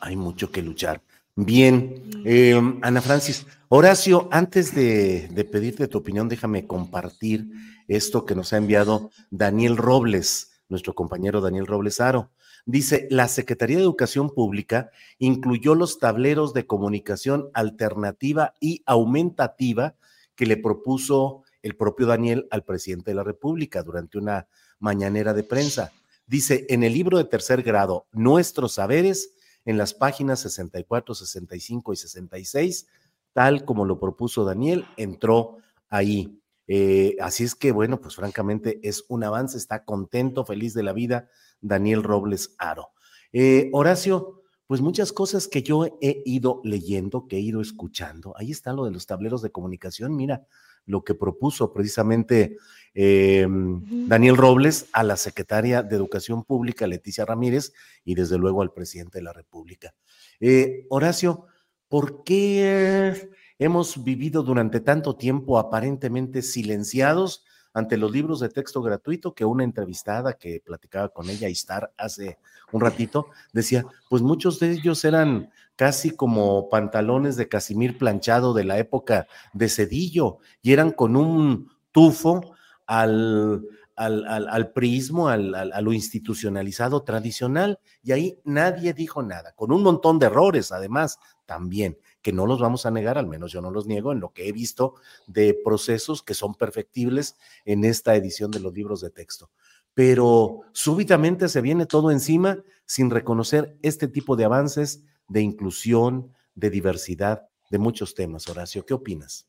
Hay 0.00 0.16
mucho 0.16 0.50
que 0.50 0.62
luchar. 0.62 1.00
Bien, 1.40 2.02
eh, 2.24 2.60
Ana 2.82 3.00
Francis, 3.00 3.46
Horacio, 3.68 4.28
antes 4.32 4.74
de, 4.74 5.28
de 5.28 5.44
pedirte 5.44 5.86
tu 5.86 5.98
opinión, 5.98 6.28
déjame 6.28 6.66
compartir 6.66 7.46
esto 7.86 8.24
que 8.24 8.34
nos 8.34 8.52
ha 8.52 8.56
enviado 8.56 9.12
Daniel 9.30 9.76
Robles, 9.76 10.50
nuestro 10.68 10.96
compañero 10.96 11.40
Daniel 11.40 11.68
Robles 11.68 12.00
Aro. 12.00 12.32
Dice, 12.66 13.06
la 13.08 13.28
Secretaría 13.28 13.76
de 13.76 13.84
Educación 13.84 14.30
Pública 14.30 14.90
incluyó 15.20 15.76
los 15.76 16.00
tableros 16.00 16.54
de 16.54 16.66
comunicación 16.66 17.50
alternativa 17.54 18.54
y 18.58 18.82
aumentativa 18.84 19.94
que 20.34 20.44
le 20.44 20.56
propuso 20.56 21.44
el 21.62 21.76
propio 21.76 22.06
Daniel 22.06 22.48
al 22.50 22.64
presidente 22.64 23.12
de 23.12 23.14
la 23.14 23.22
República 23.22 23.84
durante 23.84 24.18
una 24.18 24.48
mañanera 24.80 25.34
de 25.34 25.44
prensa. 25.44 25.92
Dice, 26.26 26.66
en 26.68 26.82
el 26.82 26.94
libro 26.94 27.16
de 27.16 27.26
tercer 27.26 27.62
grado, 27.62 28.08
Nuestros 28.10 28.72
Saberes, 28.72 29.36
en 29.68 29.76
las 29.76 29.92
páginas 29.92 30.40
64, 30.40 31.14
65 31.14 31.92
y 31.92 31.96
66, 31.96 32.86
tal 33.34 33.66
como 33.66 33.84
lo 33.84 34.00
propuso 34.00 34.46
Daniel, 34.46 34.86
entró 34.96 35.58
ahí. 35.90 36.40
Eh, 36.66 37.16
así 37.20 37.44
es 37.44 37.54
que, 37.54 37.70
bueno, 37.70 38.00
pues 38.00 38.16
francamente 38.16 38.80
es 38.82 39.04
un 39.10 39.24
avance, 39.24 39.58
está 39.58 39.84
contento, 39.84 40.46
feliz 40.46 40.72
de 40.72 40.84
la 40.84 40.94
vida 40.94 41.28
Daniel 41.60 42.02
Robles 42.02 42.54
Aro. 42.56 42.92
Eh, 43.30 43.68
Horacio, 43.74 44.40
pues 44.66 44.80
muchas 44.80 45.12
cosas 45.12 45.48
que 45.48 45.62
yo 45.62 45.84
he 46.00 46.22
ido 46.24 46.62
leyendo, 46.64 47.28
que 47.28 47.36
he 47.36 47.40
ido 47.40 47.60
escuchando. 47.60 48.32
Ahí 48.38 48.50
está 48.50 48.72
lo 48.72 48.86
de 48.86 48.90
los 48.90 49.04
tableros 49.04 49.42
de 49.42 49.52
comunicación. 49.52 50.16
Mira 50.16 50.46
lo 50.86 51.04
que 51.04 51.14
propuso 51.14 51.74
precisamente 51.74 52.56
eh, 53.00 53.46
Daniel 53.48 54.36
Robles 54.36 54.88
a 54.92 55.04
la 55.04 55.16
secretaria 55.16 55.84
de 55.84 55.94
Educación 55.94 56.42
Pública, 56.42 56.88
Leticia 56.88 57.24
Ramírez, 57.24 57.72
y 58.04 58.16
desde 58.16 58.38
luego 58.38 58.60
al 58.60 58.72
presidente 58.72 59.18
de 59.18 59.22
la 59.22 59.32
República. 59.32 59.94
Eh, 60.40 60.84
Horacio, 60.90 61.46
¿por 61.86 62.24
qué 62.24 63.30
hemos 63.60 64.02
vivido 64.02 64.42
durante 64.42 64.80
tanto 64.80 65.14
tiempo 65.14 65.60
aparentemente 65.60 66.42
silenciados 66.42 67.44
ante 67.72 67.98
los 67.98 68.10
libros 68.10 68.40
de 68.40 68.48
texto 68.48 68.82
gratuito 68.82 69.32
que 69.32 69.44
una 69.44 69.62
entrevistada 69.62 70.32
que 70.32 70.60
platicaba 70.66 71.10
con 71.10 71.30
ella, 71.30 71.48
Istar, 71.48 71.92
hace 71.96 72.38
un 72.72 72.80
ratito, 72.80 73.28
decía, 73.52 73.86
pues 74.10 74.22
muchos 74.22 74.58
de 74.58 74.72
ellos 74.72 75.04
eran 75.04 75.52
casi 75.76 76.10
como 76.10 76.68
pantalones 76.68 77.36
de 77.36 77.48
casimir 77.48 77.96
planchado 77.96 78.54
de 78.54 78.64
la 78.64 78.78
época 78.78 79.28
de 79.52 79.68
Cedillo 79.68 80.38
y 80.62 80.72
eran 80.72 80.90
con 80.90 81.14
un 81.14 81.70
tufo 81.92 82.57
al, 82.88 83.68
al, 83.96 84.26
al, 84.26 84.48
al 84.48 84.72
prismo, 84.72 85.28
al, 85.28 85.54
a 85.54 85.80
lo 85.80 85.92
institucionalizado 85.92 87.02
tradicional, 87.04 87.78
y 88.02 88.12
ahí 88.12 88.40
nadie 88.44 88.94
dijo 88.94 89.22
nada, 89.22 89.52
con 89.52 89.70
un 89.70 89.82
montón 89.82 90.18
de 90.18 90.26
errores 90.26 90.72
además 90.72 91.18
también, 91.44 91.98
que 92.22 92.32
no 92.32 92.46
los 92.46 92.60
vamos 92.60 92.86
a 92.86 92.90
negar, 92.90 93.18
al 93.18 93.26
menos 93.26 93.52
yo 93.52 93.60
no 93.60 93.70
los 93.70 93.86
niego 93.86 94.12
en 94.12 94.20
lo 94.20 94.32
que 94.32 94.48
he 94.48 94.52
visto 94.52 94.94
de 95.26 95.54
procesos 95.62 96.22
que 96.22 96.34
son 96.34 96.54
perfectibles 96.54 97.36
en 97.64 97.84
esta 97.84 98.16
edición 98.16 98.50
de 98.50 98.60
los 98.60 98.72
libros 98.72 99.02
de 99.02 99.10
texto. 99.10 99.50
Pero 99.92 100.62
súbitamente 100.72 101.48
se 101.48 101.60
viene 101.60 101.84
todo 101.84 102.10
encima 102.10 102.58
sin 102.86 103.10
reconocer 103.10 103.76
este 103.82 104.08
tipo 104.08 104.34
de 104.36 104.44
avances 104.44 105.04
de 105.28 105.42
inclusión, 105.42 106.32
de 106.54 106.70
diversidad, 106.70 107.48
de 107.70 107.78
muchos 107.78 108.14
temas. 108.14 108.48
Horacio, 108.48 108.86
¿qué 108.86 108.94
opinas? 108.94 109.46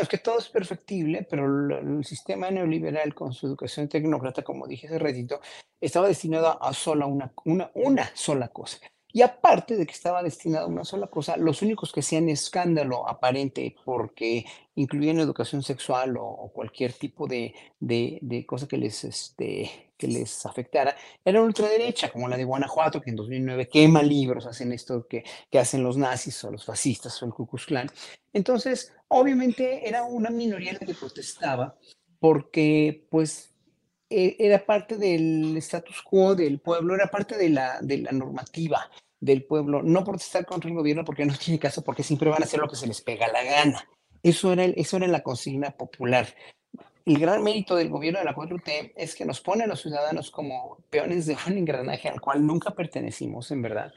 Es 0.00 0.08
que 0.08 0.18
todo 0.18 0.38
es 0.38 0.48
perfectible, 0.48 1.26
pero 1.28 1.46
el, 1.78 2.04
sistema 2.04 2.50
neoliberal 2.50 3.14
con 3.14 3.32
su 3.32 3.46
educación 3.46 3.88
tecnócrata, 3.88 4.42
como 4.42 4.66
dije 4.66 4.86
hace 4.86 4.98
ratito, 4.98 5.40
estaba 5.80 6.08
destinado 6.08 6.62
a 6.62 6.72
sola 6.72 7.06
una, 7.06 7.32
una 7.74 8.10
sola 8.14 8.48
cosa. 8.48 8.78
Y 9.12 9.22
aparte 9.22 9.76
de 9.76 9.86
que 9.86 9.92
estaba 9.92 10.22
destinado 10.22 10.66
a 10.66 10.68
una 10.68 10.84
sola 10.84 11.06
cosa, 11.06 11.36
los 11.36 11.60
únicos 11.62 11.92
que 11.92 12.00
hacían 12.00 12.28
escándalo 12.28 13.08
aparente 13.08 13.76
porque 13.84 14.46
incluían 14.74 15.20
educación 15.20 15.62
sexual 15.62 16.16
o, 16.16 16.24
o 16.24 16.52
cualquier 16.52 16.92
tipo 16.94 17.26
de, 17.26 17.54
de, 17.78 18.18
de 18.22 18.46
cosa 18.46 18.66
que 18.66 18.78
les, 18.78 19.04
este, 19.04 19.92
que 19.98 20.08
les 20.08 20.46
afectara, 20.46 20.96
era 21.24 21.42
ultraderecha, 21.42 22.10
como 22.10 22.26
la 22.28 22.36
de 22.36 22.44
Guanajuato, 22.44 23.00
que 23.00 23.10
en 23.10 23.16
2009 23.16 23.68
quema 23.68 24.02
libros, 24.02 24.46
hacen 24.46 24.72
esto 24.72 25.06
que, 25.06 25.22
que 25.50 25.58
hacen 25.58 25.82
los 25.82 25.96
nazis 25.96 26.42
o 26.44 26.50
los 26.50 26.64
fascistas 26.64 27.22
o 27.22 27.26
el 27.26 27.32
Ku 27.32 27.46
Klux 27.46 27.66
Klan. 27.66 27.88
Entonces, 28.32 28.94
obviamente 29.08 29.86
era 29.88 30.04
una 30.04 30.30
minoría 30.30 30.72
la 30.72 30.80
que 30.80 30.94
protestaba 30.94 31.76
porque, 32.18 33.06
pues, 33.10 33.54
e- 34.08 34.36
era 34.38 34.64
parte 34.64 34.96
del 34.96 35.56
status 35.58 36.02
quo 36.02 36.34
del 36.34 36.60
pueblo, 36.60 36.94
era 36.94 37.08
parte 37.10 37.36
de 37.36 37.50
la, 37.50 37.80
de 37.80 37.98
la 37.98 38.12
normativa 38.12 38.90
del 39.22 39.44
pueblo, 39.44 39.82
no 39.82 40.02
protestar 40.04 40.44
contra 40.44 40.68
el 40.68 40.76
gobierno 40.76 41.04
porque 41.04 41.24
no 41.24 41.32
tiene 41.38 41.58
caso, 41.58 41.82
porque 41.82 42.02
siempre 42.02 42.28
van 42.28 42.42
a 42.42 42.44
hacer 42.44 42.60
lo 42.60 42.68
que 42.68 42.76
se 42.76 42.86
les 42.88 43.00
pega 43.00 43.28
la 43.28 43.42
gana. 43.44 43.88
Eso 44.22 44.52
era, 44.52 44.64
el- 44.64 44.74
eso 44.76 44.96
era 44.98 45.06
la 45.06 45.22
consigna 45.22 45.70
popular. 45.70 46.26
El 47.04 47.18
gran 47.18 47.42
mérito 47.42 47.74
del 47.74 47.88
gobierno 47.88 48.18
de 48.20 48.24
la 48.24 48.34
4T 48.34 48.92
es 48.94 49.14
que 49.14 49.24
nos 49.24 49.40
pone 49.40 49.64
a 49.64 49.66
los 49.66 49.80
ciudadanos 49.80 50.30
como 50.30 50.78
peones 50.90 51.26
de 51.26 51.36
un 51.46 51.58
engranaje 51.58 52.08
al 52.08 52.20
cual 52.20 52.46
nunca 52.46 52.72
pertenecimos, 52.72 53.50
en 53.50 53.62
verdad 53.62 53.92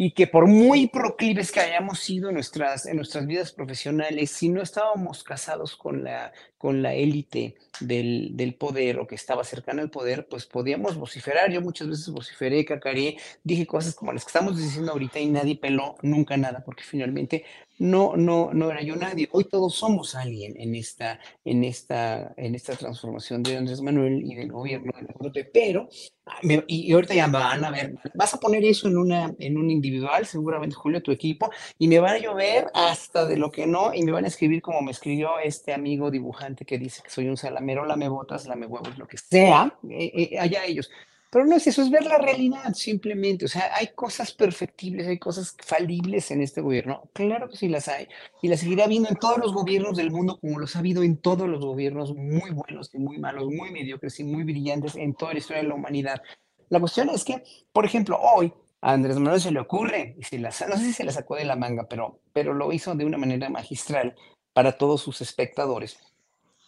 y 0.00 0.12
que 0.12 0.28
por 0.28 0.46
muy 0.46 0.86
proclives 0.86 1.50
que 1.50 1.58
hayamos 1.58 1.98
sido 1.98 2.28
en 2.28 2.34
nuestras, 2.34 2.86
en 2.86 2.94
nuestras 2.94 3.26
vidas 3.26 3.50
profesionales, 3.50 4.30
si 4.30 4.48
no 4.48 4.62
estábamos 4.62 5.24
casados 5.24 5.74
con 5.74 6.04
la, 6.04 6.32
con 6.56 6.82
la 6.82 6.94
élite 6.94 7.56
del, 7.80 8.36
del 8.36 8.54
poder 8.54 9.00
o 9.00 9.08
que 9.08 9.16
estaba 9.16 9.42
cercana 9.42 9.82
al 9.82 9.90
poder, 9.90 10.28
pues 10.28 10.46
podíamos 10.46 10.96
vociferar. 10.96 11.50
Yo 11.50 11.60
muchas 11.62 11.88
veces 11.88 12.10
vociferé, 12.10 12.64
cacaré, 12.64 13.16
dije 13.42 13.66
cosas 13.66 13.96
como 13.96 14.12
las 14.12 14.22
que 14.24 14.28
estamos 14.28 14.56
diciendo 14.56 14.92
ahorita 14.92 15.18
y 15.18 15.30
nadie 15.30 15.56
peló 15.56 15.96
nunca 16.02 16.36
nada, 16.36 16.62
porque 16.64 16.84
finalmente 16.84 17.44
no, 17.78 18.16
no, 18.16 18.50
no 18.52 18.70
era 18.70 18.82
yo 18.82 18.96
nadie. 18.96 19.28
Hoy 19.32 19.44
todos 19.44 19.74
somos 19.74 20.14
alguien 20.14 20.54
en 20.60 20.74
esta, 20.74 21.20
en 21.44 21.64
esta, 21.64 22.34
en 22.36 22.54
esta 22.54 22.76
transformación 22.76 23.42
de 23.42 23.56
Andrés 23.56 23.80
Manuel 23.80 24.22
y 24.24 24.34
del 24.34 24.50
gobierno 24.52 24.92
de 24.96 25.02
la 25.02 25.12
4T, 25.14 25.50
pero 25.52 25.88
Ah, 26.30 26.38
me- 26.42 26.62
y 26.66 26.90
y 26.90 26.92
ahorita 26.92 27.14
ya 27.14 27.26
van 27.26 27.64
a 27.64 27.70
ver, 27.70 27.94
vas 28.14 28.34
a 28.34 28.38
poner 28.38 28.62
eso 28.64 28.86
en 28.88 28.98
una, 28.98 29.34
en 29.38 29.56
un 29.56 29.70
individual, 29.70 30.26
seguramente 30.26 30.74
Julio, 30.76 31.02
tu 31.02 31.10
equipo, 31.10 31.50
y 31.78 31.88
me 31.88 32.00
van 32.00 32.16
a 32.16 32.18
llover 32.18 32.66
hasta 32.74 33.24
de 33.24 33.38
lo 33.38 33.50
que 33.50 33.66
no, 33.66 33.94
y 33.94 34.02
me 34.02 34.12
van 34.12 34.24
a 34.24 34.28
escribir 34.28 34.60
como 34.60 34.82
me 34.82 34.90
escribió 34.90 35.38
este 35.42 35.72
amigo 35.72 36.10
dibujante 36.10 36.66
que 36.66 36.78
dice 36.78 37.02
que 37.02 37.08
soy 37.10 37.28
un 37.28 37.38
salamero, 37.38 37.86
lame 37.86 38.08
botas, 38.10 38.46
lame 38.46 38.66
huevos, 38.66 38.98
lo 38.98 39.06
que 39.08 39.16
sea, 39.16 39.74
eh, 39.88 40.28
eh, 40.32 40.38
allá 40.38 40.64
ellos. 40.66 40.90
Pero 41.30 41.44
no 41.44 41.56
es 41.56 41.66
eso, 41.66 41.82
es 41.82 41.90
ver 41.90 42.04
la 42.06 42.16
realidad 42.18 42.72
simplemente. 42.72 43.44
O 43.44 43.48
sea, 43.48 43.74
hay 43.74 43.88
cosas 43.94 44.32
perfectibles, 44.32 45.06
hay 45.06 45.18
cosas 45.18 45.54
falibles 45.62 46.30
en 46.30 46.40
este 46.40 46.62
gobierno. 46.62 47.10
Claro 47.12 47.48
que 47.50 47.56
sí 47.56 47.68
las 47.68 47.88
hay. 47.88 48.08
Y 48.40 48.48
las 48.48 48.60
seguirá 48.60 48.84
habiendo 48.84 49.10
en 49.10 49.16
todos 49.16 49.36
los 49.38 49.52
gobiernos 49.52 49.96
del 49.96 50.10
mundo, 50.10 50.38
como 50.40 50.58
los 50.58 50.74
ha 50.74 50.78
habido 50.78 51.02
en 51.02 51.18
todos 51.18 51.46
los 51.48 51.60
gobiernos 51.64 52.14
muy 52.14 52.50
buenos 52.50 52.90
y 52.94 52.98
muy 52.98 53.18
malos, 53.18 53.44
muy 53.46 53.70
mediocres 53.70 54.18
y 54.20 54.24
muy 54.24 54.42
brillantes 54.44 54.96
en 54.96 55.14
toda 55.14 55.34
la 55.34 55.38
historia 55.40 55.62
de 55.62 55.68
la 55.68 55.74
humanidad. 55.74 56.22
La 56.70 56.80
cuestión 56.80 57.10
es 57.10 57.24
que, 57.24 57.42
por 57.72 57.84
ejemplo, 57.84 58.18
hoy 58.20 58.52
a 58.80 58.92
Andrés 58.92 59.18
Manuel 59.18 59.40
se 59.40 59.50
le 59.50 59.60
ocurre, 59.60 60.14
y 60.18 60.24
se 60.24 60.38
la, 60.38 60.50
sa- 60.50 60.66
no 60.68 60.76
sé 60.76 60.84
si 60.84 60.92
se 60.94 61.04
la 61.04 61.12
sacó 61.12 61.36
de 61.36 61.44
la 61.44 61.56
manga, 61.56 61.86
pero, 61.88 62.20
pero 62.32 62.54
lo 62.54 62.72
hizo 62.72 62.94
de 62.94 63.04
una 63.04 63.18
manera 63.18 63.48
magistral 63.50 64.14
para 64.54 64.78
todos 64.78 65.02
sus 65.02 65.20
espectadores 65.20 65.98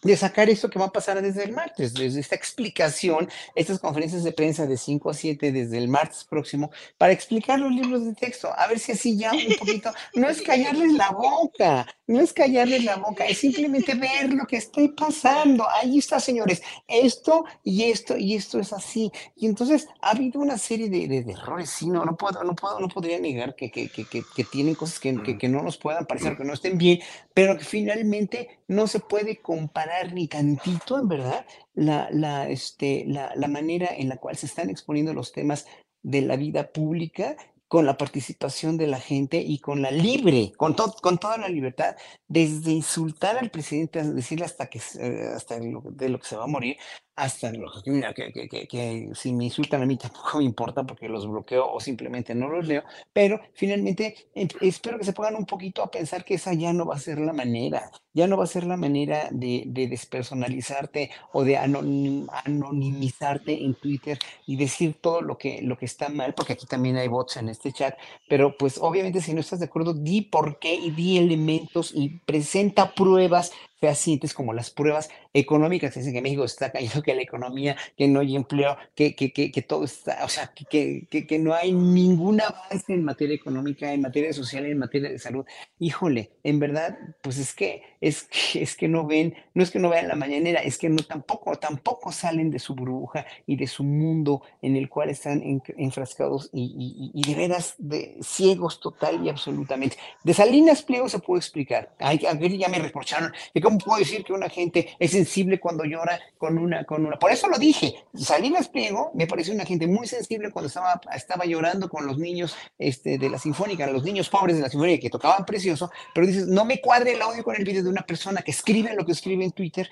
de 0.01 0.17
sacar 0.17 0.49
esto 0.49 0.69
que 0.69 0.79
va 0.79 0.85
a 0.85 0.91
pasar 0.91 1.21
desde 1.21 1.43
el 1.43 1.51
martes, 1.53 1.93
desde 1.93 2.19
esta 2.19 2.35
explicación, 2.35 3.29
estas 3.55 3.79
conferencias 3.79 4.23
de 4.23 4.31
prensa 4.31 4.65
de 4.65 4.77
5 4.77 5.09
a 5.09 5.13
7 5.13 5.51
desde 5.51 5.77
el 5.77 5.87
martes 5.87 6.23
próximo, 6.23 6.71
para 6.97 7.13
explicar 7.13 7.59
los 7.59 7.71
libros 7.71 8.05
de 8.05 8.13
texto, 8.13 8.49
a 8.57 8.67
ver 8.67 8.79
si 8.79 8.93
así 8.93 9.17
ya 9.17 9.31
un 9.31 9.55
poquito, 9.59 9.91
no 10.15 10.27
es 10.29 10.41
callarles 10.41 10.93
la 10.93 11.11
boca, 11.11 11.85
no 12.07 12.19
es 12.19 12.33
callarles 12.33 12.83
la 12.83 12.95
boca, 12.97 13.25
es 13.25 13.37
simplemente 13.37 13.93
ver 13.95 14.33
lo 14.33 14.45
que 14.45 14.57
está 14.57 14.81
pasando. 14.97 15.65
Ahí 15.69 15.99
está, 15.99 16.19
señores, 16.19 16.61
esto 16.87 17.45
y 17.63 17.83
esto 17.83 18.17
y 18.17 18.35
esto 18.35 18.59
es 18.59 18.73
así. 18.73 19.11
Y 19.35 19.45
entonces 19.45 19.87
ha 20.01 20.11
habido 20.11 20.39
una 20.39 20.57
serie 20.57 20.89
de, 20.89 21.07
de- 21.07 21.23
de 21.23 21.33
errores, 21.33 21.69
sí, 21.69 21.87
no, 21.87 22.03
no 22.05 22.17
puedo, 22.17 22.43
no 22.43 22.55
puedo, 22.55 22.79
no 22.79 22.87
podría 22.87 23.19
negar 23.19 23.55
que, 23.55 23.69
que, 23.69 23.89
que, 23.89 24.05
que, 24.05 24.23
que 24.35 24.43
tienen 24.45 24.75
cosas 24.75 24.99
que, 24.99 25.21
que, 25.21 25.37
que 25.37 25.47
no 25.49 25.61
nos 25.61 25.77
puedan 25.77 26.05
parecer, 26.05 26.35
que 26.37 26.43
no 26.43 26.53
estén 26.53 26.77
bien, 26.77 26.99
pero 27.33 27.57
que 27.57 27.63
finalmente 27.65 28.59
no 28.67 28.87
se 28.87 28.99
puede 28.99 29.37
comparar 29.41 29.90
ni 30.13 30.27
tantito, 30.27 30.99
en 30.99 31.07
verdad, 31.07 31.45
la, 31.73 32.09
la, 32.11 32.49
este, 32.49 33.03
la, 33.07 33.31
la 33.35 33.47
manera 33.47 33.87
en 33.95 34.09
la 34.09 34.17
cual 34.17 34.35
se 34.35 34.45
están 34.45 34.69
exponiendo 34.69 35.13
los 35.13 35.31
temas 35.31 35.65
de 36.03 36.21
la 36.21 36.35
vida 36.35 36.71
pública 36.71 37.35
con 37.71 37.85
la 37.85 37.95
participación 37.95 38.75
de 38.75 38.87
la 38.87 38.99
gente 38.99 39.37
y 39.37 39.59
con 39.59 39.81
la 39.81 39.91
libre, 39.91 40.51
con, 40.57 40.73
con 40.73 41.17
toda 41.17 41.37
la 41.37 41.47
libertad, 41.47 41.95
desde 42.27 42.71
insultar 42.71 43.37
al 43.37 43.49
presidente, 43.49 44.03
decirle 44.03 44.43
hasta 44.43 44.67
que 44.67 44.81
eh, 44.99 45.31
hasta 45.33 45.57
de 45.57 46.09
lo 46.09 46.19
que 46.19 46.27
se 46.27 46.35
va 46.35 46.43
a 46.43 46.47
morir, 46.47 46.75
hasta 47.23 47.51
lo 47.53 47.69
que, 47.83 47.91
mira, 47.91 48.13
que, 48.13 48.31
que, 48.33 48.47
que, 48.49 48.67
que 48.67 49.09
si 49.13 49.31
me 49.33 49.45
insultan 49.45 49.81
a 49.81 49.85
mí 49.85 49.97
tampoco 49.97 50.37
me 50.39 50.43
importa 50.45 50.83
porque 50.83 51.07
los 51.07 51.27
bloqueo 51.27 51.71
o 51.71 51.79
simplemente 51.79 52.33
no 52.33 52.49
los 52.49 52.67
leo, 52.67 52.83
pero 53.13 53.39
finalmente 53.53 54.15
em- 54.33 54.47
espero 54.61 54.97
que 54.97 55.03
se 55.05 55.13
pongan 55.13 55.35
un 55.35 55.45
poquito 55.45 55.83
a 55.83 55.91
pensar 55.91 56.25
que 56.25 56.35
esa 56.35 56.53
ya 56.53 56.73
no 56.73 56.85
va 56.85 56.95
a 56.95 56.99
ser 56.99 57.19
la 57.19 57.33
manera, 57.33 57.91
ya 58.13 58.27
no 58.27 58.37
va 58.37 58.45
a 58.45 58.47
ser 58.47 58.63
la 58.65 58.77
manera 58.77 59.27
de, 59.31 59.63
de 59.67 59.87
despersonalizarte 59.87 61.11
o 61.33 61.43
de 61.43 61.57
anonim- 61.57 62.27
anonimizarte 62.45 63.63
en 63.63 63.75
Twitter 63.75 64.17
y 64.47 64.55
decir 64.57 64.95
todo 65.01 65.21
lo 65.21 65.37
que, 65.37 65.61
lo 65.61 65.77
que 65.77 65.85
está 65.85 66.09
mal, 66.09 66.33
porque 66.33 66.53
aquí 66.53 66.65
también 66.65 66.97
hay 66.97 67.07
bots 67.07 67.37
en 67.37 67.49
este 67.49 67.71
chat, 67.71 67.95
pero 68.27 68.55
pues 68.57 68.77
obviamente 68.79 69.21
si 69.21 69.33
no 69.33 69.39
estás 69.41 69.59
de 69.59 69.65
acuerdo, 69.65 69.93
di 69.93 70.21
por 70.21 70.59
qué 70.59 70.73
y 70.75 70.91
di 70.91 71.17
elementos 71.17 71.91
y 71.93 72.19
presenta 72.25 72.93
pruebas 72.93 73.51
fehacientes 73.81 74.33
como 74.33 74.53
las 74.53 74.69
pruebas 74.69 75.09
económicas 75.33 75.95
dicen 75.95 76.13
que 76.13 76.21
México 76.21 76.43
está 76.45 76.71
cayendo, 76.71 77.01
que 77.01 77.15
la 77.15 77.23
economía, 77.23 77.75
que 77.97 78.07
no 78.07 78.19
hay 78.19 78.35
empleo, 78.35 78.77
que, 78.95 79.15
que, 79.15 79.33
que, 79.33 79.51
que 79.51 79.61
todo 79.63 79.83
está, 79.83 80.23
o 80.23 80.29
sea, 80.29 80.53
que, 80.53 81.07
que, 81.09 81.39
no 81.39 81.53
hay 81.55 81.71
ningún 81.71 82.39
avance 82.41 82.93
en 82.93 83.03
materia 83.03 83.35
económica, 83.35 83.91
en 83.91 84.01
materia 84.01 84.31
social, 84.33 84.65
en 84.67 84.77
materia 84.77 85.09
de 85.09 85.17
salud. 85.17 85.45
Híjole, 85.79 86.31
en 86.43 86.59
verdad, 86.59 86.97
pues 87.23 87.39
es 87.39 87.53
que, 87.55 87.81
es 87.99 88.23
que, 88.23 88.61
es 88.61 88.75
que 88.75 88.87
no 88.87 89.07
ven, 89.07 89.33
no 89.55 89.63
es 89.63 89.71
que 89.71 89.79
no 89.79 89.89
vean 89.89 90.07
la 90.07 90.15
mañanera, 90.15 90.61
es 90.61 90.77
que 90.77 90.89
no 90.89 91.03
tampoco, 91.03 91.55
tampoco 91.55 92.11
salen 92.11 92.51
de 92.51 92.59
su 92.59 92.75
burbuja 92.75 93.25
y 93.47 93.55
de 93.55 93.65
su 93.67 93.83
mundo 93.83 94.43
en 94.61 94.75
el 94.75 94.89
cual 94.89 95.09
están 95.09 95.41
en- 95.41 95.63
enfrascados 95.77 96.49
y 96.53 97.11
y 97.13 97.23
de 97.23 97.35
veras 97.35 97.75
de 97.77 98.17
ciegos 98.21 98.79
total 98.79 99.25
y 99.25 99.29
absolutamente. 99.29 99.97
De 100.23 100.33
Salinas 100.33 100.83
Pliego 100.83 101.09
se 101.09 101.19
puede 101.19 101.39
explicar. 101.39 101.95
Ay, 101.99 102.25
a 102.25 102.33
ver, 102.33 102.51
ya 102.57 102.69
me 102.69 102.79
reprocharon 102.79 103.31
que 103.53 103.61
cómo 103.71 103.85
puedo 103.85 103.99
decir 103.99 104.23
que 104.23 104.33
una 104.33 104.49
gente 104.49 104.95
es 104.99 105.11
sensible 105.11 105.59
cuando 105.59 105.83
llora 105.83 106.19
con 106.37 106.57
una, 106.57 106.83
con 106.83 107.05
una. 107.05 107.17
Por 107.17 107.31
eso 107.31 107.47
lo 107.47 107.57
dije. 107.57 107.95
Salinas 108.13 108.67
Pliego 108.67 109.11
me 109.13 109.27
pareció 109.27 109.53
una 109.53 109.65
gente 109.65 109.87
muy 109.87 110.07
sensible 110.07 110.51
cuando 110.51 110.67
estaba, 110.67 110.99
estaba 111.15 111.45
llorando 111.45 111.89
con 111.89 112.05
los 112.05 112.17
niños 112.17 112.55
este, 112.77 113.17
de 113.17 113.29
la 113.29 113.39
sinfónica, 113.39 113.87
los 113.87 114.03
niños 114.03 114.29
pobres 114.29 114.57
de 114.57 114.63
la 114.63 114.69
sinfónica 114.69 115.01
que 115.01 115.09
tocaban 115.09 115.45
precioso, 115.45 115.91
pero 116.13 116.27
dices, 116.27 116.47
no 116.47 116.65
me 116.65 116.81
cuadre 116.81 117.13
el 117.13 117.21
audio 117.21 117.43
con 117.43 117.55
el 117.55 117.63
video 117.63 117.83
de 117.83 117.89
una 117.89 118.05
persona 118.05 118.41
que 118.41 118.51
escribe 118.51 118.93
lo 118.95 119.05
que 119.05 119.13
escribe 119.13 119.43
en 119.43 119.51
Twitter 119.51 119.89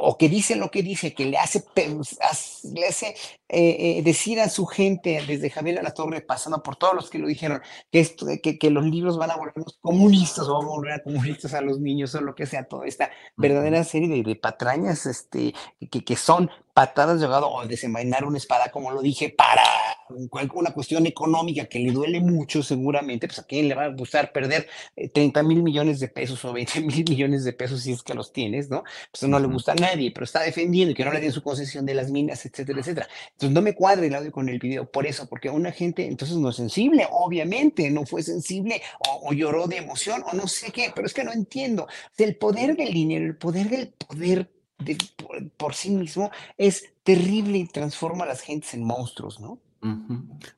o 0.00 0.16
que 0.16 0.28
dice 0.28 0.56
lo 0.56 0.70
que 0.70 0.82
dice, 0.82 1.14
que 1.14 1.26
le 1.26 1.38
hace, 1.38 1.64
le 2.74 2.86
hace 2.86 3.14
eh, 3.48 3.98
eh, 3.98 4.02
decir 4.02 4.40
a 4.40 4.48
su 4.48 4.66
gente, 4.66 5.22
desde 5.26 5.50
Javier 5.50 5.82
La 5.82 5.94
Torre, 5.94 6.20
pasando 6.20 6.62
por 6.62 6.76
todos 6.76 6.94
los 6.94 7.10
que 7.10 7.18
lo 7.18 7.28
dijeron, 7.28 7.60
que, 7.92 8.00
esto, 8.00 8.26
que, 8.42 8.58
que 8.58 8.70
los 8.70 8.84
libros 8.84 9.18
van 9.18 9.30
a 9.30 9.36
volvernos 9.36 9.78
comunistas 9.80 10.48
o 10.48 10.54
van 10.54 10.64
a 10.64 10.70
volver 10.70 10.92
a 10.92 11.02
comunistas 11.02 11.54
a 11.54 11.60
los 11.60 11.78
niños 11.78 12.14
o 12.14 12.20
lo 12.20 12.34
que 12.34 12.46
sea, 12.46 12.66
toda 12.66 12.86
esta 13.06 13.16
verdadera 13.36 13.84
serie 13.84 14.08
de, 14.08 14.22
de 14.22 14.36
patrañas 14.36 15.06
este, 15.06 15.54
que, 15.90 16.04
que 16.04 16.16
son 16.16 16.50
patadas 16.74 17.20
de 17.20 17.26
ahogado 17.26 17.50
o 17.50 17.66
desenvainar 17.66 18.24
una 18.24 18.38
espada, 18.38 18.70
como 18.70 18.90
lo 18.90 19.00
dije, 19.00 19.30
para 19.30 19.62
una 20.08 20.72
cuestión 20.72 21.06
económica 21.06 21.66
que 21.66 21.78
le 21.78 21.90
duele 21.92 22.20
mucho 22.20 22.62
seguramente, 22.62 23.26
pues 23.26 23.38
a 23.38 23.44
quién 23.44 23.68
le 23.68 23.74
va 23.74 23.84
a 23.84 23.88
gustar 23.88 24.32
perder 24.32 24.68
eh, 24.96 25.08
30 25.08 25.42
mil 25.42 25.62
millones 25.62 26.00
de 26.00 26.08
pesos 26.08 26.44
o 26.44 26.52
20 26.52 26.80
mil 26.82 27.04
millones 27.08 27.44
de 27.44 27.52
pesos 27.52 27.82
si 27.82 27.92
es 27.92 28.02
que 28.02 28.14
los 28.14 28.32
tienes, 28.32 28.70
¿no? 28.70 28.84
Pues 29.10 29.22
no 29.28 29.38
le 29.38 29.46
gusta 29.46 29.72
a 29.72 29.74
nadie, 29.74 30.10
pero 30.12 30.24
está 30.24 30.42
defendiendo 30.42 30.92
y 30.92 30.94
que 30.94 31.04
no 31.04 31.12
le 31.12 31.20
den 31.20 31.32
su 31.32 31.42
concesión 31.42 31.86
de 31.86 31.94
las 31.94 32.10
minas, 32.10 32.44
etcétera, 32.46 32.80
etcétera. 32.80 33.08
Entonces 33.32 33.50
no 33.54 33.62
me 33.62 33.74
cuadra 33.74 34.06
el 34.06 34.14
audio 34.14 34.32
con 34.32 34.48
el 34.48 34.58
video 34.58 34.90
por 34.90 35.06
eso, 35.06 35.28
porque 35.28 35.50
una 35.50 35.72
gente 35.72 36.06
entonces 36.06 36.36
no 36.36 36.50
es 36.50 36.56
sensible, 36.56 37.06
obviamente 37.10 37.90
no 37.90 38.06
fue 38.06 38.22
sensible 38.22 38.80
o, 39.08 39.28
o 39.30 39.32
lloró 39.32 39.66
de 39.66 39.76
emoción 39.78 40.22
o 40.30 40.34
no 40.34 40.46
sé 40.48 40.70
qué, 40.72 40.92
pero 40.94 41.06
es 41.06 41.14
que 41.14 41.24
no 41.24 41.32
entiendo. 41.32 41.86
El 42.16 42.36
poder 42.36 42.76
del 42.76 42.92
dinero, 42.92 43.24
el 43.26 43.36
poder 43.36 43.68
del 43.68 43.88
poder 43.88 44.50
de- 44.78 44.96
por, 45.16 45.50
por 45.52 45.74
sí 45.74 45.90
mismo 45.90 46.30
es 46.58 46.84
terrible 47.02 47.58
y 47.58 47.66
transforma 47.66 48.24
a 48.24 48.28
las 48.28 48.40
gentes 48.40 48.74
en 48.74 48.82
monstruos, 48.84 49.40
¿no? 49.40 49.58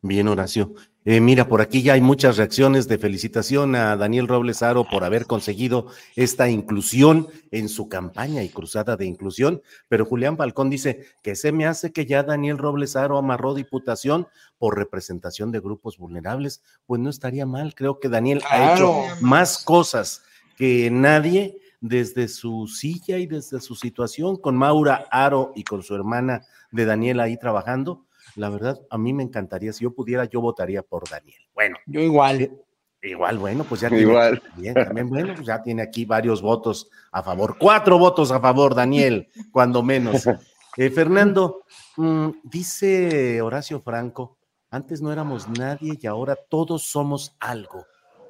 Bien, 0.03 0.29
Horacio. 0.29 0.75
Eh, 1.11 1.23
mira, 1.23 1.49
por 1.49 1.63
aquí 1.63 1.83
ya 1.83 1.95
hay 1.95 2.03
muchas 2.03 2.37
reacciones 2.37 2.87
de 2.87 2.99
felicitación 2.99 3.75
a 3.77 3.97
Daniel 3.97 4.29
Robles 4.29 4.63
Aro 4.63 4.85
por 4.85 5.05
haber 5.05 5.25
conseguido 5.25 5.87
esta 6.17 6.51
inclusión 6.51 7.29
en 7.51 7.71
su 7.71 7.89
campaña 7.89 8.43
y 8.43 8.51
cruzada 8.51 8.95
de 8.99 9.07
inclusión, 9.07 9.63
pero 9.89 10.05
Julián 10.05 10.37
Balcón 10.37 10.69
dice 10.69 11.07
que 11.23 11.35
se 11.35 11.51
me 11.51 11.65
hace 11.65 11.93
que 11.93 12.05
ya 12.05 12.25
Daniel 12.25 12.59
Robles 12.59 12.95
Aro 12.95 13.17
amarró 13.17 13.55
diputación 13.55 14.29
por 14.59 14.77
representación 14.77 15.51
de 15.51 15.61
grupos 15.61 15.97
vulnerables. 15.97 16.63
Pues 16.85 17.01
no 17.01 17.09
estaría 17.09 17.47
mal, 17.47 17.75
creo 17.75 18.01
que 18.01 18.11
Daniel 18.11 18.43
ha 18.51 18.75
hecho 18.75 18.93
más 19.23 19.65
cosas 19.65 20.23
que 20.59 20.91
nadie 20.91 21.59
desde 21.81 22.29
su 22.29 22.67
silla 22.67 23.17
y 23.17 23.27
desde 23.27 23.63
su 23.63 23.77
situación 23.77 24.37
con 24.37 24.57
Maura 24.57 25.07
Aro 25.11 25.53
y 25.55 25.65
con 25.65 25.83
su 25.83 25.95
hermana 25.95 26.43
de 26.71 26.85
Daniel 26.85 27.21
ahí 27.21 27.39
trabajando 27.39 28.05
la 28.39 28.51
verdad, 28.51 28.81
a 28.89 28.99
mí 28.99 29.13
me 29.13 29.23
encantaría, 29.23 29.73
si 29.73 29.85
yo 29.85 29.93
pudiera, 29.93 30.25
yo 30.25 30.41
votaría 30.41 30.83
por 30.83 31.09
Daniel. 31.09 31.41
Bueno. 31.55 31.77
Yo 31.87 32.01
igual. 32.01 32.51
Igual, 33.03 33.39
bueno, 33.39 33.65
pues 33.65 33.81
ya 33.81 33.89
tiene, 33.89 34.03
igual. 34.03 34.43
también, 34.75 35.09
bueno, 35.09 35.35
pues 35.35 35.47
ya 35.47 35.63
tiene 35.63 35.83
aquí 35.83 36.05
varios 36.05 36.43
votos 36.43 36.91
a 37.13 37.23
favor. 37.23 37.57
Cuatro 37.59 37.99
votos 37.99 38.33
a 38.33 38.41
favor, 38.41 38.75
Daniel, 38.75 39.29
cuando 39.53 39.83
menos. 39.83 40.25
Eh, 40.77 40.91
Fernando, 40.91 41.65
mm, 41.97 42.29
dice 42.45 43.43
Horacio 43.43 43.81
Franco, 43.81 44.39
antes 44.71 45.03
no 45.03 45.11
éramos 45.11 45.49
nadie 45.49 45.99
y 46.01 46.07
ahora 46.07 46.37
todos 46.37 46.85
somos 46.85 47.35
algo. 47.41 47.85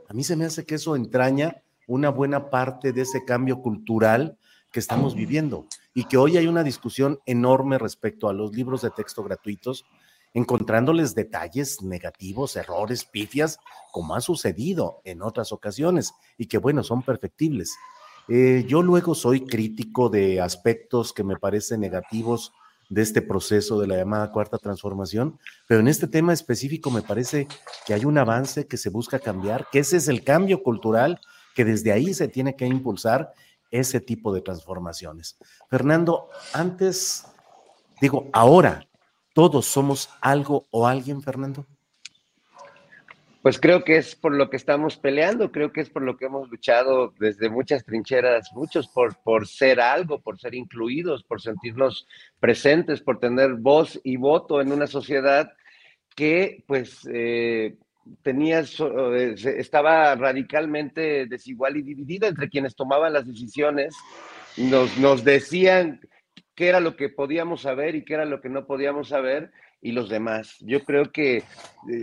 A 0.08 0.14
mí 0.14 0.24
se 0.24 0.34
me 0.34 0.46
hace 0.46 0.64
que 0.64 0.76
eso 0.76 0.96
entraña 0.96 1.62
una 1.86 2.08
buena 2.08 2.48
parte 2.48 2.94
de 2.94 3.02
ese 3.02 3.26
cambio 3.26 3.60
cultural 3.60 4.38
que 4.72 4.80
estamos 4.80 5.14
viviendo 5.14 5.66
y 5.94 6.04
que 6.04 6.16
hoy 6.16 6.36
hay 6.36 6.46
una 6.46 6.62
discusión 6.62 7.18
enorme 7.26 7.76
respecto 7.76 8.28
a 8.28 8.32
los 8.32 8.54
libros 8.54 8.82
de 8.82 8.90
texto 8.90 9.22
gratuitos, 9.22 9.84
encontrándoles 10.34 11.14
detalles 11.14 11.82
negativos, 11.82 12.56
errores, 12.56 13.04
pifias, 13.04 13.58
como 13.92 14.14
ha 14.14 14.20
sucedido 14.20 15.00
en 15.04 15.22
otras 15.22 15.52
ocasiones 15.52 16.12
y 16.36 16.46
que, 16.46 16.58
bueno, 16.58 16.82
son 16.82 17.02
perfectibles. 17.02 17.76
Eh, 18.28 18.64
yo 18.68 18.82
luego 18.82 19.14
soy 19.14 19.46
crítico 19.46 20.10
de 20.10 20.40
aspectos 20.40 21.12
que 21.12 21.24
me 21.24 21.36
parecen 21.36 21.80
negativos 21.80 22.52
de 22.90 23.02
este 23.02 23.22
proceso 23.22 23.78
de 23.80 23.86
la 23.86 23.96
llamada 23.96 24.32
cuarta 24.32 24.58
transformación, 24.58 25.38
pero 25.66 25.80
en 25.80 25.88
este 25.88 26.06
tema 26.06 26.32
específico 26.32 26.90
me 26.90 27.02
parece 27.02 27.46
que 27.86 27.94
hay 27.94 28.04
un 28.04 28.16
avance 28.16 28.66
que 28.66 28.76
se 28.76 28.90
busca 28.90 29.18
cambiar, 29.18 29.66
que 29.70 29.80
ese 29.80 29.96
es 29.96 30.08
el 30.08 30.24
cambio 30.24 30.62
cultural 30.62 31.20
que 31.54 31.64
desde 31.64 31.92
ahí 31.92 32.14
se 32.14 32.28
tiene 32.28 32.56
que 32.56 32.66
impulsar 32.66 33.32
ese 33.70 34.00
tipo 34.00 34.32
de 34.32 34.40
transformaciones. 34.40 35.36
Fernando, 35.68 36.28
antes, 36.54 37.26
digo, 38.00 38.28
ahora, 38.32 38.87
¿todos 39.38 39.66
somos 39.66 40.10
algo 40.20 40.66
o 40.72 40.88
alguien, 40.88 41.22
Fernando? 41.22 41.64
Pues 43.40 43.60
creo 43.60 43.84
que 43.84 43.96
es 43.96 44.16
por 44.16 44.34
lo 44.34 44.50
que 44.50 44.56
estamos 44.56 44.96
peleando, 44.96 45.52
creo 45.52 45.72
que 45.72 45.80
es 45.80 45.88
por 45.88 46.02
lo 46.02 46.16
que 46.16 46.24
hemos 46.24 46.50
luchado 46.50 47.14
desde 47.20 47.48
muchas 47.48 47.84
trincheras, 47.84 48.50
muchos 48.52 48.88
por, 48.88 49.14
por 49.22 49.46
ser 49.46 49.80
algo, 49.80 50.20
por 50.20 50.40
ser 50.40 50.56
incluidos, 50.56 51.22
por 51.22 51.40
sentirnos 51.40 52.08
presentes, 52.40 53.00
por 53.00 53.20
tener 53.20 53.54
voz 53.54 54.00
y 54.02 54.16
voto 54.16 54.60
en 54.60 54.72
una 54.72 54.88
sociedad 54.88 55.52
que 56.16 56.64
pues 56.66 57.08
eh, 57.08 57.76
tenía, 58.22 58.62
eh, 58.62 59.34
estaba 59.56 60.16
radicalmente 60.16 61.26
desigual 61.26 61.76
y 61.76 61.82
dividida 61.82 62.26
entre 62.26 62.48
quienes 62.48 62.74
tomaban 62.74 63.12
las 63.12 63.24
decisiones, 63.24 63.94
nos, 64.56 64.98
nos 64.98 65.22
decían 65.22 66.00
qué 66.58 66.68
era 66.68 66.80
lo 66.80 66.96
que 66.96 67.08
podíamos 67.08 67.62
saber 67.62 67.94
y 67.94 68.04
qué 68.04 68.14
era 68.14 68.24
lo 68.24 68.40
que 68.40 68.48
no 68.48 68.66
podíamos 68.66 69.10
saber, 69.10 69.52
y 69.80 69.92
los 69.92 70.08
demás. 70.08 70.56
Yo 70.58 70.82
creo 70.82 71.12
que 71.12 71.36
eh, 71.36 71.44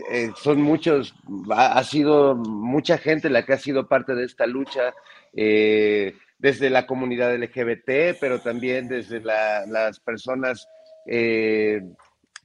eh, 0.10 0.30
son 0.38 0.62
muchos, 0.62 1.14
ha, 1.52 1.84
sido 1.84 2.36
mucha 2.36 2.98
gente 2.98 3.30
la 3.30 3.46
que 3.46 3.52
ha 3.52 3.58
sido 3.58 3.90
parte 3.90 4.16
de 4.16 4.24
esta 4.24 4.48
lucha, 4.48 4.94
desde 5.34 6.70
la 6.70 6.88
comunidad 6.88 7.36
LGBT, 7.36 8.18
pero 8.22 8.40
también 8.40 8.88
desde 8.88 9.20
las 9.20 10.00
personas 10.00 10.70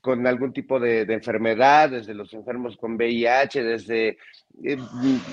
con 0.01 0.27
algún 0.27 0.53
tipo 0.53 0.81
de, 0.81 1.03
enfermedad, 1.03 1.91
desde 1.91 2.15
los 2.15 2.33
enfermos 2.33 2.77
con 2.77 2.95
VIH, 2.95 3.63
desde 3.63 4.19
eh, 4.65 4.79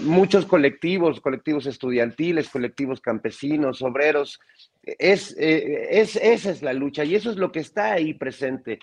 muchos 0.04 0.46
colectivos, 0.46 1.22
colectivos 1.22 1.66
estudiantiles, 1.66 2.50
colectivos 2.50 3.02
campesinos, 3.02 3.82
obreros. 3.82 4.40
Es, 4.84 5.36
eh, 5.38 5.88
es, 5.92 6.16
esa 6.16 6.50
es 6.50 6.62
la 6.62 6.74
lucha 6.74 7.04
y 7.04 7.16
eso 7.16 7.32
es 7.32 7.38
lo 7.38 7.52
que 7.52 7.60
está 7.60 7.94
ahí 7.94 8.14
presente 8.14 8.80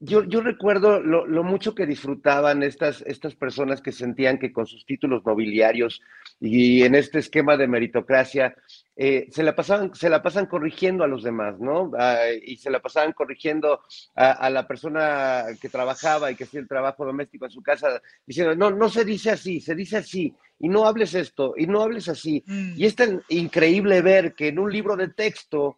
yo, 0.00 0.24
yo 0.24 0.40
recuerdo 0.40 1.00
lo, 1.00 1.26
lo, 1.26 1.42
mucho 1.42 1.74
que 1.74 1.86
disfrutaban 1.86 2.62
estas, 2.62 3.02
estas 3.02 3.34
personas 3.34 3.80
que 3.80 3.92
sentían 3.92 4.38
que 4.38 4.52
con 4.52 4.66
sus 4.66 4.84
títulos 4.84 5.24
nobiliarios 5.24 6.02
y 6.40 6.82
en 6.82 6.94
este 6.94 7.18
esquema 7.18 7.56
de 7.56 7.66
meritocracia 7.66 8.54
eh, 8.94 9.26
se, 9.30 9.42
la 9.42 9.54
pasaban, 9.54 9.94
se 9.94 10.10
la 10.10 10.22
pasan 10.22 10.46
corrigiendo 10.46 11.04
a 11.04 11.08
los 11.08 11.22
demás, 11.22 11.58
¿no? 11.58 11.92
Ah, 11.98 12.24
y 12.44 12.56
se 12.56 12.70
la 12.70 12.80
pasaban 12.80 13.12
corrigiendo 13.12 13.80
a, 14.14 14.32
a, 14.32 14.50
la 14.50 14.66
persona 14.66 15.44
que 15.60 15.68
trabajaba 15.68 16.30
y 16.30 16.34
que 16.34 16.44
hacía 16.44 16.60
el 16.60 16.68
trabajo 16.68 17.04
doméstico 17.04 17.46
en 17.46 17.50
su 17.50 17.62
casa, 17.62 18.00
diciendo, 18.26 18.54
no, 18.54 18.70
no 18.70 18.88
se 18.88 19.04
dice 19.04 19.30
así, 19.30 19.60
se 19.60 19.74
dice 19.74 19.98
así, 19.98 20.34
y 20.58 20.68
no 20.68 20.86
hables 20.86 21.14
esto, 21.14 21.54
y 21.56 21.66
no 21.66 21.82
hables 21.82 22.08
así. 22.08 22.42
Mm. 22.46 22.72
Y 22.76 22.86
es 22.86 22.96
tan 22.96 23.22
increíble 23.28 24.00
ver 24.02 24.34
que 24.34 24.48
en 24.48 24.58
un 24.58 24.72
libro 24.72 24.96
de 24.96 25.08
texto, 25.08 25.76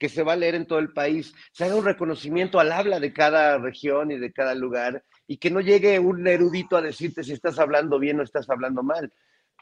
que 0.00 0.08
se 0.08 0.22
va 0.22 0.32
a 0.32 0.36
leer 0.36 0.54
en 0.54 0.66
todo 0.66 0.78
el 0.78 0.92
país, 0.92 1.34
se 1.52 1.64
haga 1.64 1.76
un 1.76 1.84
reconocimiento 1.84 2.58
al 2.58 2.72
habla 2.72 2.98
de 2.98 3.12
cada 3.12 3.58
región 3.58 4.10
y 4.10 4.18
de 4.18 4.32
cada 4.32 4.54
lugar 4.54 5.04
y 5.26 5.36
que 5.36 5.50
no 5.50 5.60
llegue 5.60 5.98
un 5.98 6.26
erudito 6.26 6.76
a 6.76 6.82
decirte 6.82 7.22
si 7.22 7.32
estás 7.32 7.58
hablando 7.58 7.98
bien 7.98 8.18
o 8.18 8.22
estás 8.22 8.48
hablando 8.48 8.82
mal 8.82 9.12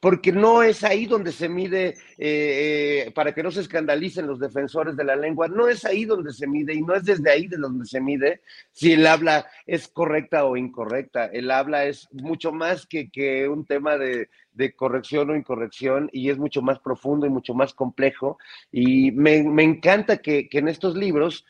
porque 0.01 0.32
no 0.32 0.62
es 0.62 0.84
ahí 0.84 1.07
donde 1.07 1.32
se 1.32 1.49
mide, 1.49 1.96
eh, 2.18 3.07
eh, 3.07 3.12
para 3.14 3.32
que 3.32 3.42
no 3.42 3.51
se 3.51 3.61
escandalicen 3.61 4.26
los 4.26 4.38
defensores 4.38 4.96
de 4.96 5.05
la 5.05 5.16
lengua, 5.16 5.49
no 5.49 5.68
es 5.68 5.84
ahí 5.84 6.05
donde 6.05 6.32
se 6.32 6.46
mide 6.46 6.74
y 6.74 6.82
no 6.82 6.94
es 6.94 7.05
desde 7.05 7.30
ahí 7.30 7.46
de 7.46 7.57
donde 7.57 7.86
se 7.86 8.01
mide 8.01 8.42
si 8.72 8.92
el 8.92 9.07
habla 9.07 9.46
es 9.66 9.88
correcta 9.88 10.44
o 10.44 10.57
incorrecta. 10.57 11.26
El 11.26 11.51
habla 11.51 11.84
es 11.84 12.09
mucho 12.12 12.53
más 12.53 12.86
que, 12.86 13.11
que 13.11 13.49
un 13.49 13.64
tema 13.64 13.96
de, 13.96 14.28
de, 14.53 14.72
corrección 14.74 15.30
o 15.30 15.36
incorrección 15.36 16.09
y 16.12 16.30
es 16.30 16.38
mucho 16.38 16.62
más 16.62 16.78
profundo 16.78 17.26
y 17.26 17.30
mucho 17.30 17.55
más 17.55 17.74
complejo. 17.74 18.38
Y 18.70 19.11
me, 19.12 19.42
me 19.42 19.62
encanta 19.62 20.18
que, 20.18 20.49
que 20.49 20.59
en 20.59 20.68
estos 20.68 20.96
libros 20.96 21.44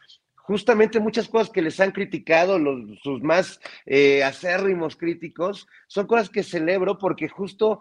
justamente 0.48 0.98
muchas 0.98 1.28
cosas 1.28 1.50
que 1.50 1.60
les 1.60 1.78
han 1.78 1.90
criticado 1.90 2.58
los, 2.58 2.98
sus 3.02 3.22
más 3.22 3.60
eh, 3.84 4.24
acérrimos 4.24 4.96
críticos, 4.96 5.68
son 5.88 6.06
cosas 6.06 6.30
que 6.30 6.42
celebro 6.42 6.96
porque 6.96 7.28
justo 7.28 7.80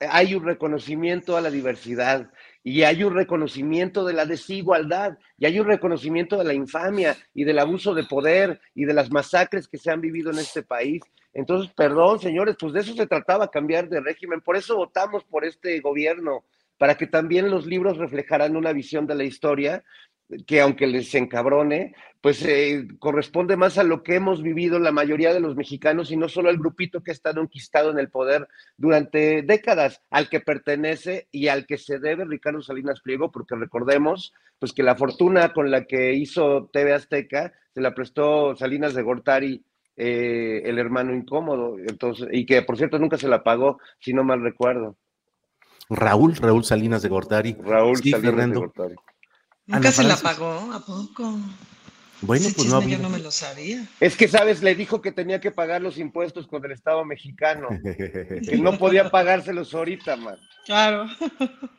hay 0.00 0.34
un 0.34 0.44
reconocimiento 0.44 1.36
a 1.36 1.40
la 1.40 1.50
diversidad 1.50 2.30
y 2.62 2.82
hay 2.82 3.04
un 3.04 3.14
reconocimiento 3.14 4.04
de 4.04 4.12
la 4.12 4.26
desigualdad 4.26 5.18
y 5.38 5.46
hay 5.46 5.58
un 5.60 5.66
reconocimiento 5.66 6.36
de 6.36 6.44
la 6.44 6.54
infamia 6.54 7.16
y 7.32 7.44
del 7.44 7.58
abuso 7.58 7.94
de 7.94 8.04
poder 8.04 8.60
y 8.74 8.84
de 8.84 8.94
las 8.94 9.10
masacres 9.10 9.68
que 9.68 9.78
se 9.78 9.90
han 9.90 10.00
vivido 10.00 10.30
en 10.30 10.38
este 10.38 10.62
país. 10.62 11.02
Entonces, 11.32 11.72
perdón, 11.74 12.18
señores, 12.18 12.56
pues 12.58 12.72
de 12.72 12.80
eso 12.80 12.94
se 12.94 13.06
trataba, 13.06 13.50
cambiar 13.50 13.88
de 13.88 14.00
régimen. 14.00 14.40
Por 14.40 14.56
eso 14.56 14.76
votamos 14.76 15.24
por 15.24 15.44
este 15.44 15.80
gobierno, 15.80 16.44
para 16.78 16.96
que 16.96 17.06
también 17.06 17.50
los 17.50 17.66
libros 17.66 17.98
reflejaran 17.98 18.56
una 18.56 18.72
visión 18.72 19.06
de 19.06 19.14
la 19.14 19.24
historia 19.24 19.84
que 20.46 20.60
aunque 20.60 20.86
les 20.86 21.14
encabrone, 21.14 21.94
pues 22.20 22.44
eh, 22.44 22.88
corresponde 22.98 23.56
más 23.56 23.78
a 23.78 23.84
lo 23.84 24.02
que 24.02 24.16
hemos 24.16 24.42
vivido 24.42 24.78
la 24.78 24.90
mayoría 24.90 25.32
de 25.32 25.40
los 25.40 25.54
mexicanos 25.54 26.10
y 26.10 26.16
no 26.16 26.28
solo 26.28 26.48
al 26.48 26.58
grupito 26.58 27.02
que 27.02 27.12
ha 27.12 27.14
estado 27.14 27.40
enquistado 27.40 27.90
en 27.90 27.98
el 27.98 28.10
poder 28.10 28.48
durante 28.76 29.42
décadas, 29.42 30.02
al 30.10 30.28
que 30.28 30.40
pertenece 30.40 31.28
y 31.30 31.48
al 31.48 31.66
que 31.66 31.78
se 31.78 31.98
debe 31.98 32.24
Ricardo 32.24 32.62
Salinas 32.62 33.00
Pliego, 33.00 33.30
porque 33.30 33.54
recordemos 33.54 34.32
pues 34.58 34.72
que 34.72 34.82
la 34.82 34.96
fortuna 34.96 35.52
con 35.52 35.70
la 35.70 35.84
que 35.84 36.14
hizo 36.14 36.68
TV 36.72 36.94
Azteca 36.94 37.52
se 37.72 37.80
la 37.80 37.94
prestó 37.94 38.56
Salinas 38.56 38.94
de 38.94 39.02
Gortari, 39.02 39.64
eh, 39.96 40.62
el 40.64 40.78
hermano 40.78 41.14
incómodo, 41.14 41.78
entonces, 41.78 42.28
y 42.32 42.44
que 42.44 42.62
por 42.62 42.76
cierto 42.76 42.98
nunca 42.98 43.18
se 43.18 43.28
la 43.28 43.44
pagó, 43.44 43.78
si 44.00 44.12
no 44.12 44.24
mal 44.24 44.42
recuerdo. 44.42 44.96
Raúl, 45.88 46.34
Raúl 46.34 46.64
Salinas 46.64 47.02
de 47.02 47.08
Gortari. 47.08 47.56
Raúl 47.60 47.98
Salinas 47.98 48.50
de 48.50 48.56
Gortari. 48.56 48.94
Nunca 49.66 49.92
se 49.92 50.04
la 50.04 50.16
pagó, 50.16 50.72
¿a 50.72 50.80
poco? 50.80 51.38
Bueno, 52.22 52.46
pues 52.56 52.68
no 52.68 52.80
Yo 52.82 52.98
no 52.98 53.10
me 53.10 53.18
lo 53.18 53.30
sabía. 53.30 53.86
Es 54.00 54.16
que, 54.16 54.26
¿sabes? 54.26 54.62
Le 54.62 54.74
dijo 54.74 55.02
que 55.02 55.12
tenía 55.12 55.40
que 55.40 55.50
pagar 55.50 55.82
los 55.82 55.98
impuestos 55.98 56.46
con 56.46 56.64
el 56.64 56.72
Estado 56.72 57.04
mexicano. 57.04 57.68
que 57.82 58.58
no 58.58 58.78
podía 58.78 59.10
pagárselos 59.10 59.74
ahorita, 59.74 60.16
man. 60.16 60.36
Claro. 60.64 61.06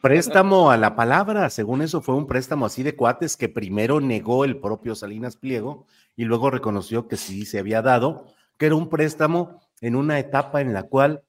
Préstamo 0.01 0.69
a 0.69 0.77
la 0.77 0.95
palabra, 0.95 1.49
según 1.49 1.81
eso 1.81 2.01
fue 2.01 2.15
un 2.15 2.27
préstamo 2.27 2.65
así 2.65 2.83
de 2.83 2.95
cuates 2.95 3.35
que 3.35 3.49
primero 3.49 3.99
negó 3.99 4.45
el 4.45 4.59
propio 4.59 4.95
Salinas 4.95 5.35
Pliego 5.35 5.87
y 6.15 6.25
luego 6.25 6.51
reconoció 6.51 7.07
que 7.07 7.17
sí 7.17 7.45
se 7.45 7.59
había 7.59 7.81
dado, 7.81 8.27
que 8.57 8.67
era 8.67 8.75
un 8.75 8.89
préstamo 8.89 9.61
en 9.81 9.95
una 9.95 10.19
etapa 10.19 10.61
en 10.61 10.73
la 10.73 10.83
cual 10.83 11.23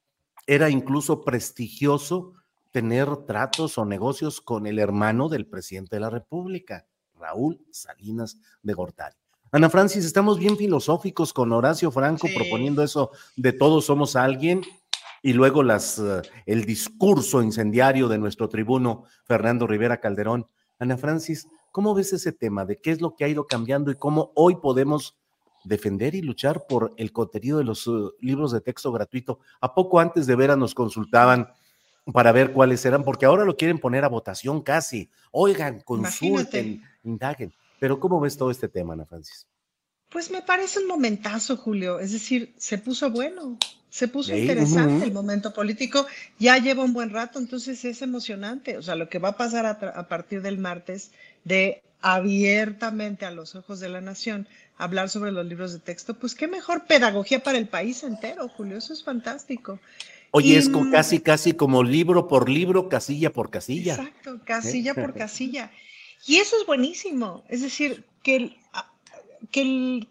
era 0.45 0.69
incluso 0.69 1.23
prestigioso 1.23 2.33
tener 2.71 3.15
tratos 3.25 3.77
o 3.77 3.85
negocios 3.85 4.41
con 4.41 4.67
el 4.67 4.79
hermano 4.79 5.29
del 5.29 5.47
presidente 5.47 5.95
de 5.95 6.01
la 6.01 6.09
República, 6.09 6.85
Raúl 7.15 7.59
Salinas 7.71 8.37
de 8.61 8.73
Gortari. 8.73 9.15
Ana 9.51 9.69
Francis, 9.69 10.05
estamos 10.05 10.37
bien 10.37 10.57
filosóficos 10.57 11.33
con 11.33 11.51
Horacio 11.51 11.89
Franco 11.89 12.27
proponiendo 12.35 12.83
eso 12.83 13.09
de 13.35 13.51
todos 13.51 13.85
somos 13.85 14.15
alguien 14.15 14.61
y 15.23 15.33
luego 15.33 15.63
las, 15.63 15.97
eh, 15.97 16.21
el 16.45 16.65
discurso 16.65 17.41
incendiario 17.41 18.07
de 18.07 18.19
nuestro 18.19 18.47
tribuno 18.47 19.05
Fernando 19.25 19.65
Rivera 19.65 19.99
Calderón. 19.99 20.47
Ana 20.77 20.97
Francis, 20.97 21.47
¿cómo 21.71 21.95
ves 21.95 22.13
ese 22.13 22.31
tema 22.31 22.63
de 22.63 22.79
qué 22.79 22.91
es 22.91 23.01
lo 23.01 23.15
que 23.15 23.25
ha 23.25 23.27
ido 23.27 23.47
cambiando 23.47 23.89
y 23.89 23.95
cómo 23.95 24.31
hoy 24.35 24.57
podemos 24.57 25.17
defender 25.63 26.13
y 26.13 26.21
luchar 26.21 26.65
por 26.69 26.93
el 26.95 27.11
contenido 27.11 27.57
de 27.57 27.65
los 27.65 27.85
uh, 27.87 28.13
libros 28.21 28.51
de 28.51 28.61
texto 28.61 28.91
gratuito? 28.91 29.39
A 29.61 29.73
poco 29.73 29.99
antes 29.99 30.27
de 30.27 30.35
veras 30.35 30.57
nos 30.57 30.75
consultaban 30.75 31.49
para 32.13 32.31
ver 32.31 32.51
cuáles 32.51 32.83
eran, 32.85 33.03
porque 33.03 33.25
ahora 33.25 33.45
lo 33.45 33.55
quieren 33.57 33.79
poner 33.79 34.03
a 34.03 34.09
votación 34.09 34.61
casi. 34.61 35.09
Oigan, 35.31 35.81
consulten, 35.81 36.83
indaguen. 37.03 37.53
Pero 37.79 37.99
¿cómo 37.99 38.19
ves 38.19 38.37
todo 38.37 38.51
este 38.51 38.67
tema, 38.67 38.93
Ana 38.93 39.05
Francis? 39.05 39.47
Pues 40.09 40.31
me 40.31 40.41
parece 40.41 40.79
un 40.79 40.87
momentazo, 40.87 41.55
Julio. 41.55 41.99
Es 41.99 42.11
decir, 42.11 42.53
se 42.57 42.77
puso 42.77 43.11
bueno, 43.11 43.57
se 43.89 44.07
puso 44.07 44.35
interesante 44.35 45.05
el 45.05 45.11
momento 45.11 45.53
político. 45.53 46.05
Ya 46.39 46.57
lleva 46.57 46.83
un 46.83 46.93
buen 46.93 47.11
rato, 47.11 47.39
entonces 47.39 47.83
es 47.85 48.01
emocionante. 48.01 48.77
O 48.77 48.81
sea, 48.81 48.95
lo 48.95 49.07
que 49.07 49.19
va 49.19 49.29
a 49.29 49.37
pasar 49.37 49.65
a, 49.65 50.07
partir 50.07 50.41
del 50.41 50.57
martes 50.57 51.11
de 51.43 51.83
abiertamente 52.01 53.25
a 53.25 53.31
los 53.31 53.55
ojos 53.55 53.79
de 53.79 53.89
la 53.89 54.01
nación 54.01 54.47
hablar 54.79 55.09
sobre 55.09 55.31
los 55.31 55.45
libros 55.45 55.73
de 55.73 55.79
texto, 55.79 56.15
pues 56.15 56.33
qué 56.33 56.47
mejor 56.47 56.85
pedagogía 56.87 57.43
para 57.43 57.57
el 57.57 57.67
país 57.67 58.01
entero, 58.03 58.47
Julio. 58.47 58.77
Eso 58.77 58.93
es 58.93 59.03
fantástico. 59.03 59.79
Oye, 60.31 60.57
es 60.57 60.69
casi, 60.91 61.19
casi 61.19 61.53
como 61.53 61.83
libro 61.83 62.27
por 62.27 62.49
libro, 62.49 62.87
casilla 62.87 63.31
por 63.31 63.49
casilla. 63.49 63.95
Exacto, 63.95 64.39
casilla 64.45 64.95
por 64.95 65.13
casilla. 65.15 65.69
Y 66.25 66.37
eso 66.37 66.55
es 66.59 66.65
buenísimo. 66.65 67.43
Es 67.49 67.61
decir, 67.61 68.05
que, 68.23 68.55
que 69.51 70.07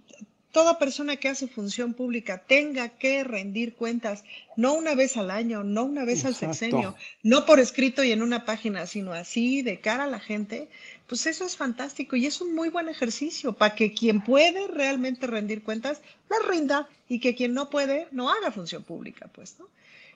toda 0.52 0.78
persona 0.78 1.16
que 1.16 1.28
hace 1.28 1.46
función 1.46 1.94
pública 1.94 2.42
tenga 2.46 2.88
que 2.88 3.22
rendir 3.24 3.74
cuentas, 3.74 4.24
no 4.56 4.74
una 4.74 4.94
vez 4.94 5.16
al 5.16 5.30
año, 5.30 5.62
no 5.62 5.84
una 5.84 6.04
vez 6.04 6.24
al 6.24 6.34
sexenio, 6.34 6.94
no 7.22 7.44
por 7.44 7.60
escrito 7.60 8.02
y 8.02 8.12
en 8.12 8.22
una 8.22 8.44
página, 8.44 8.86
sino 8.86 9.12
así 9.12 9.62
de 9.62 9.80
cara 9.80 10.04
a 10.04 10.08
la 10.08 10.20
gente, 10.20 10.68
pues 11.06 11.26
eso 11.26 11.44
es 11.44 11.56
fantástico 11.56 12.16
y 12.16 12.26
es 12.26 12.40
un 12.40 12.54
muy 12.54 12.70
buen 12.70 12.88
ejercicio 12.88 13.52
para 13.52 13.74
que 13.74 13.92
quien 13.92 14.22
puede 14.22 14.66
realmente 14.68 15.26
rendir 15.26 15.62
cuentas, 15.62 16.00
la 16.28 16.36
rinda 16.48 16.88
y 17.08 17.20
que 17.20 17.34
quien 17.34 17.54
no 17.54 17.70
puede, 17.70 18.08
no 18.10 18.30
haga 18.30 18.50
función 18.50 18.82
pública, 18.82 19.30
pues, 19.32 19.56
¿no? 19.58 19.68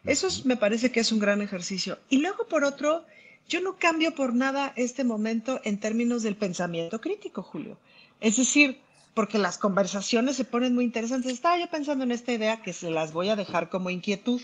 Eso 0.05 0.28
me 0.45 0.57
parece 0.57 0.91
que 0.91 1.01
es 1.01 1.12
un 1.12 1.20
gran 1.20 1.43
ejercicio. 1.43 1.99
Y 2.09 2.18
luego, 2.18 2.49
por 2.49 2.64
otro, 2.64 3.07
yo 3.49 3.61
no 3.61 3.76
cambio 3.76 4.14
por 4.14 4.35
nada 4.35 4.72
este 4.76 5.05
momento 5.05 5.61
en 5.62 5.78
términos 5.78 6.24
del 6.24 6.37
pensamiento 6.37 7.01
crítico, 7.01 7.43
Julio. 7.43 7.78
Es 8.20 8.37
decir, 8.37 8.80
porque 9.15 9.39
las 9.39 9.59
conversaciones 9.59 10.37
se 10.37 10.45
ponen 10.45 10.75
muy 10.75 10.85
interesantes. 10.85 11.33
Estaba 11.33 11.59
yo 11.59 11.69
pensando 11.69 12.05
en 12.05 12.13
esta 12.13 12.33
idea 12.33 12.63
que 12.63 12.73
se 12.73 12.91
las 12.91 13.13
voy 13.13 13.29
a 13.29 13.37
dejar 13.37 13.69
como 13.69 13.91
inquietud. 13.91 14.41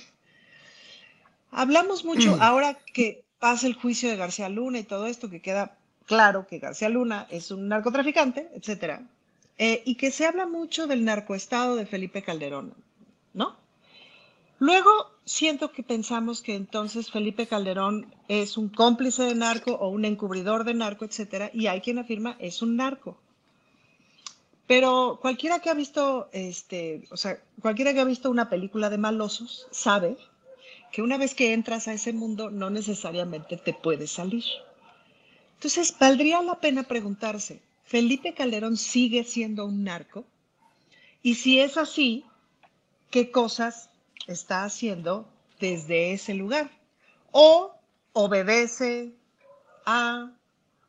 Hablamos 1.51 2.05
mucho 2.05 2.37
mm. 2.37 2.43
ahora 2.43 2.79
que 2.93 3.25
pasa 3.39 3.67
el 3.67 3.75
juicio 3.75 4.11
de 4.11 4.17
García 4.17 4.49
Luna 4.49 4.81
y 4.81 4.85
todo 4.85 5.07
esto, 5.07 5.31
que 5.31 5.41
queda 5.41 5.79
claro 6.07 6.47
que 6.47 6.59
García 6.59 6.89
Luna 6.89 7.27
es 7.31 7.51
un 7.51 7.69
narcotraficante, 7.69 8.51
etcétera, 8.55 9.03
eh, 9.57 9.83
y 9.85 9.95
que 9.95 10.11
se 10.11 10.27
habla 10.27 10.47
mucho 10.47 10.87
del 10.87 11.05
narcoestado 11.05 11.77
de 11.77 11.87
Felipe 11.87 12.23
Calderón, 12.23 12.75
¿no? 13.33 13.57
Luego 14.59 14.91
siento 15.25 15.71
que 15.71 15.85
pensamos 15.85 16.43
que 16.43 16.57
entonces 16.57 17.11
Felipe 17.11 17.47
Calderón 17.47 18.13
es 18.27 18.57
un 18.57 18.69
cómplice 18.69 19.23
de 19.23 19.35
narco 19.35 19.73
o 19.73 19.89
un 19.89 20.05
encubridor 20.05 20.65
de 20.65 20.75
narco, 20.75 21.05
etcétera, 21.05 21.51
y 21.55 21.69
hay 21.69 21.81
quien 21.81 21.99
afirma 21.99 22.37
es 22.41 22.61
un 22.61 22.77
narco. 22.77 23.19
Pero 24.69 25.19
cualquiera 25.21 25.59
que 25.59 25.71
ha 25.71 25.75
visto, 25.75 26.29
este, 26.33 27.03
o 27.11 27.17
sea, 27.17 27.41
cualquiera 27.61 27.93
que 27.93 28.01
ha 28.01 28.05
visto 28.05 28.31
una 28.31 28.49
película 28.49 28.89
de 28.89 28.99
malosos 28.99 29.67
sabe 29.73 30.17
que 30.93 31.03
una 31.03 31.19
vez 31.19 31.35
que 31.35 31.53
entras 31.53 31.89
a 31.89 31.95
ese 31.95 32.13
mundo 32.13 32.51
no 32.51 32.71
necesariamente 32.71 33.57
te 33.57 33.75
puedes 33.75 34.13
salir. 34.13 34.45
Entonces, 35.55 35.93
valdría 35.99 36.41
la 36.43 36.61
pena 36.61 36.85
preguntarse, 36.85 37.61
¿Felipe 37.85 38.35
Calderón 38.35 38.77
sigue 38.77 39.25
siendo 39.25 39.65
un 39.65 39.83
narco? 39.83 40.25
Y 41.23 41.35
si 41.35 41.59
es 41.59 41.77
así, 41.77 42.25
¿qué 43.11 43.33
cosas 43.33 43.91
está 44.29 44.65
haciendo 44.65 45.27
desde 45.59 46.13
ese 46.13 46.35
lugar. 46.35 46.71
O 47.33 47.75
obedece 48.13 49.13
a, 49.85 50.31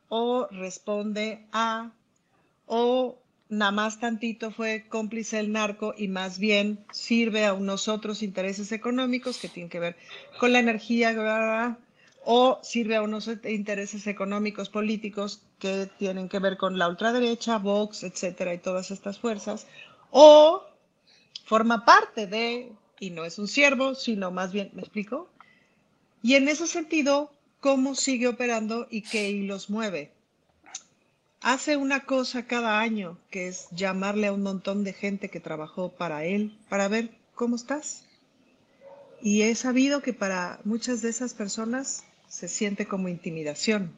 o 0.08 0.46
responde 0.50 1.46
a, 1.52 1.90
o 2.66 3.18
nada 3.50 3.72
más 3.72 3.98
tantito 3.98 4.50
fue 4.50 4.86
cómplice 4.88 5.36
del 5.36 5.52
narco 5.52 5.92
y 5.96 6.08
más 6.08 6.38
bien 6.38 6.78
sirve 6.92 7.44
a 7.44 7.52
unos 7.52 7.88
otros 7.88 8.22
intereses 8.22 8.72
económicos 8.72 9.38
que 9.38 9.48
tienen 9.48 9.68
que 9.68 9.80
ver 9.80 9.96
con 10.38 10.52
la 10.52 10.60
energía, 10.60 11.76
o 12.24 12.60
sirve 12.62 12.96
a 12.96 13.02
unos 13.02 13.28
intereses 13.44 14.06
económicos 14.06 14.68
políticos 14.68 15.42
que 15.58 15.88
tienen 15.98 16.28
que 16.28 16.38
ver 16.38 16.56
con 16.56 16.78
la 16.78 16.88
ultraderecha, 16.88 17.58
Vox, 17.58 18.04
etcétera, 18.04 18.54
y 18.54 18.58
todas 18.58 18.90
estas 18.90 19.18
fuerzas, 19.18 19.66
o 20.10 20.64
forma 21.44 21.84
parte 21.84 22.26
de 22.26 22.72
y 23.00 23.10
no 23.10 23.24
es 23.24 23.38
un 23.38 23.48
siervo, 23.48 23.94
sino 23.94 24.30
más 24.30 24.52
bien, 24.52 24.70
¿me 24.74 24.82
explico? 24.82 25.28
Y 26.22 26.34
en 26.34 26.48
ese 26.48 26.66
sentido, 26.66 27.32
¿cómo 27.60 27.94
sigue 27.94 28.28
operando 28.28 28.86
y 28.90 29.02
qué 29.02 29.30
hilos 29.30 29.70
mueve? 29.70 30.12
Hace 31.42 31.78
una 31.78 32.04
cosa 32.04 32.46
cada 32.46 32.80
año, 32.80 33.18
que 33.30 33.48
es 33.48 33.68
llamarle 33.70 34.26
a 34.26 34.32
un 34.32 34.42
montón 34.42 34.84
de 34.84 34.92
gente 34.92 35.30
que 35.30 35.40
trabajó 35.40 35.90
para 35.90 36.24
él, 36.24 36.58
para 36.68 36.86
ver 36.88 37.10
cómo 37.34 37.56
estás. 37.56 38.04
Y 39.22 39.42
he 39.42 39.54
sabido 39.54 40.02
que 40.02 40.12
para 40.12 40.60
muchas 40.64 41.00
de 41.00 41.08
esas 41.08 41.32
personas 41.32 42.04
se 42.28 42.46
siente 42.46 42.86
como 42.86 43.08
intimidación. 43.08 43.96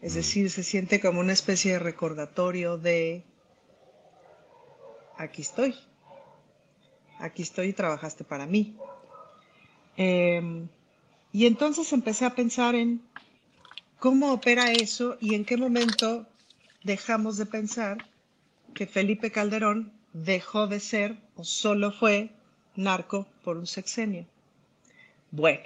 Es 0.00 0.12
mm. 0.12 0.16
decir, 0.16 0.50
se 0.50 0.62
siente 0.62 0.98
como 0.98 1.20
una 1.20 1.34
especie 1.34 1.72
de 1.72 1.78
recordatorio 1.78 2.78
de, 2.78 3.22
aquí 5.18 5.42
estoy, 5.42 5.74
aquí 7.18 7.42
estoy 7.42 7.68
y 7.68 7.72
trabajaste 7.74 8.24
para 8.24 8.46
mí. 8.46 8.76
Em, 9.98 10.68
y 11.32 11.46
entonces 11.46 11.92
empecé 11.92 12.24
a 12.24 12.34
pensar 12.34 12.74
en 12.74 13.02
cómo 13.98 14.32
opera 14.32 14.72
eso 14.72 15.18
y 15.20 15.34
en 15.34 15.44
qué 15.44 15.58
momento 15.58 16.26
dejamos 16.86 17.36
de 17.36 17.46
pensar 17.46 18.06
que 18.72 18.86
Felipe 18.86 19.32
Calderón 19.32 19.92
dejó 20.12 20.68
de 20.68 20.80
ser 20.80 21.16
o 21.34 21.44
solo 21.44 21.92
fue 21.92 22.30
narco 22.76 23.26
por 23.42 23.56
un 23.56 23.66
sexenio. 23.66 24.24
Bueno, 25.32 25.64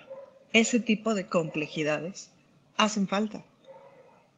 ese 0.52 0.80
tipo 0.80 1.14
de 1.14 1.26
complejidades 1.26 2.30
hacen 2.76 3.06
falta. 3.06 3.44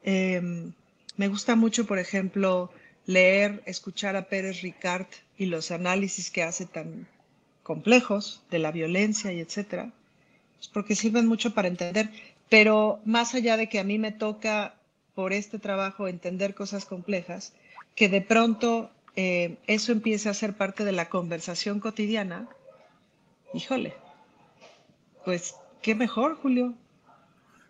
Em, 0.02 0.72
me 1.16 1.28
gusta 1.28 1.54
mucho, 1.54 1.86
por 1.86 1.98
ejemplo, 2.00 2.70
leer, 3.06 3.62
escuchar 3.66 4.16
a 4.16 4.28
Pérez 4.28 4.62
Ricard 4.62 5.06
y 5.38 5.46
los 5.46 5.70
análisis 5.70 6.30
que 6.30 6.42
hace 6.42 6.66
tan 6.66 7.06
complejos 7.62 8.42
de 8.50 8.58
la 8.58 8.72
violencia 8.72 9.32
y 9.32 9.38
etcétera, 9.38 9.92
pues 10.56 10.66
porque 10.68 10.96
sirven 10.96 11.28
mucho 11.28 11.54
para 11.54 11.68
entender. 11.68 12.10
Pero 12.48 13.00
más 13.04 13.34
allá 13.34 13.56
de 13.56 13.68
que 13.68 13.78
a 13.78 13.84
mí 13.84 13.98
me 13.98 14.12
toca 14.12 14.74
por 15.14 15.32
este 15.32 15.58
trabajo 15.58 16.08
entender 16.08 16.54
cosas 16.54 16.84
complejas, 16.84 17.54
que 17.94 18.08
de 18.08 18.20
pronto 18.20 18.90
eh, 19.16 19.58
eso 19.66 19.92
empiece 19.92 20.28
a 20.28 20.34
ser 20.34 20.54
parte 20.54 20.84
de 20.84 20.92
la 20.92 21.08
conversación 21.08 21.80
cotidiana, 21.80 22.48
híjole, 23.52 23.94
pues 25.24 25.54
qué 25.82 25.94
mejor, 25.94 26.36
Julio. 26.36 26.74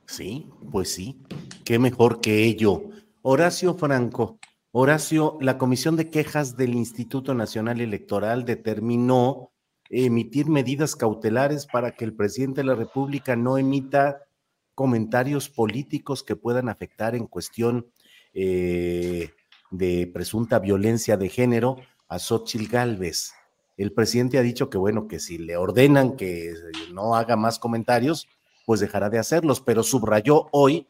Sí, 0.07 0.47
pues 0.71 0.93
sí, 0.93 1.17
qué 1.65 1.79
mejor 1.79 2.21
que 2.21 2.45
ello. 2.45 2.83
Horacio 3.23 3.75
Franco, 3.75 4.39
Horacio, 4.73 5.37
la 5.41 5.59
Comisión 5.59 5.97
de 5.97 6.11
Quejas 6.11 6.57
del 6.57 6.75
Instituto 6.75 7.35
Nacional 7.35 7.81
Electoral 7.81 8.45
determinó 8.45 9.53
emitir 9.91 10.47
medidas 10.47 10.97
cautelares 10.97 11.67
para 11.67 11.95
que 11.95 12.05
el 12.05 12.15
presidente 12.15 12.63
de 12.63 12.69
la 12.69 12.75
República 12.75 13.37
no 13.37 13.59
emita 13.59 14.23
comentarios 14.75 15.49
políticos 15.49 16.23
que 16.23 16.37
puedan 16.37 16.69
afectar 16.69 17.15
en 17.15 17.27
cuestión 17.27 17.87
eh, 18.35 19.31
de 19.71 20.11
presunta 20.13 20.59
violencia 20.59 21.17
de 21.17 21.29
género 21.29 21.77
a 22.09 22.19
Xochitl 22.19 22.71
Gálvez. 22.71 23.33
El 23.77 23.93
presidente 23.93 24.39
ha 24.39 24.43
dicho 24.43 24.71
que, 24.71 24.79
bueno, 24.79 25.09
que 25.09 25.19
si 25.19 25.39
le 25.39 25.57
ordenan 25.57 26.17
que 26.17 26.55
no 26.93 27.17
haga 27.17 27.37
más 27.37 27.59
comentarios, 27.59 28.29
pues 28.67 28.81
dejará 28.81 29.11
de 29.11 29.19
hacerlos, 29.19 29.61
pero 29.61 29.83
subrayó 29.83 30.49
hoy 30.53 30.89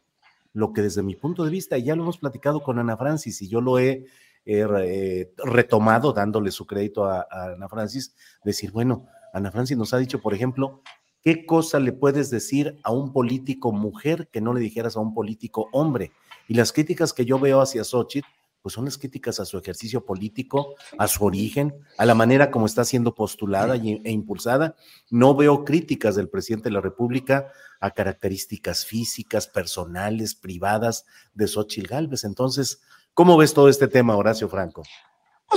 lo 0.53 0.73
que 0.73 0.81
desde 0.81 1.01
mi 1.01 1.15
punto 1.15 1.43
de 1.43 1.49
vista, 1.49 1.77
y 1.77 1.83
ya 1.83 1.95
lo 1.95 2.03
hemos 2.03 2.19
platicado 2.19 2.61
con 2.61 2.77
Ana 2.77 2.95
Francis 2.95 3.41
y 3.41 3.49
yo 3.49 3.59
lo 3.59 3.79
he 3.79 4.05
eh, 4.45 5.33
retomado 5.37 6.13
dándole 6.13 6.51
su 6.51 6.67
crédito 6.67 7.05
a, 7.05 7.25
Ana 7.31 7.67
Francis, 7.67 8.15
decir, 8.43 8.71
bueno, 8.71 9.07
Ana 9.33 9.51
Francis 9.51 9.77
nos 9.77 9.93
ha 9.93 9.97
dicho, 9.97 10.21
por 10.21 10.33
ejemplo, 10.33 10.83
¿qué 11.23 11.45
cosa 11.45 11.79
le 11.79 11.93
puedes 11.93 12.29
decir 12.29 12.79
a 12.83 12.91
un 12.91 13.13
político 13.13 13.71
mujer 13.71 14.27
que 14.31 14.41
no 14.41 14.53
le 14.53 14.59
dijeras 14.59 14.95
a 14.95 14.99
un 14.99 15.13
político 15.13 15.69
hombre? 15.71 16.11
Y 16.47 16.53
las 16.55 16.73
críticas 16.73 17.13
que 17.13 17.25
yo 17.25 17.39
veo 17.39 17.61
hacia 17.61 17.83
Xochitl 17.83 18.27
pues 18.63 18.75
son 18.75 18.85
las 18.85 18.97
críticas 18.97 19.41
a 19.41 19.45
su 19.45 19.57
ejercicio 19.57 20.05
político, 20.05 20.75
a 20.97 21.09
su 21.09 21.25
origen, 21.25 21.75
a 21.97 22.05
la 22.05 22.15
manera 22.15 22.49
como 22.49 22.65
está 22.65 22.85
siendo 22.85 23.13
postulada 23.13 23.75
e 23.75 24.09
impulsada. 24.09 24.77
No 25.09 25.35
veo 25.35 25.65
críticas 25.65 26.15
del 26.15 26.29
presidente 26.29 26.69
de 26.69 26.75
la 26.75 26.79
República 26.79 27.51
a 27.81 27.91
características 27.91 28.85
físicas, 28.85 29.47
personales, 29.47 30.33
privadas 30.33 31.05
de 31.33 31.47
Xochitl 31.47 31.89
Gálvez. 31.89 32.23
Entonces, 32.23 32.81
¿cómo 33.13 33.35
ves 33.35 33.53
todo 33.53 33.67
este 33.67 33.89
tema, 33.89 34.15
Horacio 34.15 34.47
Franco? 34.47 34.83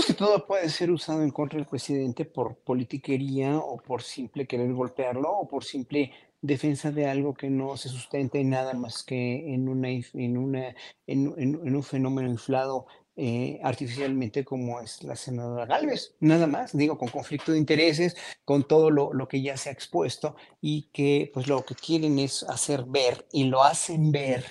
Que 0.04 0.12
todo 0.12 0.46
puede 0.46 0.68
ser 0.68 0.90
usado 0.90 1.22
en 1.22 1.30
contra 1.30 1.58
del 1.58 1.66
presidente 1.66 2.26
por 2.26 2.56
politiquería 2.56 3.56
o 3.58 3.78
por 3.78 4.02
simple 4.02 4.46
querer 4.46 4.72
golpearlo 4.72 5.30
o 5.30 5.48
por 5.48 5.64
simple 5.64 6.12
defensa 6.42 6.90
de 6.90 7.06
algo 7.06 7.34
que 7.34 7.48
no 7.48 7.76
se 7.76 7.88
sustenta 7.88 8.38
en 8.38 8.50
nada 8.50 8.74
más 8.74 9.02
que 9.02 9.54
en, 9.54 9.68
una, 9.68 9.88
en, 9.88 10.36
una, 10.36 10.74
en, 11.06 11.76
un 11.76 11.82
fenómeno 11.82 12.28
inflado 12.28 12.86
eh, 13.16 13.58
artificialmente 13.62 14.44
como 14.44 14.80
es 14.80 15.02
la 15.02 15.16
senadora 15.16 15.64
Galvez, 15.64 16.14
nada 16.20 16.46
más, 16.46 16.76
digo, 16.76 16.98
con 16.98 17.08
conflicto 17.08 17.52
de 17.52 17.58
intereses, 17.58 18.14
con 18.44 18.68
todo 18.68 18.90
lo, 18.90 19.14
lo, 19.14 19.26
que 19.26 19.40
ya 19.40 19.56
se 19.56 19.70
ha 19.70 19.72
expuesto 19.72 20.36
y 20.60 20.90
que 20.92 21.30
pues 21.32 21.48
lo 21.48 21.64
que 21.64 21.74
quieren 21.74 22.18
es 22.18 22.42
hacer 22.42 22.84
ver 22.84 23.26
y 23.32 23.44
lo 23.44 23.64
hacen 23.64 24.12
ver 24.12 24.44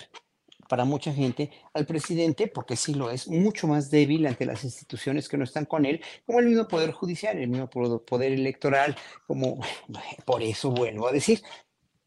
para 0.67 0.85
mucha 0.85 1.13
gente 1.13 1.51
al 1.73 1.85
presidente, 1.85 2.47
porque 2.47 2.75
sí 2.75 2.93
lo 2.93 3.11
es, 3.11 3.27
mucho 3.27 3.67
más 3.67 3.91
débil 3.91 4.25
ante 4.25 4.45
las 4.45 4.63
instituciones 4.63 5.29
que 5.29 5.37
no 5.37 5.43
están 5.43 5.65
con 5.65 5.85
él, 5.85 6.01
como 6.25 6.39
el 6.39 6.47
mismo 6.47 6.67
poder 6.67 6.91
judicial, 6.91 7.37
el 7.37 7.49
mismo 7.49 7.69
poder 7.69 8.31
electoral, 8.31 8.95
como 9.27 9.59
por 10.25 10.41
eso 10.41 10.71
vuelvo 10.71 11.07
a 11.07 11.11
decir, 11.11 11.41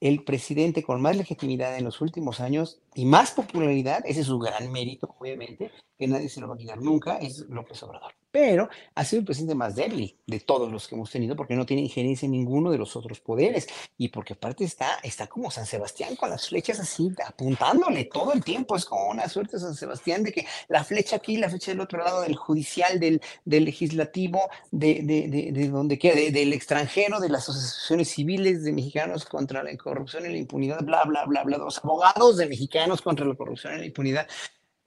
el 0.01 0.23
presidente 0.23 0.83
con 0.83 1.03
más 1.03 1.17
legitimidad 1.17 1.77
en 1.77 1.85
los 1.85 2.01
últimos 2.01 2.41
años 2.41 2.81
y 2.95 3.05
más 3.05 3.33
popularidad, 3.33 4.03
ese 4.05 4.21
es 4.21 4.27
su 4.27 4.39
gran 4.39 4.71
mérito, 4.71 5.15
obviamente, 5.19 5.73
que 5.99 6.07
nadie 6.07 6.29
se 6.29 6.41
lo 6.41 6.49
va 6.49 6.55
a 6.55 6.59
quitar 6.59 6.81
nunca, 6.81 7.17
es 7.17 7.41
López 7.49 7.83
Obrador. 7.83 8.13
Pero 8.39 8.69
ha 8.95 9.05
sido 9.05 9.19
el 9.19 9.27
presidente 9.27 9.57
más 9.57 9.75
débil 9.75 10.17
de 10.25 10.39
todos 10.39 10.71
los 10.71 10.87
que 10.87 10.95
hemos 10.95 11.11
tenido 11.11 11.35
porque 11.35 11.57
no 11.57 11.67
tiene 11.67 11.83
injerencia 11.83 12.27
en 12.27 12.31
ninguno 12.31 12.71
de 12.71 12.79
los 12.79 12.95
otros 12.95 13.19
poderes 13.19 13.67
y 13.97 14.11
porque 14.11 14.35
aparte 14.35 14.63
está, 14.63 15.01
está 15.03 15.27
como 15.27 15.51
San 15.51 15.67
Sebastián 15.67 16.15
con 16.15 16.31
las 16.31 16.49
flechas 16.49 16.79
así 16.79 17.11
apuntándole 17.27 18.05
todo 18.05 18.33
el 18.33 18.45
tiempo. 18.45 18.77
Es 18.77 18.85
como 18.85 19.09
una 19.09 19.29
suerte 19.29 19.59
San 19.59 19.75
Sebastián 19.75 20.23
de 20.23 20.31
que 20.31 20.47
la 20.69 20.85
flecha 20.85 21.17
aquí, 21.17 21.37
la 21.37 21.51
flecha 21.51 21.73
del 21.73 21.81
otro 21.81 21.99
lado, 21.99 22.21
del 22.21 22.37
judicial, 22.37 23.01
del, 23.01 23.21
del 23.45 23.65
legislativo, 23.65 24.49
de, 24.71 25.01
de, 25.03 25.51
de, 25.53 25.69
donde 25.69 25.99
queda, 25.99 26.15
del 26.31 26.53
extranjero, 26.53 27.19
de 27.19 27.31
las 27.31 27.49
asociaciones 27.49 28.09
civiles 28.09 28.63
de 28.63 28.73
mexicanos 28.73 29.25
contra 29.25 29.65
la 29.65 29.77
corrupción 29.77 30.27
y 30.27 30.29
la 30.29 30.39
impunidad, 30.39 30.85
bla, 30.85 31.03
bla, 31.07 31.25
bla, 31.25 31.43
bla, 31.43 31.59
los 31.59 31.79
abogados 31.79 32.37
de 32.37 32.47
mexicanos 32.47 33.03
contra 33.03 33.27
la 33.27 33.35
corrupción 33.35 33.75
y 33.75 33.79
la 33.79 33.87
impunidad 33.87 34.29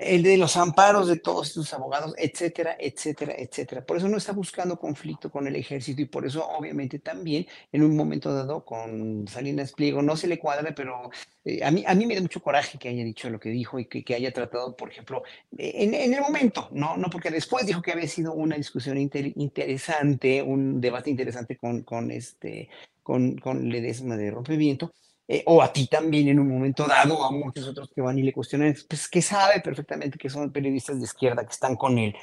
el 0.01 0.23
de 0.23 0.37
los 0.37 0.57
amparos 0.57 1.07
de 1.07 1.17
todos 1.17 1.47
estos 1.49 1.73
abogados, 1.73 2.13
etcétera, 2.17 2.75
etcétera, 2.79 3.33
etcétera. 3.37 3.85
Por 3.85 3.97
eso 3.97 4.07
no 4.09 4.17
está 4.17 4.31
buscando 4.31 4.79
conflicto 4.79 5.31
con 5.31 5.47
el 5.47 5.55
ejército 5.55 6.01
y 6.01 6.05
por 6.05 6.25
eso 6.25 6.47
obviamente 6.47 6.99
también 6.99 7.45
en 7.71 7.83
un 7.83 7.95
momento 7.95 8.33
dado 8.33 8.65
con 8.65 9.27
Salinas 9.27 9.73
Pliego 9.73 10.01
no 10.01 10.17
se 10.17 10.27
le 10.27 10.39
cuadra, 10.39 10.73
pero 10.75 11.09
eh, 11.45 11.63
a, 11.63 11.71
mí, 11.71 11.83
a 11.85 11.93
mí 11.95 12.05
me 12.05 12.15
da 12.15 12.21
mucho 12.21 12.41
coraje 12.41 12.77
que 12.77 12.89
haya 12.89 13.03
dicho 13.03 13.29
lo 13.29 13.39
que 13.39 13.49
dijo 13.49 13.79
y 13.79 13.85
que, 13.85 14.15
haya 14.15 14.31
tratado, 14.33 14.75
por 14.75 14.89
ejemplo, 14.89 15.23
en, 15.57 15.93
en, 15.93 16.13
el 16.13 16.21
momento, 16.21 16.69
no, 16.71 16.97
no 16.97 17.09
porque 17.09 17.31
después 17.31 17.65
dijo 17.65 17.81
que 17.81 17.91
había 17.91 18.07
sido 18.07 18.33
una 18.33 18.57
discusión 18.57 18.97
interesante, 18.97 20.41
un 20.41 20.81
debate 20.81 21.09
interesante 21.09 21.57
con, 21.57 21.83
con, 21.83 22.11
este, 22.11 22.69
con, 23.03 23.37
con 23.37 23.69
Ledesma 23.69 24.17
de 24.17 24.31
Rompimiento, 24.31 24.93
eh, 25.33 25.43
o 25.45 25.61
a 25.61 25.71
ti 25.71 25.87
también 25.87 26.27
en 26.27 26.39
un 26.39 26.49
momento 26.49 26.85
dado, 26.85 27.17
o 27.17 27.23
a 27.23 27.31
muchos 27.31 27.65
otros 27.65 27.89
que 27.95 28.01
van 28.01 28.19
y 28.19 28.21
le 28.21 28.33
cuestionan, 28.33 28.75
pues 28.89 29.07
que 29.07 29.21
sabe 29.21 29.61
perfectamente 29.61 30.17
que 30.17 30.29
son 30.29 30.51
periodistas 30.51 30.97
de 30.97 31.05
izquierda 31.05 31.45
que 31.45 31.53
están 31.53 31.77
con 31.77 31.97
él, 31.97 32.13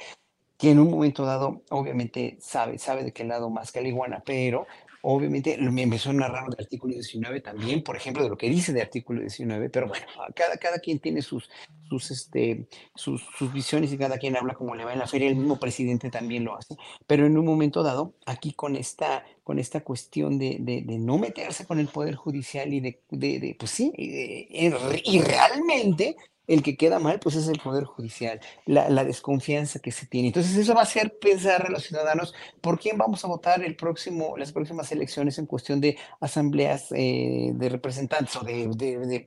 que 0.59 0.69
en 0.69 0.79
un 0.79 0.91
momento 0.91 1.25
dado 1.25 1.63
obviamente 1.71 2.37
sabe, 2.39 2.77
sabe 2.77 3.03
de 3.03 3.13
qué 3.13 3.23
lado 3.23 3.49
más 3.49 3.71
que 3.71 3.81
la 3.81 3.87
iguana, 3.87 4.21
pero 4.23 4.67
Obviamente 5.01 5.57
me, 5.57 5.85
me 5.85 5.97
suena 5.97 6.27
raro 6.27 6.47
el 6.51 6.61
artículo 6.61 6.93
19 6.93 7.39
también, 7.39 7.83
por 7.83 7.95
ejemplo, 7.95 8.21
de 8.21 8.29
lo 8.29 8.37
que 8.37 8.49
dice 8.49 8.73
de 8.73 8.81
artículo 8.81 9.21
19, 9.21 9.69
pero 9.69 9.87
bueno, 9.87 10.05
cada, 10.35 10.57
cada 10.57 10.79
quien 10.79 10.99
tiene 10.99 11.21
sus, 11.21 11.49
sus, 11.87 12.11
este, 12.11 12.67
sus, 12.95 13.23
visiones 13.53 13.93
y 13.93 13.97
cada 13.97 14.17
quien 14.17 14.35
habla 14.35 14.55
como 14.55 14.75
le 14.75 14.83
va 14.83 14.91
en 14.91 14.99
la 14.99 15.07
feria, 15.07 15.29
el 15.29 15.37
mismo 15.37 15.57
presidente 15.57 16.09
también 16.09 16.43
lo 16.43 16.57
hace, 16.57 16.75
pero 17.07 17.25
en 17.25 17.37
un 17.37 17.45
momento 17.45 17.81
dado, 17.81 18.13
aquí 18.25 18.51
con 18.51 18.75
esta, 18.75 19.23
con 19.45 19.57
esta 19.57 19.81
cuestión 19.85 20.37
de, 20.37 20.57
de, 20.59 20.81
no 20.99 21.17
meterse 21.17 21.65
con 21.65 21.79
el 21.79 21.87
Poder 21.87 22.15
Judicial 22.15 22.73
y 22.73 22.81
de, 22.81 23.01
de 23.09 23.55
pues 23.57 23.71
sí, 23.71 23.93
y 23.95 25.21
realmente 25.21 26.17
el 26.49 26.63
que 26.63 26.75
queda 26.75 26.99
mal, 26.99 27.19
pues 27.19 27.35
es 27.35 27.47
el 27.47 27.59
Poder 27.59 27.83
Judicial, 27.83 28.41
la, 28.65 29.03
desconfianza 29.03 29.79
que 29.79 29.91
se 29.91 30.07
tiene. 30.07 30.29
Entonces 30.29 30.57
eso 30.57 30.73
va 30.73 30.81
a 30.81 30.83
hacer 30.83 31.19
pensar 31.19 31.67
a 31.67 31.69
los 31.69 31.83
ciudadanos 31.83 32.33
por 32.59 32.79
quién 32.79 32.97
vamos 32.97 33.23
a 33.23 33.27
votar 33.27 33.63
el 33.63 33.75
próximo, 33.75 34.35
las 34.35 34.51
próximas 34.51 34.91
elecciones 34.91 35.37
en 35.37 35.45
cuestión 35.45 35.79
de 35.79 35.97
asambleas 36.19 36.91
eh, 36.91 37.51
de 37.53 37.69
representantes 37.69 38.35
o 38.35 38.43
de, 38.43 38.67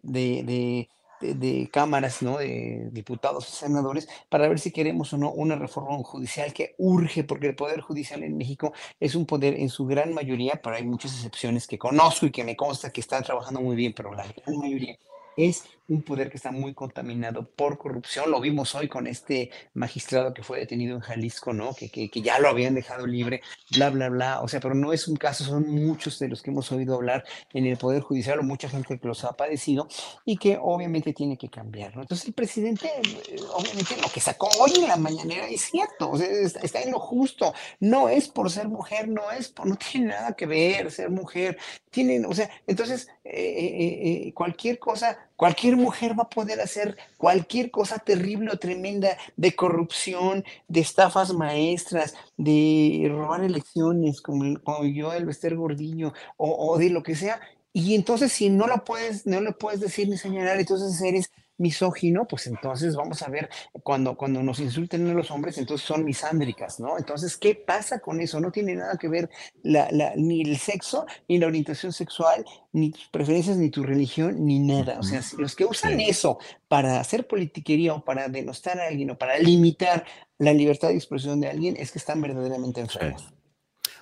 de, 0.03 0.89
de, 1.21 1.71
cámaras, 1.73 2.23
¿no? 2.23 2.39
de 2.39 2.89
diputados 2.91 3.45
senadores, 3.45 4.09
para 4.29 4.49
ver 4.49 4.59
si 4.59 4.73
queremos 4.73 5.13
o 5.13 5.17
no 5.17 5.31
una 5.31 5.55
reforma 5.55 6.03
judicial 6.03 6.53
que 6.53 6.75
urge, 6.79 7.23
porque 7.23 7.47
el 7.47 7.55
Poder 7.55 7.83
Judicial 7.83 8.25
en 8.25 8.37
México 8.37 8.73
es 8.99 9.15
un 9.15 9.27
poder 9.27 9.55
en 9.55 9.69
su 9.69 9.87
gran 9.87 10.13
mayoría, 10.13 10.61
pero 10.61 10.75
hay 10.75 10.85
muchas 10.85 11.15
excepciones 11.15 11.69
que 11.69 11.79
conozco 11.79 12.27
y 12.27 12.33
que 12.33 12.43
me 12.43 12.57
consta 12.57 12.91
que 12.91 13.01
están 13.01 13.23
trabajando 13.23 13.61
muy 13.61 13.77
bien, 13.77 13.93
pero 13.97 14.13
la 14.13 14.27
gran 14.27 14.59
mayoría 14.59 14.99
es 15.37 15.65
un 15.89 16.03
poder 16.03 16.31
que 16.31 16.37
está 16.37 16.53
muy 16.53 16.75
contaminado 16.75 17.49
por 17.49 17.79
corrupción. 17.79 18.31
Lo 18.31 18.41
vimos 18.41 18.75
hoy 18.75 18.89
con 18.89 19.07
este 19.07 19.51
magistrado 19.75 20.33
que 20.33 20.43
fue 20.43 20.59
detenido 20.59 20.95
en 20.95 21.01
Jalisco, 21.01 21.53
¿no? 21.53 21.75
Que, 21.75 21.91
que, 21.91 22.11
que, 22.11 22.23
ya 22.23 22.39
lo 22.39 22.49
habían 22.49 22.75
dejado 22.75 23.07
libre, 23.07 23.43
bla, 23.75 23.91
bla, 23.91 24.09
bla. 24.09 24.41
O 24.43 24.49
sea, 24.49 24.61
pero 24.61 24.75
no 24.75 24.93
es 24.93 25.09
un 25.09 25.17
caso, 25.17 25.45
son 25.45 25.69
muchos 25.69 26.19
de 26.19 26.29
los 26.29 26.43
que 26.43 26.51
hemos 26.51 26.71
oído 26.71 26.95
hablar 26.95 27.25
en 27.53 27.67
el 27.67 27.77
Poder 27.77 28.03
Judicial 28.03 28.39
o 28.39 28.43
mucha 28.43 28.69
gente 28.69 28.99
que 28.99 29.09
los 29.09 29.25
ha 29.25 29.33
padecido 29.33 29.89
y 30.25 30.37
que 30.37 30.59
obviamente 30.61 31.13
tiene 31.13 31.37
que 31.37 31.49
cambiar, 31.49 31.95
¿no? 31.97 32.03
Entonces 32.03 32.29
el 32.29 32.35
presidente, 32.35 32.89
eh, 33.29 33.37
obviamente 33.55 33.97
lo 34.01 34.09
que 34.09 34.21
sacó 34.21 34.49
hoy 34.61 34.73
en 34.77 34.89
la 34.89 34.97
mañanera 34.97 35.49
es 35.49 35.63
cierto, 35.63 36.11
o 36.11 36.19
sea, 36.19 36.29
está 36.29 36.81
en 36.81 36.93
lo 36.93 37.01
justo. 37.01 37.53
No 37.81 38.09
es 38.09 38.29
por 38.29 38.51
ser 38.51 38.69
mujer, 38.69 39.09
no 39.09 39.31
es 39.31 39.49
por, 39.49 39.67
no 39.67 39.77
tiene 39.77 40.09
nada 40.09 40.35
que 40.35 40.47
ver 40.47 40.91
ser 40.91 41.11
mujer. 41.11 41.59
Tienen, 41.91 42.25
o 42.25 42.35
sea, 42.35 42.51
entonces 42.67 43.09
eh, 43.25 44.27
eh 44.27 44.33
cualquier 44.35 44.79
cosa 44.79 45.31
Cualquier 45.37 45.77
mujer 45.77 46.19
va 46.19 46.25
a 46.25 46.29
poder 46.29 46.61
hacer 46.61 46.97
cualquier 47.17 47.71
cosa 47.71 47.99
terrible 47.99 48.51
o 48.53 48.59
tremenda 48.59 49.17
de 49.37 49.55
corrupción, 49.55 50.45
de 50.69 50.81
estafas 50.81 51.33
maestras, 51.33 52.15
de 52.37 53.09
robar 53.11 53.45
elecciones, 53.45 54.21
como, 54.21 54.45
yo, 54.85 55.13
el 55.13 55.27
Bester 55.27 55.57
Gordillo, 55.57 56.13
o, 56.37 56.71
o, 56.71 56.79
de 56.79 56.91
lo 56.91 57.03
que 57.03 57.15
sea. 57.15 57.41
Y 57.73 57.95
entonces, 57.95 58.33
si 58.33 58.51
no 58.51 58.67
lo 58.67 58.85
puedes, 58.85 59.27
no 59.27 59.41
lo 59.41 59.57
puedes 59.57 59.81
decir 59.81 60.09
ni 60.09 60.19
señalar, 60.19 60.59
entonces 60.59 61.01
eres 61.01 61.31
misógino, 61.59 62.27
pues 62.27 62.47
entonces 62.47 62.97
vamos 62.97 63.23
a 63.23 63.29
ver, 63.29 63.49
cuando, 63.83 64.17
cuando 64.17 64.43
nos 64.43 64.59
insulten 64.61 65.09
a 65.09 65.15
los 65.15 65.31
hombres, 65.31 65.59
entonces 65.59 65.87
son 65.87 66.05
misándricas, 66.05 66.81
¿no? 66.81 66.99
Entonces, 66.99 67.37
¿qué 67.37 67.55
pasa 67.55 68.01
con 68.01 68.21
eso? 68.21 68.41
No 68.41 68.51
tiene 68.51 68.75
nada 68.75 68.97
que 68.99 69.09
ver 69.09 69.31
la, 69.63 69.89
la, 69.91 70.15
ni 70.17 70.43
el 70.43 70.59
sexo, 70.59 71.07
ni 71.29 71.39
la 71.39 71.47
orientación 71.47 71.93
sexual, 71.93 72.45
ni 72.73 72.91
tus 72.91 73.09
preferencias, 73.09 73.57
ni 73.57 73.71
tu 73.71 73.83
religión, 73.83 74.45
ni 74.45 74.59
nada. 74.59 74.99
O 74.99 75.03
sea, 75.03 75.23
los 75.39 75.55
que 75.55 75.65
usan 75.65 76.01
eso 76.01 76.39
para 76.69 77.01
hacer 77.01 77.27
politiquería 77.27 77.95
o 77.95 78.05
para 78.05 78.29
denostar 78.29 78.81
a 78.81 78.89
alguien 78.89 79.11
o 79.11 79.19
para 79.19 79.39
limitar 79.39 80.05
la 80.39 80.53
libertad 80.53 80.89
de 80.89 80.95
expresión 80.95 81.41
de 81.41 81.49
alguien, 81.49 81.77
es 81.77 81.93
que 81.93 81.99
están 81.99 82.21
verdaderamente 82.21 82.81
enfermos. 82.81 83.33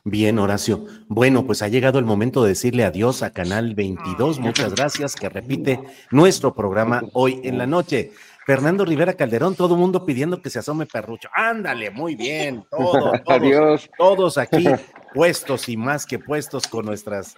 Bien, 0.05 0.39
Horacio. 0.39 0.87
Bueno, 1.09 1.47
pues 1.47 1.63
ha 1.63 1.69
llegado 1.69 1.99
el 1.99 2.05
momento 2.05 2.43
de 2.43 2.51
decirle 2.51 2.85
adiós 2.85 3.23
a 3.23 3.33
Canal 3.33 3.75
22. 3.75 4.39
Muchas 4.41 4.75
gracias, 4.75 5.15
que 5.15 5.29
repite 5.29 5.81
nuestro 6.11 6.55
programa 6.55 7.03
hoy 7.13 7.41
en 7.45 7.59
la 7.59 7.67
noche. 7.67 8.13
Fernando 8.47 8.85
Rivera 8.85 9.15
Calderón, 9.15 9.55
todo 9.55 9.75
el 9.75 9.81
mundo 9.81 10.07
pidiendo 10.07 10.41
que 10.41 10.49
se 10.49 10.59
asome 10.59 10.87
Perrucho. 10.87 11.29
Ándale, 11.35 11.91
muy 11.91 12.17
bien. 12.17 12.65
todos, 12.71 13.21
adiós. 13.27 13.91
todos 13.99 14.39
aquí 14.39 14.67
puestos 15.13 15.69
y 15.69 15.77
más 15.77 16.07
que 16.07 16.19
puestos 16.19 16.67
con 16.67 16.87
nuestras. 16.87 17.37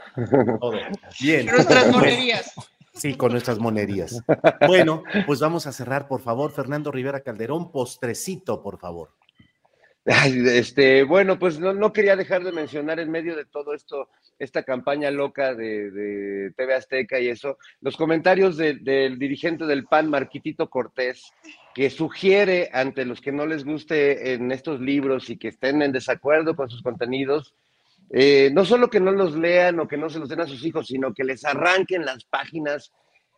Bien. 1.20 1.46
Nuestras 1.46 1.90
monerías. 1.90 2.54
Sí, 2.94 3.14
con 3.14 3.32
nuestras 3.32 3.58
monerías. 3.58 4.22
Bueno, 4.66 5.02
pues 5.26 5.40
vamos 5.40 5.66
a 5.66 5.72
cerrar, 5.72 6.06
por 6.06 6.20
favor, 6.20 6.52
Fernando 6.52 6.92
Rivera 6.92 7.20
Calderón, 7.20 7.72
postrecito, 7.72 8.62
por 8.62 8.78
favor 8.78 9.10
este, 10.04 11.04
bueno, 11.04 11.38
pues 11.38 11.60
no, 11.60 11.92
quería 11.92 12.16
dejar 12.16 12.42
de 12.42 12.52
mencionar 12.52 12.98
en 12.98 13.10
medio 13.10 13.36
de 13.36 13.44
todo 13.44 13.72
esto, 13.72 14.08
esta 14.38 14.64
campaña 14.64 15.10
loca 15.10 15.54
de, 15.54 16.52
TV 16.56 16.74
Azteca 16.74 17.20
y 17.20 17.28
eso, 17.28 17.58
los 17.80 17.96
comentarios 17.96 18.56
del 18.56 19.18
dirigente 19.18 19.64
del 19.66 19.84
PAN, 19.84 20.10
Marquitito 20.10 20.68
Cortés, 20.68 21.30
que 21.74 21.88
sugiere 21.88 22.68
ante 22.72 23.04
los 23.04 23.20
que 23.20 23.32
no 23.32 23.46
les 23.46 23.64
guste 23.64 24.34
en 24.34 24.50
estos 24.50 24.80
libros 24.80 25.30
y 25.30 25.36
que 25.36 25.48
estén 25.48 25.82
en 25.82 25.92
desacuerdo 25.92 26.56
con 26.56 26.68
sus 26.68 26.82
contenidos, 26.82 27.54
eh, 28.10 28.50
no 28.52 28.64
solo 28.64 28.90
que 28.90 29.00
no 29.00 29.12
los 29.12 29.36
lean 29.36 29.78
o 29.80 29.88
que 29.88 29.96
no 29.96 30.10
se 30.10 30.18
los 30.18 30.28
den 30.28 30.40
a 30.40 30.46
sus 30.46 30.64
hijos, 30.66 30.88
sino 30.88 31.14
que 31.14 31.24
les 31.24 31.44
arranquen 31.44 32.04
las 32.04 32.24
páginas 32.24 32.92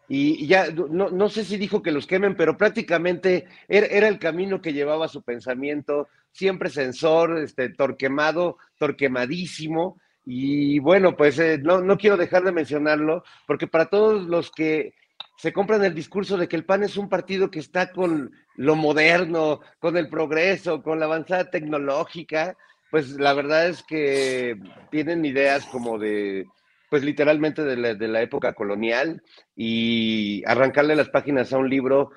y 0.08 0.46
ya 0.46 0.70
no, 0.70 1.08
no, 1.08 1.28
sé 1.28 1.44
si 1.44 1.56
dijo 1.56 1.82
que 1.82 1.92
los 1.92 2.06
quemen, 2.06 2.36
pero 2.36 2.58
prácticamente 2.58 3.46
era, 3.68 4.08
el 4.08 4.18
camino 4.18 4.60
que 4.60 4.74
llevaba 4.74 5.08
su 5.08 5.22
pensamiento, 5.22 6.08
siempre 6.34 6.68
sensor, 6.68 7.38
este, 7.38 7.70
torquemado, 7.70 8.58
torquemadísimo. 8.78 9.98
Y 10.26 10.78
bueno, 10.80 11.16
pues 11.16 11.38
eh, 11.38 11.58
no, 11.62 11.80
no 11.80 11.96
quiero 11.96 12.16
dejar 12.16 12.42
de 12.42 12.52
mencionarlo, 12.52 13.24
porque 13.46 13.66
para 13.66 13.86
todos 13.86 14.24
los 14.24 14.50
que 14.50 14.94
se 15.36 15.52
compran 15.52 15.84
el 15.84 15.94
discurso 15.94 16.36
de 16.36 16.48
que 16.48 16.56
el 16.56 16.64
PAN 16.64 16.82
es 16.82 16.96
un 16.96 17.08
partido 17.08 17.50
que 17.50 17.58
está 17.58 17.92
con 17.92 18.32
lo 18.56 18.76
moderno, 18.76 19.60
con 19.78 19.96
el 19.96 20.08
progreso, 20.08 20.82
con 20.82 20.98
la 20.98 21.06
avanzada 21.06 21.50
tecnológica, 21.50 22.56
pues 22.90 23.10
la 23.10 23.32
verdad 23.32 23.68
es 23.68 23.82
que 23.82 24.56
tienen 24.90 25.24
ideas 25.24 25.66
como 25.66 25.98
de, 25.98 26.46
pues 26.88 27.02
literalmente 27.04 27.64
de 27.64 27.76
la, 27.76 27.94
de 27.94 28.08
la 28.08 28.22
época 28.22 28.54
colonial 28.54 29.22
y 29.56 30.42
arrancarle 30.46 30.96
las 30.96 31.08
páginas 31.08 31.52
a 31.52 31.58
un 31.58 31.68
libro 31.68 32.12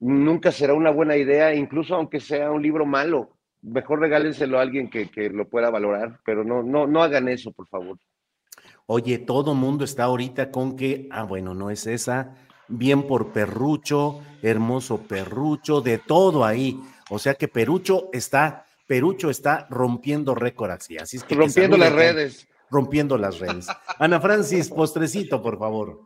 nunca 0.00 0.52
será 0.52 0.74
una 0.74 0.90
buena 0.90 1.16
idea, 1.16 1.54
incluso 1.54 1.94
aunque 1.94 2.20
sea 2.20 2.50
un 2.50 2.62
libro 2.62 2.84
malo. 2.84 3.35
Mejor 3.62 4.00
regálenselo 4.00 4.58
a 4.58 4.62
alguien 4.62 4.88
que, 4.90 5.10
que 5.10 5.30
lo 5.30 5.48
pueda 5.48 5.70
valorar, 5.70 6.20
pero 6.24 6.44
no, 6.44 6.62
no, 6.62 6.86
no 6.86 7.02
hagan 7.02 7.28
eso, 7.28 7.52
por 7.52 7.66
favor. 7.66 7.98
Oye, 8.86 9.18
todo 9.18 9.54
mundo 9.54 9.84
está 9.84 10.04
ahorita 10.04 10.50
con 10.50 10.76
que, 10.76 11.08
ah, 11.10 11.24
bueno, 11.24 11.54
no 11.54 11.70
es 11.70 11.86
esa, 11.86 12.36
bien 12.68 13.06
por 13.06 13.32
Perrucho, 13.32 14.20
hermoso 14.42 14.98
Perrucho, 14.98 15.80
de 15.80 15.98
todo 15.98 16.44
ahí. 16.44 16.80
O 17.10 17.18
sea 17.18 17.34
que 17.34 17.48
Perucho 17.48 18.08
está, 18.12 18.66
Perucho 18.86 19.30
está 19.30 19.66
rompiendo 19.70 20.34
récord 20.34 20.70
así. 20.70 20.96
así 20.98 21.16
es 21.16 21.24
que 21.24 21.34
rompiendo 21.34 21.76
las 21.76 21.92
redes. 21.92 22.48
Rompiendo 22.70 23.16
las 23.18 23.38
redes. 23.38 23.66
Ana 23.98 24.20
Francis, 24.20 24.68
postrecito, 24.68 25.42
por 25.42 25.58
favor. 25.58 26.00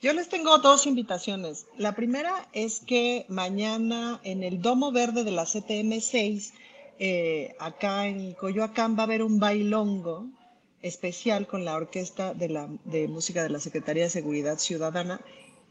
Yo 0.00 0.12
les 0.12 0.28
tengo 0.28 0.58
dos 0.58 0.86
invitaciones. 0.86 1.66
La 1.76 1.96
primera 1.96 2.48
es 2.52 2.78
que 2.78 3.26
mañana 3.28 4.20
en 4.22 4.44
el 4.44 4.62
Domo 4.62 4.92
Verde 4.92 5.24
de 5.24 5.32
la 5.32 5.44
CTM 5.44 6.00
6, 6.00 6.52
eh, 7.00 7.56
acá 7.58 8.06
en 8.06 8.34
Coyoacán, 8.34 8.96
va 8.96 9.00
a 9.00 9.04
haber 9.06 9.24
un 9.24 9.40
bailongo 9.40 10.26
especial 10.82 11.48
con 11.48 11.64
la 11.64 11.74
orquesta 11.74 12.32
de, 12.32 12.48
la, 12.48 12.68
de 12.84 13.08
música 13.08 13.42
de 13.42 13.50
la 13.50 13.58
Secretaría 13.58 14.04
de 14.04 14.10
Seguridad 14.10 14.58
Ciudadana 14.58 15.20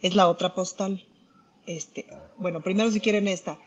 es 0.01 0.15
la 0.15 0.27
otra 0.27 0.53
postal. 0.53 1.05
Este, 1.65 2.05
bueno, 2.37 2.61
primero 2.61 2.91
si 2.91 2.99
quieren 2.99 3.27
esta. 3.27 3.57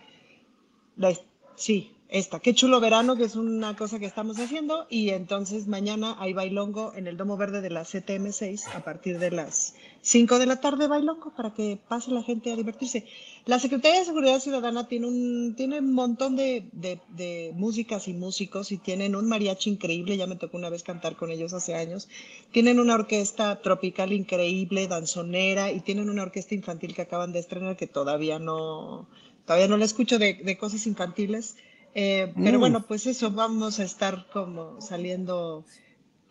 sí, 1.56 1.92
esta. 2.10 2.40
Qué 2.40 2.54
chulo 2.54 2.80
verano, 2.80 3.16
que 3.16 3.24
es 3.24 3.36
una 3.36 3.76
cosa 3.76 3.98
que 3.98 4.06
estamos 4.06 4.38
haciendo. 4.38 4.86
Y 4.90 5.10
entonces 5.10 5.66
mañana 5.66 6.16
hay 6.18 6.32
bailongo 6.32 6.92
en 6.94 7.06
el 7.06 7.16
Domo 7.16 7.36
Verde 7.36 7.60
de 7.60 7.70
la 7.70 7.82
CTM6 7.82 8.74
a 8.74 8.80
partir 8.84 9.18
de 9.18 9.30
las 9.30 9.74
5 10.02 10.38
de 10.38 10.46
la 10.46 10.60
tarde, 10.60 10.88
bailongo, 10.88 11.32
para 11.36 11.54
que 11.54 11.78
pase 11.88 12.10
la 12.10 12.22
gente 12.22 12.52
a 12.52 12.56
divertirse. 12.56 13.06
La 13.46 13.58
Secretaría 13.58 14.00
de 14.00 14.06
Seguridad 14.06 14.40
Ciudadana 14.40 14.88
tiene 14.88 15.06
un, 15.06 15.54
tiene 15.56 15.78
un 15.78 15.92
montón 15.92 16.36
de, 16.36 16.68
de, 16.72 17.00
de 17.10 17.52
músicas 17.54 18.08
y 18.08 18.12
músicos 18.12 18.72
y 18.72 18.78
tienen 18.78 19.14
un 19.14 19.28
mariachi 19.28 19.70
increíble. 19.70 20.16
Ya 20.16 20.26
me 20.26 20.36
tocó 20.36 20.56
una 20.56 20.70
vez 20.70 20.82
cantar 20.82 21.16
con 21.16 21.30
ellos 21.30 21.52
hace 21.52 21.74
años. 21.74 22.08
Tienen 22.50 22.80
una 22.80 22.94
orquesta 22.94 23.62
tropical 23.62 24.12
increíble, 24.12 24.88
danzonera, 24.88 25.70
y 25.70 25.80
tienen 25.80 26.10
una 26.10 26.22
orquesta 26.22 26.54
infantil 26.54 26.94
que 26.94 27.02
acaban 27.02 27.32
de 27.32 27.38
estrenar 27.38 27.76
que 27.76 27.86
todavía 27.86 28.38
no, 28.38 29.08
todavía 29.46 29.68
no 29.68 29.76
la 29.76 29.84
escucho 29.84 30.18
de, 30.18 30.34
de 30.34 30.58
cosas 30.58 30.86
infantiles 30.86 31.56
eh, 31.94 32.32
pero 32.36 32.58
mm. 32.58 32.60
bueno, 32.60 32.82
pues 32.86 33.06
eso, 33.06 33.30
vamos 33.30 33.80
a 33.80 33.84
estar 33.84 34.26
como 34.32 34.80
saliendo 34.80 35.64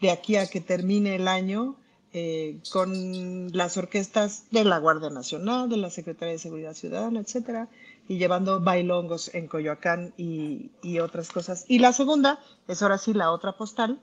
de 0.02 0.12
aquí 0.12 0.36
a 0.36 0.48
que 0.48 0.62
termine 0.62 1.16
el 1.16 1.28
año 1.28 1.76
eh, 2.12 2.58
con 2.72 3.52
las 3.52 3.78
orquestas 3.78 4.46
de 4.50 4.64
la 4.64 4.80
Guardia 4.80 5.10
Nacional, 5.10 5.70
de 5.70 5.78
la 5.78 5.90
Secretaría 5.90 6.34
de 6.34 6.40
Seguridad 6.40 6.74
Ciudadana, 6.74 7.20
etcétera, 7.20 7.68
y 8.08 8.18
llevando 8.18 8.60
bailongos 8.60 9.34
en 9.36 9.48
Coyoacán 9.48 10.14
y, 10.18 10.72
y, 10.82 11.00
otras 11.00 11.30
cosas. 11.30 11.66
Y 11.68 11.78
la 11.78 11.94
segunda 11.94 12.40
es 12.68 12.82
ahora 12.82 12.98
sí 12.98 13.14
la 13.14 13.32
otra 13.32 13.54
postal. 13.54 14.00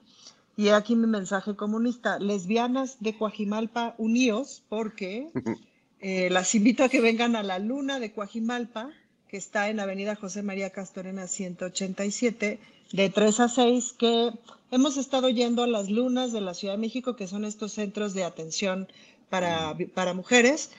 Y 0.57 0.69
aquí 0.69 0.95
mi 0.95 1.07
mensaje 1.07 1.57
comunista, 1.57 2.19
lesbianas 2.19 2.99
de 3.01 3.19
Coajimalpa, 3.19 3.95
uníos, 3.99 4.63
porque 4.69 5.31
eh, 6.01 6.31
las 6.31 6.55
invito 6.55 6.85
a 6.85 6.89
que 6.89 7.01
vengan 7.01 7.35
a 7.35 7.43
la 7.43 7.59
luna 7.59 7.99
de 7.99 8.13
Coajimalpa, 8.13 8.91
que 9.29 9.37
está 9.37 9.69
en 9.69 9.81
Avenida 9.81 10.15
José 10.15 10.43
María 10.43 10.71
Castorena 10.71 11.27
187, 11.27 12.61
de 12.93 13.11
3 13.11 13.41
a 13.41 13.49
6, 13.49 13.95
que 13.99 14.33
hemos 14.71 14.97
estado 14.97 15.29
yendo 15.29 15.63
a 15.63 15.67
las 15.67 15.91
lunas 15.91 16.33
de 16.33 16.41
la 16.41 16.55
Ciudad 16.55 16.75
de 16.75 16.81
México, 16.81 17.17
que 17.17 17.27
son 17.27 17.45
estos 17.45 17.73
centros 17.73 18.15
de 18.15 18.25
atención 18.25 18.89
para, 19.29 19.77
para 19.95 20.15
mujeres, 20.15 20.71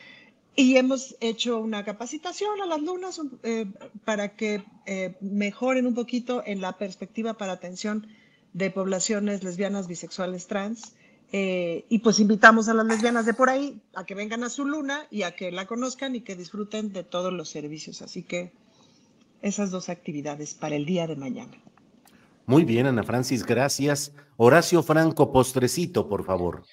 y 0.55 0.77
hemos 0.77 1.15
hecho 1.19 1.59
una 1.59 1.85
capacitación 1.85 2.61
a 2.61 2.65
las 2.65 2.81
lunas 2.81 3.21
eh, 3.43 3.67
para 4.05 4.35
que 4.35 4.63
eh, 4.87 5.15
mejoren 5.21 5.85
un 5.85 5.93
poquito 5.93 6.41
en 6.45 6.61
la 6.61 6.77
perspectiva 6.77 7.35
para 7.35 7.53
atención 7.53 8.07
de 8.53 8.71
poblaciones 8.71 9.43
lesbianas, 9.43 9.87
bisexuales, 9.87 10.47
trans. 10.47 10.95
Eh, 11.33 11.85
y 11.89 11.99
pues 11.99 12.19
invitamos 12.19 12.69
a 12.69 12.73
las 12.73 12.85
lesbianas 12.85 13.25
de 13.25 13.33
por 13.33 13.49
ahí 13.49 13.81
a 13.95 14.05
que 14.05 14.15
vengan 14.15 14.43
a 14.43 14.49
su 14.49 14.65
luna 14.65 15.07
y 15.11 15.23
a 15.23 15.35
que 15.35 15.51
la 15.51 15.65
conozcan 15.65 16.15
y 16.15 16.21
que 16.21 16.35
disfruten 16.35 16.93
de 16.93 17.03
todos 17.03 17.33
los 17.33 17.49
servicios. 17.49 18.01
Así 18.01 18.23
que 18.23 18.53
esas 19.41 19.71
dos 19.71 19.89
actividades 19.89 20.53
para 20.53 20.75
el 20.75 20.85
día 20.85 21.05
de 21.05 21.15
mañana. 21.15 21.51
Muy 22.45 22.63
bien, 22.63 22.85
Ana 22.85 23.03
Francis, 23.03 23.45
gracias. 23.45 24.13
Horacio 24.37 24.81
Franco, 24.81 25.33
postrecito, 25.33 26.07
por 26.07 26.23
favor. 26.23 26.63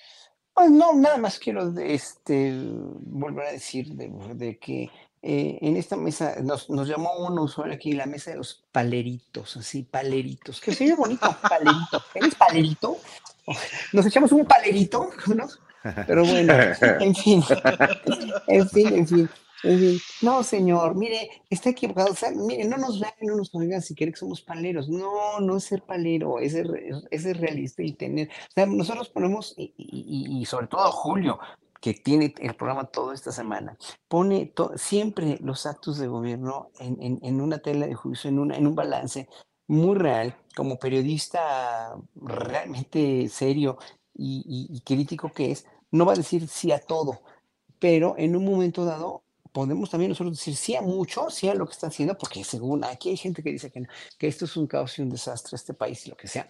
Pues 0.54 0.70
no, 0.70 0.94
nada 0.94 1.18
más 1.18 1.40
quiero 1.40 1.76
este, 1.80 2.54
volver 3.00 3.48
a 3.48 3.52
decir 3.52 3.88
de, 3.88 4.56
que 4.60 4.88
eh, 5.20 5.58
en 5.60 5.76
esta 5.76 5.96
mesa 5.96 6.36
nos, 6.40 6.70
nos, 6.70 6.86
llamó 6.86 7.10
un 7.26 7.36
usuario 7.40 7.74
aquí, 7.74 7.92
la 7.92 8.06
mesa 8.06 8.30
de 8.30 8.36
los 8.36 8.64
paleritos, 8.70 9.56
así, 9.56 9.82
paleritos, 9.82 10.60
que 10.60 10.72
se 10.72 10.84
ve 10.84 10.94
bonito, 10.94 11.26
palerito. 11.42 12.02
¿Eres 12.14 12.36
palerito? 12.36 12.98
Nos 13.92 14.06
echamos 14.06 14.32
un 14.32 14.44
palerito, 14.44 15.10
¿no? 15.26 15.46
Pero 16.06 16.24
bueno, 16.24 16.54
en 17.00 17.14
fin, 17.14 17.42
en 18.48 18.68
fin, 18.68 18.94
en 18.94 19.06
fin. 19.06 19.28
No, 20.22 20.42
señor, 20.42 20.94
mire, 20.94 21.30
está 21.48 21.70
equivocado. 21.70 22.12
O 22.12 22.14
sea, 22.14 22.30
mire, 22.30 22.64
no 22.64 22.76
nos 22.76 23.00
vean, 23.00 23.12
no 23.22 23.36
nos 23.36 23.54
oigan 23.54 23.82
si 23.82 23.94
quiere 23.94 24.12
que 24.12 24.18
somos 24.18 24.42
paleros. 24.42 24.88
No, 24.88 25.40
no 25.40 25.56
es 25.56 25.64
ser 25.64 25.82
palero, 25.82 26.38
es 26.38 26.52
ser, 26.52 26.68
ser 27.10 27.38
realista 27.38 27.82
y 27.82 27.92
tener. 27.92 28.28
O 28.28 28.52
sea, 28.54 28.66
nosotros 28.66 29.08
ponemos, 29.08 29.54
y, 29.56 29.72
y, 29.76 30.44
sobre 30.44 30.66
todo 30.66 30.90
Julio, 30.92 31.38
que 31.80 31.94
tiene 31.94 32.34
el 32.40 32.54
programa 32.54 32.84
toda 32.86 33.14
esta 33.14 33.32
semana, 33.32 33.76
pone 34.08 34.52
siempre 34.76 35.38
los 35.42 35.66
actos 35.66 35.98
de 35.98 36.08
gobierno 36.08 36.70
en, 36.78 37.02
en, 37.02 37.18
en, 37.22 37.40
una 37.40 37.58
tela 37.58 37.86
de 37.86 37.94
juicio, 37.94 38.30
en, 38.30 38.38
una, 38.38 38.56
en 38.56 38.66
un 38.66 38.74
balance 38.74 39.28
muy 39.66 39.96
real, 39.96 40.36
como 40.54 40.78
periodista 40.78 41.96
realmente 42.14 43.28
serio 43.28 43.78
y, 44.14 44.80
crítico 44.84 45.32
que 45.32 45.50
es, 45.50 45.66
no 45.90 46.06
va 46.06 46.12
a 46.12 46.16
decir 46.16 46.48
sí 46.48 46.72
a 46.72 46.78
todo, 46.78 47.22
pero 47.78 48.14
en 48.18 48.36
un 48.36 48.44
momento 48.44 48.84
dado 48.84 49.22
podemos 49.52 49.90
también 49.90 50.10
nosotros 50.10 50.36
decir 50.36 50.56
sí 50.56 50.74
a 50.74 50.82
mucho, 50.82 51.30
sí 51.30 51.48
a 51.48 51.54
lo 51.54 51.66
que 51.66 51.72
está 51.72 51.86
haciendo, 51.86 52.18
porque 52.18 52.42
según 52.42 52.84
aquí 52.84 53.10
hay 53.10 53.16
gente 53.16 53.42
que 53.42 53.52
dice 53.52 53.70
que, 53.70 53.84
que 54.18 54.26
esto 54.26 54.46
es 54.46 54.56
un 54.56 54.66
caos 54.66 54.98
y 54.98 55.02
un 55.02 55.10
desastre 55.10 55.56
este 55.56 55.74
país 55.74 56.06
y 56.06 56.10
lo 56.10 56.16
que 56.16 56.26
sea. 56.26 56.46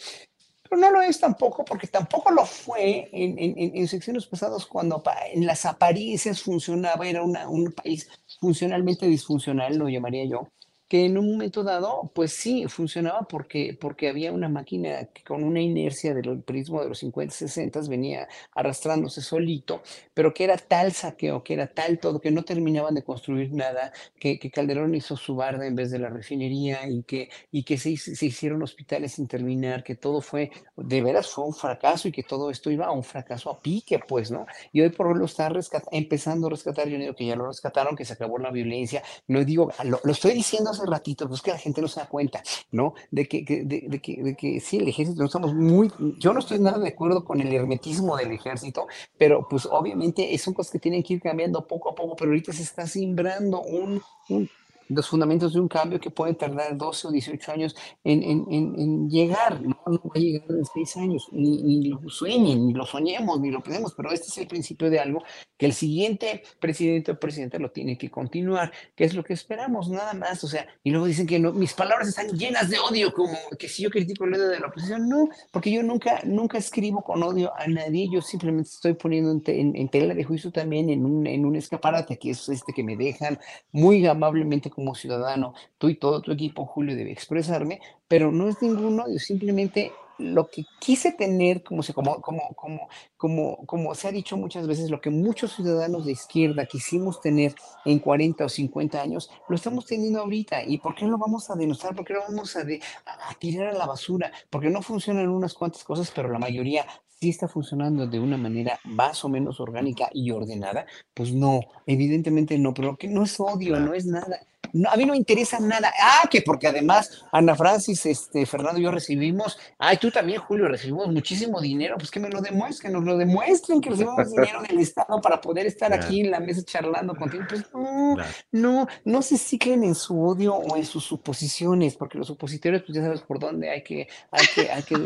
Pero 0.62 0.80
no 0.80 0.90
lo 0.90 1.02
es 1.02 1.20
tampoco, 1.20 1.64
porque 1.66 1.86
tampoco 1.86 2.32
lo 2.32 2.46
fue 2.46 3.10
en, 3.12 3.38
en, 3.38 3.76
en 3.76 3.88
secciones 3.88 4.24
pasadas 4.26 4.64
cuando 4.64 5.02
en 5.32 5.44
las 5.44 5.66
apariencias 5.66 6.40
funcionaba, 6.40 7.06
era 7.06 7.22
una, 7.22 7.46
un 7.46 7.72
país 7.72 8.08
funcionalmente 8.40 9.06
disfuncional, 9.06 9.76
lo 9.76 9.90
llamaría 9.90 10.24
yo, 10.24 10.48
que 10.89 11.07
en 11.07 11.16
un 11.16 11.30
momento 11.32 11.64
dado, 11.64 12.11
pues 12.14 12.32
sí, 12.32 12.66
funcionaba 12.68 13.22
porque, 13.22 13.76
porque 13.80 14.09
había 14.09 14.32
una 14.32 14.49
máquina 14.49 15.07
que 15.07 15.22
con 15.22 15.43
una 15.43 15.61
inercia 15.61 16.14
del 16.14 16.43
prismo 16.43 16.82
de 16.82 16.89
los 16.91 16.99
50, 16.99 17.35
60 17.35 17.80
venía 17.89 18.28
arrastrándose 18.55 19.22
solito, 19.22 19.82
pero 20.12 20.35
que 20.35 20.45
era 20.45 20.57
tal 20.59 20.93
saqueo, 20.93 21.43
que 21.43 21.55
era 21.55 21.66
tal 21.66 21.99
todo, 21.99 22.20
que 22.20 22.30
no 22.30 22.45
terminaban 22.45 22.95
de 22.95 23.03
construir 23.03 23.53
nada, 23.53 23.93
que, 24.18 24.39
que 24.39 24.51
Calderón 24.51 24.95
hizo 24.95 25.16
su 25.16 25.35
barda 25.35 25.66
en 25.66 25.74
vez 25.74 25.91
de 25.91 25.99
la 25.99 26.11
refinería 26.11 26.89
y 26.89 27.03
que, 27.03 27.30
y 27.51 27.62
que 27.64 27.78
se, 27.78 27.97
se, 27.97 28.26
hicieron 28.26 28.62
hospitales 28.62 29.12
sin 29.12 29.26
terminar, 29.26 29.82
que 29.85 29.95
todo 29.95 30.20
fue, 30.20 30.51
de 30.76 31.03
veras 31.03 31.30
fue 31.30 31.45
un 31.45 31.55
fracaso 31.55 32.09
y 32.09 32.12
que 32.12 32.22
todo 32.22 32.51
esto 32.51 32.70
iba 32.70 32.87
a 32.87 32.93
un 32.93 33.05
fracaso 33.05 33.51
a 33.51 33.61
pique, 33.61 33.99
pues, 34.07 34.30
¿no? 34.30 34.47
Y 34.72 34.82
hoy 34.82 34.91
por 34.91 35.07
hoy 35.07 35.18
lo 35.18 35.24
está 35.24 35.51
empezando 35.93 36.47
a 36.47 36.51
rescatar, 36.51 36.89
yo 36.89 36.99
digo 36.99 37.14
que 37.14 37.26
ya 37.26 37.37
lo 37.37 37.47
rescataron, 37.47 37.97
que 37.97 38.05
se 38.05 38.12
acabó 38.12 38.39
la 38.39 38.51
violencia, 38.51 39.03
no 39.28 39.45
digo, 39.45 39.72
lo, 39.85 40.01
lo 40.03 40.12
estoy 40.12 40.32
diciendo 40.35 40.74
ratito, 40.87 41.28
pues 41.28 41.43
que 41.43 41.51
la 41.51 41.59
gente 41.59 41.80
no 41.80 41.89
se 41.89 42.01
da 42.01 42.07
cuenta, 42.07 42.43
¿no? 42.70 42.95
De 43.11 43.26
que, 43.26 43.43
de, 43.43 43.85
de, 43.89 44.01
que, 44.01 44.22
de 44.22 44.37
que 44.37 44.61
sí, 44.61 44.78
el 44.78 44.89
ejército 44.89 45.20
no 45.20 45.26
estamos 45.26 45.55
muy, 45.55 45.91
yo 46.18 46.32
no 46.32 46.41
estoy 46.41 46.59
nada 46.59 46.78
de 46.78 46.89
acuerdo 46.89 47.24
con 47.24 47.41
el 47.41 47.53
hermetismo 47.53 48.16
del 48.16 48.32
ejército, 48.32 48.87
pero 49.18 49.47
pues 49.49 49.66
obviamente 49.66 50.37
son 50.39 50.55
cosas 50.55 50.72
que 50.72 50.78
tienen 50.78 51.03
que 51.03 51.14
ir 51.14 51.20
cambiando 51.20 51.66
poco 51.66 51.91
a 51.91 51.95
poco, 51.95 52.16
pero 52.16 52.30
ahorita 52.30 52.53
se 52.53 52.62
está 52.62 52.87
simbrando 52.87 53.61
un, 53.62 54.03
un 54.28 54.49
los 54.89 55.09
fundamentos 55.09 55.53
de 55.53 55.61
un 55.61 55.68
cambio 55.68 56.01
que 56.01 56.11
puede 56.11 56.35
tardar 56.35 56.76
12 56.76 57.09
o 57.09 57.11
18 57.11 57.53
años 57.53 57.76
en, 58.03 58.22
en, 58.22 58.47
en, 58.51 59.11
llegar, 59.11 59.61
no, 59.62 59.78
va 59.87 60.12
a 60.14 60.18
llegar 60.18 60.51
en 60.51 60.64
6 60.64 60.97
años, 60.97 61.28
ni, 61.32 61.89
lo 61.89 62.09
sueñen, 62.09 62.66
ni 62.66 62.72
lo 62.72 62.87
soñemos, 62.87 63.41
ni 63.41 63.51
lo 63.51 63.62
pensemos, 63.62 63.95
pero 63.97 64.12
este 64.12 64.28
es 64.28 64.39
el 64.39 64.47
principio 64.47 64.91
de 64.91 64.99
algo 64.99 65.22
que 65.57 65.66
el 65.66 65.72
siguiente 65.72 66.43
presidente 66.61 67.12
o 67.12 67.18
presidenta 67.18 67.59
lo 67.59 67.70
tiene 67.70 67.97
que 67.97 68.11
continuar, 68.11 68.72
que 68.95 69.05
es 69.05 69.14
lo 69.14 69.22
que 69.24 69.32
esperamos, 69.32 69.89
nada 69.89 70.14
más, 70.14 70.43
o 70.45 70.49
sea, 70.49 70.66
y 70.82 70.91
luego 70.91 71.07
dicen 71.07 71.26
que 71.26 71.39
no, 71.39 71.53
mis 71.53 71.74
palabras 71.74 72.09
están 72.09 72.28
llenas 72.37 72.68
de 72.70 72.78
odio, 72.78 73.12
como 73.12 73.37
que 73.59 73.68
si 73.68 73.82
yo 73.82 73.91
critico 73.91 74.24
el 74.24 74.35
odio 74.35 74.49
de 74.49 74.61
la 74.61 74.66
oposición, 74.66 75.09
no, 75.09 75.28
porque 75.53 75.70
yo 75.70 75.82
nunca, 75.82 76.20
nunca 76.24 76.59
escribo 76.59 77.03
con 77.03 77.22
odio 77.22 77.53
a 77.57 77.66
nadie, 77.66 78.09
yo 78.12 78.20
simplemente 78.20 78.70
estoy 78.70 78.95
poniendo 78.95 79.41
en, 79.47 79.76
en, 79.76 79.89
tela 79.89 80.14
de 80.14 80.24
juicio 80.24 80.51
también 80.51 80.91
en 80.91 81.05
un, 81.05 81.26
en 81.26 81.45
un 81.45 81.57
escaparate, 81.57 82.18
que 82.18 82.30
es 82.30 82.49
este 82.49 82.72
que 82.72 82.82
me 82.82 82.97
dejan 82.97 83.39
muy 83.72 84.05
amablemente 84.07 84.70
como 84.70 84.84
ciudadano, 84.93 85.55
tú 85.78 85.89
y 85.89 85.95
todo 85.95 86.20
tu 86.20 86.32
equipo, 86.32 86.66
Julio, 86.66 86.97
debe 86.97 87.12
expresarme, 87.12 87.80
pero 88.09 88.32
no 88.32 88.49
es 88.49 88.61
ningún 88.61 88.99
odio, 88.99 89.20
simplemente 89.20 89.93
lo 90.18 90.49
que 90.49 90.64
quise 90.80 91.12
tener, 91.12 91.62
como 91.62 91.82
se, 91.82 91.93
como, 91.93 92.20
como, 92.20 92.49
como, 92.55 92.89
como, 93.16 93.66
como 93.66 93.95
se 93.95 94.09
ha 94.09 94.12
dicho 94.12 94.37
muchas 94.37 94.66
veces, 94.66 94.91
lo 94.91 95.01
que 95.01 95.11
muchos 95.11 95.55
ciudadanos 95.55 96.07
de 96.07 96.12
izquierda 96.12 96.66
quisimos 96.66 97.20
tener 97.20 97.55
en 97.85 97.99
40 97.99 98.45
o 98.45 98.49
50 98.49 99.01
años, 99.01 99.30
lo 99.49 99.57
estamos 99.57 99.87
teniendo 99.87 100.20
ahorita. 100.20 100.64
¿Y 100.64 100.78
por 100.78 100.95
qué 100.95 101.07
lo 101.07 101.18
vamos 101.18 101.51
a 101.51 101.55
denostar? 101.55 101.95
¿Por 101.95 102.05
qué 102.05 102.14
lo 102.14 102.20
vamos 102.20 102.57
a, 102.57 102.61
a 102.61 103.35
tirar 103.39 103.68
a 103.68 103.78
la 103.78 103.87
basura? 103.87 104.32
Porque 104.51 104.70
no 104.70 104.82
funcionan 104.82 105.28
unas 105.28 105.55
cuantas 105.55 105.85
cosas, 105.85 106.12
pero 106.14 106.28
la 106.28 106.39
mayoría 106.39 106.87
sí 107.20 107.30
está 107.30 107.49
funcionando 107.49 108.07
de 108.07 108.20
una 108.20 108.37
manera 108.37 108.78
más 108.85 109.24
o 109.24 109.28
menos 109.28 109.61
orgánica 109.61 110.11
y 110.12 110.30
ordenada. 110.30 110.87
Pues 111.12 111.32
no, 111.32 111.61
evidentemente 111.87 112.59
no, 112.59 112.74
pero 112.74 112.97
que 112.97 113.09
no 113.09 113.24
es 113.24 113.39
odio, 113.41 113.80
no 113.80 113.95
es 113.95 114.07
nada 114.07 114.41
no, 114.75 114.91
a 114.91 114.97
mí 114.97 115.07
no 115.07 115.12
me 115.12 115.18
interesa 115.18 115.61
nada. 115.61 115.93
Ah, 116.01 116.29
que 116.29 116.43
porque 116.43 116.66
además 116.66 117.25
Ana 117.33 117.55
Francis, 117.55 118.05
este, 118.07 118.45
Fernando 118.45 118.81
y 118.81 118.83
yo 118.83 118.91
recibimos, 118.91 119.57
ay, 119.79 119.97
tú 119.99 120.11
también, 120.11 120.41
Julio, 120.41 120.68
recibimos 120.68 121.09
muchísimo 121.09 121.61
dinero, 121.61 121.97
pues 121.97 122.11
que 122.11 122.20
me 122.20 122.29
lo 122.29 122.41
demuestren, 122.41 122.93
nos 122.93 123.05
lo 123.05 123.16
demuestren 123.16 123.81
que 123.81 123.91
recibimos 123.91 124.31
dinero 124.33 124.62
del 124.62 124.81
Estado 124.81 125.20
para 125.20 125.41
poder 125.41 125.66
estar 125.66 125.93
aquí 125.93 126.20
en 126.20 126.33
la 126.33 126.41
mesa 126.41 126.62
charlando 126.64 127.14
contigo. 127.14 127.45
Pues 127.49 127.64
no, 127.72 128.16
no, 128.51 128.89
no 129.05 129.22
se 129.22 129.39
ciclen 129.39 129.85
en 129.85 129.95
su 129.95 130.20
odio 130.20 130.57
o 130.57 130.77
en 130.77 130.85
sus 130.85 131.05
suposiciones, 131.05 131.97
porque 131.97 132.18
los 132.18 132.27
supositorios, 132.27 132.83
pues 132.83 132.97
ya 132.97 133.03
sabes 133.03 133.20
por 133.20 133.39
dónde 133.39 133.70
hay 133.70 133.85
que, 133.85 134.09
hay 134.31 134.47
que, 134.55 134.70
hay 134.70 134.83
que, 134.83 134.97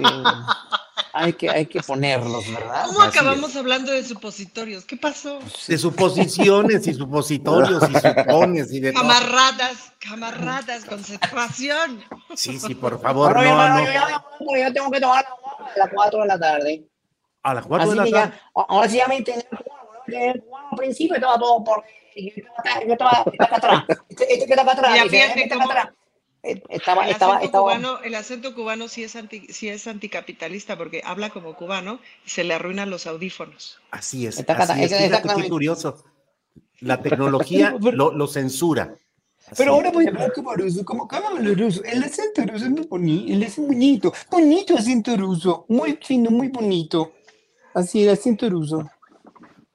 hay 1.12 1.32
que, 1.32 1.50
hay 1.50 1.66
que 1.66 1.80
ponerlos, 1.82 2.52
¿verdad? 2.52 2.84
¿Cómo 2.86 3.02
acabamos 3.02 3.54
hablando 3.56 3.92
de 3.92 4.04
supositorios? 4.04 4.84
¿Qué 4.84 4.96
pasó? 4.96 5.38
De 5.66 5.78
suposiciones 5.78 6.86
y 6.86 6.94
supositorios 6.94 7.82
y 7.90 7.94
supones 7.94 8.72
y 8.72 8.80
de 8.80 8.92
Camarradas, 8.92 9.92
camarradas, 9.98 10.84
concentración. 10.84 12.02
Sí, 12.34 12.58
sí, 12.58 12.74
por 12.74 13.00
favor, 13.00 13.34
no, 13.34 13.68
no. 13.68 13.84
Yo, 14.56 14.72
tengo 14.72 14.90
que 14.90 15.00
tomar 15.00 15.24
a 15.24 15.78
las 15.78 15.90
4 15.92 16.20
de 16.20 16.26
la 16.26 16.38
tarde. 16.38 16.88
A 17.42 17.54
las 17.54 17.66
4 17.66 17.90
de 17.90 17.96
la 17.96 18.10
tarde. 18.10 18.34
ahora 18.54 18.88
sí 18.88 18.96
ya 18.96 19.08
me 19.08 19.16
entendí 19.16 19.44
el 20.06 20.40
cubano, 20.40 20.68
al 20.70 20.78
principio 20.78 21.16
estaba 21.16 21.38
todo 21.38 21.64
por... 21.64 21.84
Yo 22.16 22.92
estaba, 22.92 23.24
acá 23.38 23.56
atrás. 23.56 23.84
Este, 24.08 24.32
este 24.32 24.46
que 24.46 24.52
está 24.52 24.62
acá 24.62 24.72
atrás. 24.72 24.96
Ya 24.96 25.02
fíjate 25.08 25.42
este 25.42 25.54
cómo... 25.54 25.70
atrás. 25.70 25.88
Eh, 26.42 26.62
estaba, 26.68 27.04
el, 27.04 27.10
estaba, 27.12 27.36
acento 27.36 27.46
estaba... 27.46 27.64
Cubano, 27.64 27.98
el 28.02 28.14
acento 28.14 28.54
cubano 28.54 28.88
sí 28.88 29.02
es, 29.02 29.16
anti, 29.16 29.48
sí 29.48 29.68
es 29.68 29.86
anticapitalista 29.86 30.76
porque 30.76 31.02
habla 31.04 31.30
como 31.30 31.54
cubano 31.56 32.00
y 32.24 32.30
se 32.30 32.44
le 32.44 32.54
arruinan 32.54 32.90
los 32.90 33.06
audífonos. 33.06 33.80
Así 33.90 34.26
es. 34.26 34.38
Está, 34.38 34.54
así 34.54 34.82
es. 34.82 34.96
Fíjate 34.96 35.28
qué 35.34 35.48
curioso. 35.48 36.04
La 36.80 37.02
tecnología 37.02 37.76
lo, 37.80 38.12
lo 38.12 38.26
censura. 38.26 38.94
Pero 39.56 39.74
ahora 39.74 39.90
voy 39.90 40.06
a 40.06 40.10
hablar 40.10 40.32
como 40.32 40.54
ruso, 40.54 40.84
como 40.84 41.08
cámara 41.08 41.40
ruso. 41.40 41.82
El 41.84 42.02
acento 42.02 42.42
ruso 42.42 42.64
es 42.66 42.70
muy 42.70 42.86
bonito, 42.86 43.32
el 43.32 43.42
acento 43.42 43.68
bonito, 43.68 44.12
bonito 44.30 44.76
acento 44.76 45.16
ruso, 45.16 45.64
muy 45.68 45.98
fino, 46.02 46.30
muy 46.30 46.48
bonito. 46.48 47.12
Así, 47.74 48.02
el 48.02 48.10
acento 48.10 48.48
ruso. 48.50 48.90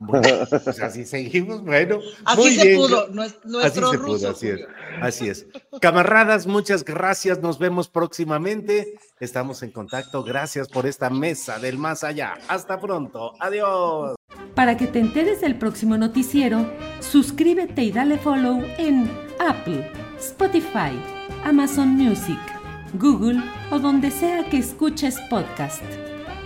Bueno, 0.06 0.28
pues 0.64 0.80
así 0.80 1.06
seguimos, 1.06 1.64
bueno. 1.64 2.00
Así 2.26 2.42
muy 2.42 2.52
se 2.52 2.68
bien. 2.68 2.78
pudo, 2.80 3.08
nuestro 3.10 3.60
así 3.60 3.80
se 3.80 3.98
ruso. 3.98 4.18
pudo, 4.18 4.30
así 4.32 4.48
es. 4.50 4.60
Así 5.02 5.30
es. 5.30 5.48
Camaradas, 5.82 6.46
muchas 6.48 6.84
gracias. 6.84 7.40
Nos 7.42 7.60
vemos 7.60 7.88
próximamente. 7.88 8.96
Estamos 9.20 9.64
en 9.64 9.72
contacto. 9.72 10.24
Gracias 10.24 10.68
por 10.68 10.86
esta 10.86 11.10
mesa 11.10 11.60
del 11.60 11.78
más 11.78 12.04
allá. 12.04 12.36
Hasta 12.48 12.80
pronto. 12.80 13.34
Adiós. 13.40 14.16
Para 14.56 14.78
que 14.78 14.88
te 14.88 15.00
enteres 15.00 15.42
del 15.42 15.58
próximo 15.58 15.98
noticiero, 15.98 16.70
suscríbete 17.00 17.84
y 17.84 17.92
dale 17.92 18.18
follow 18.20 18.64
en 18.78 19.10
Apple, 19.40 19.90
Spotify, 20.20 20.92
Amazon 21.44 21.90
Music, 21.90 22.40
Google 22.94 23.42
o 23.72 23.80
donde 23.80 24.12
sea 24.12 24.48
que 24.50 24.60
escuches 24.60 25.20
podcast. 25.30 26.03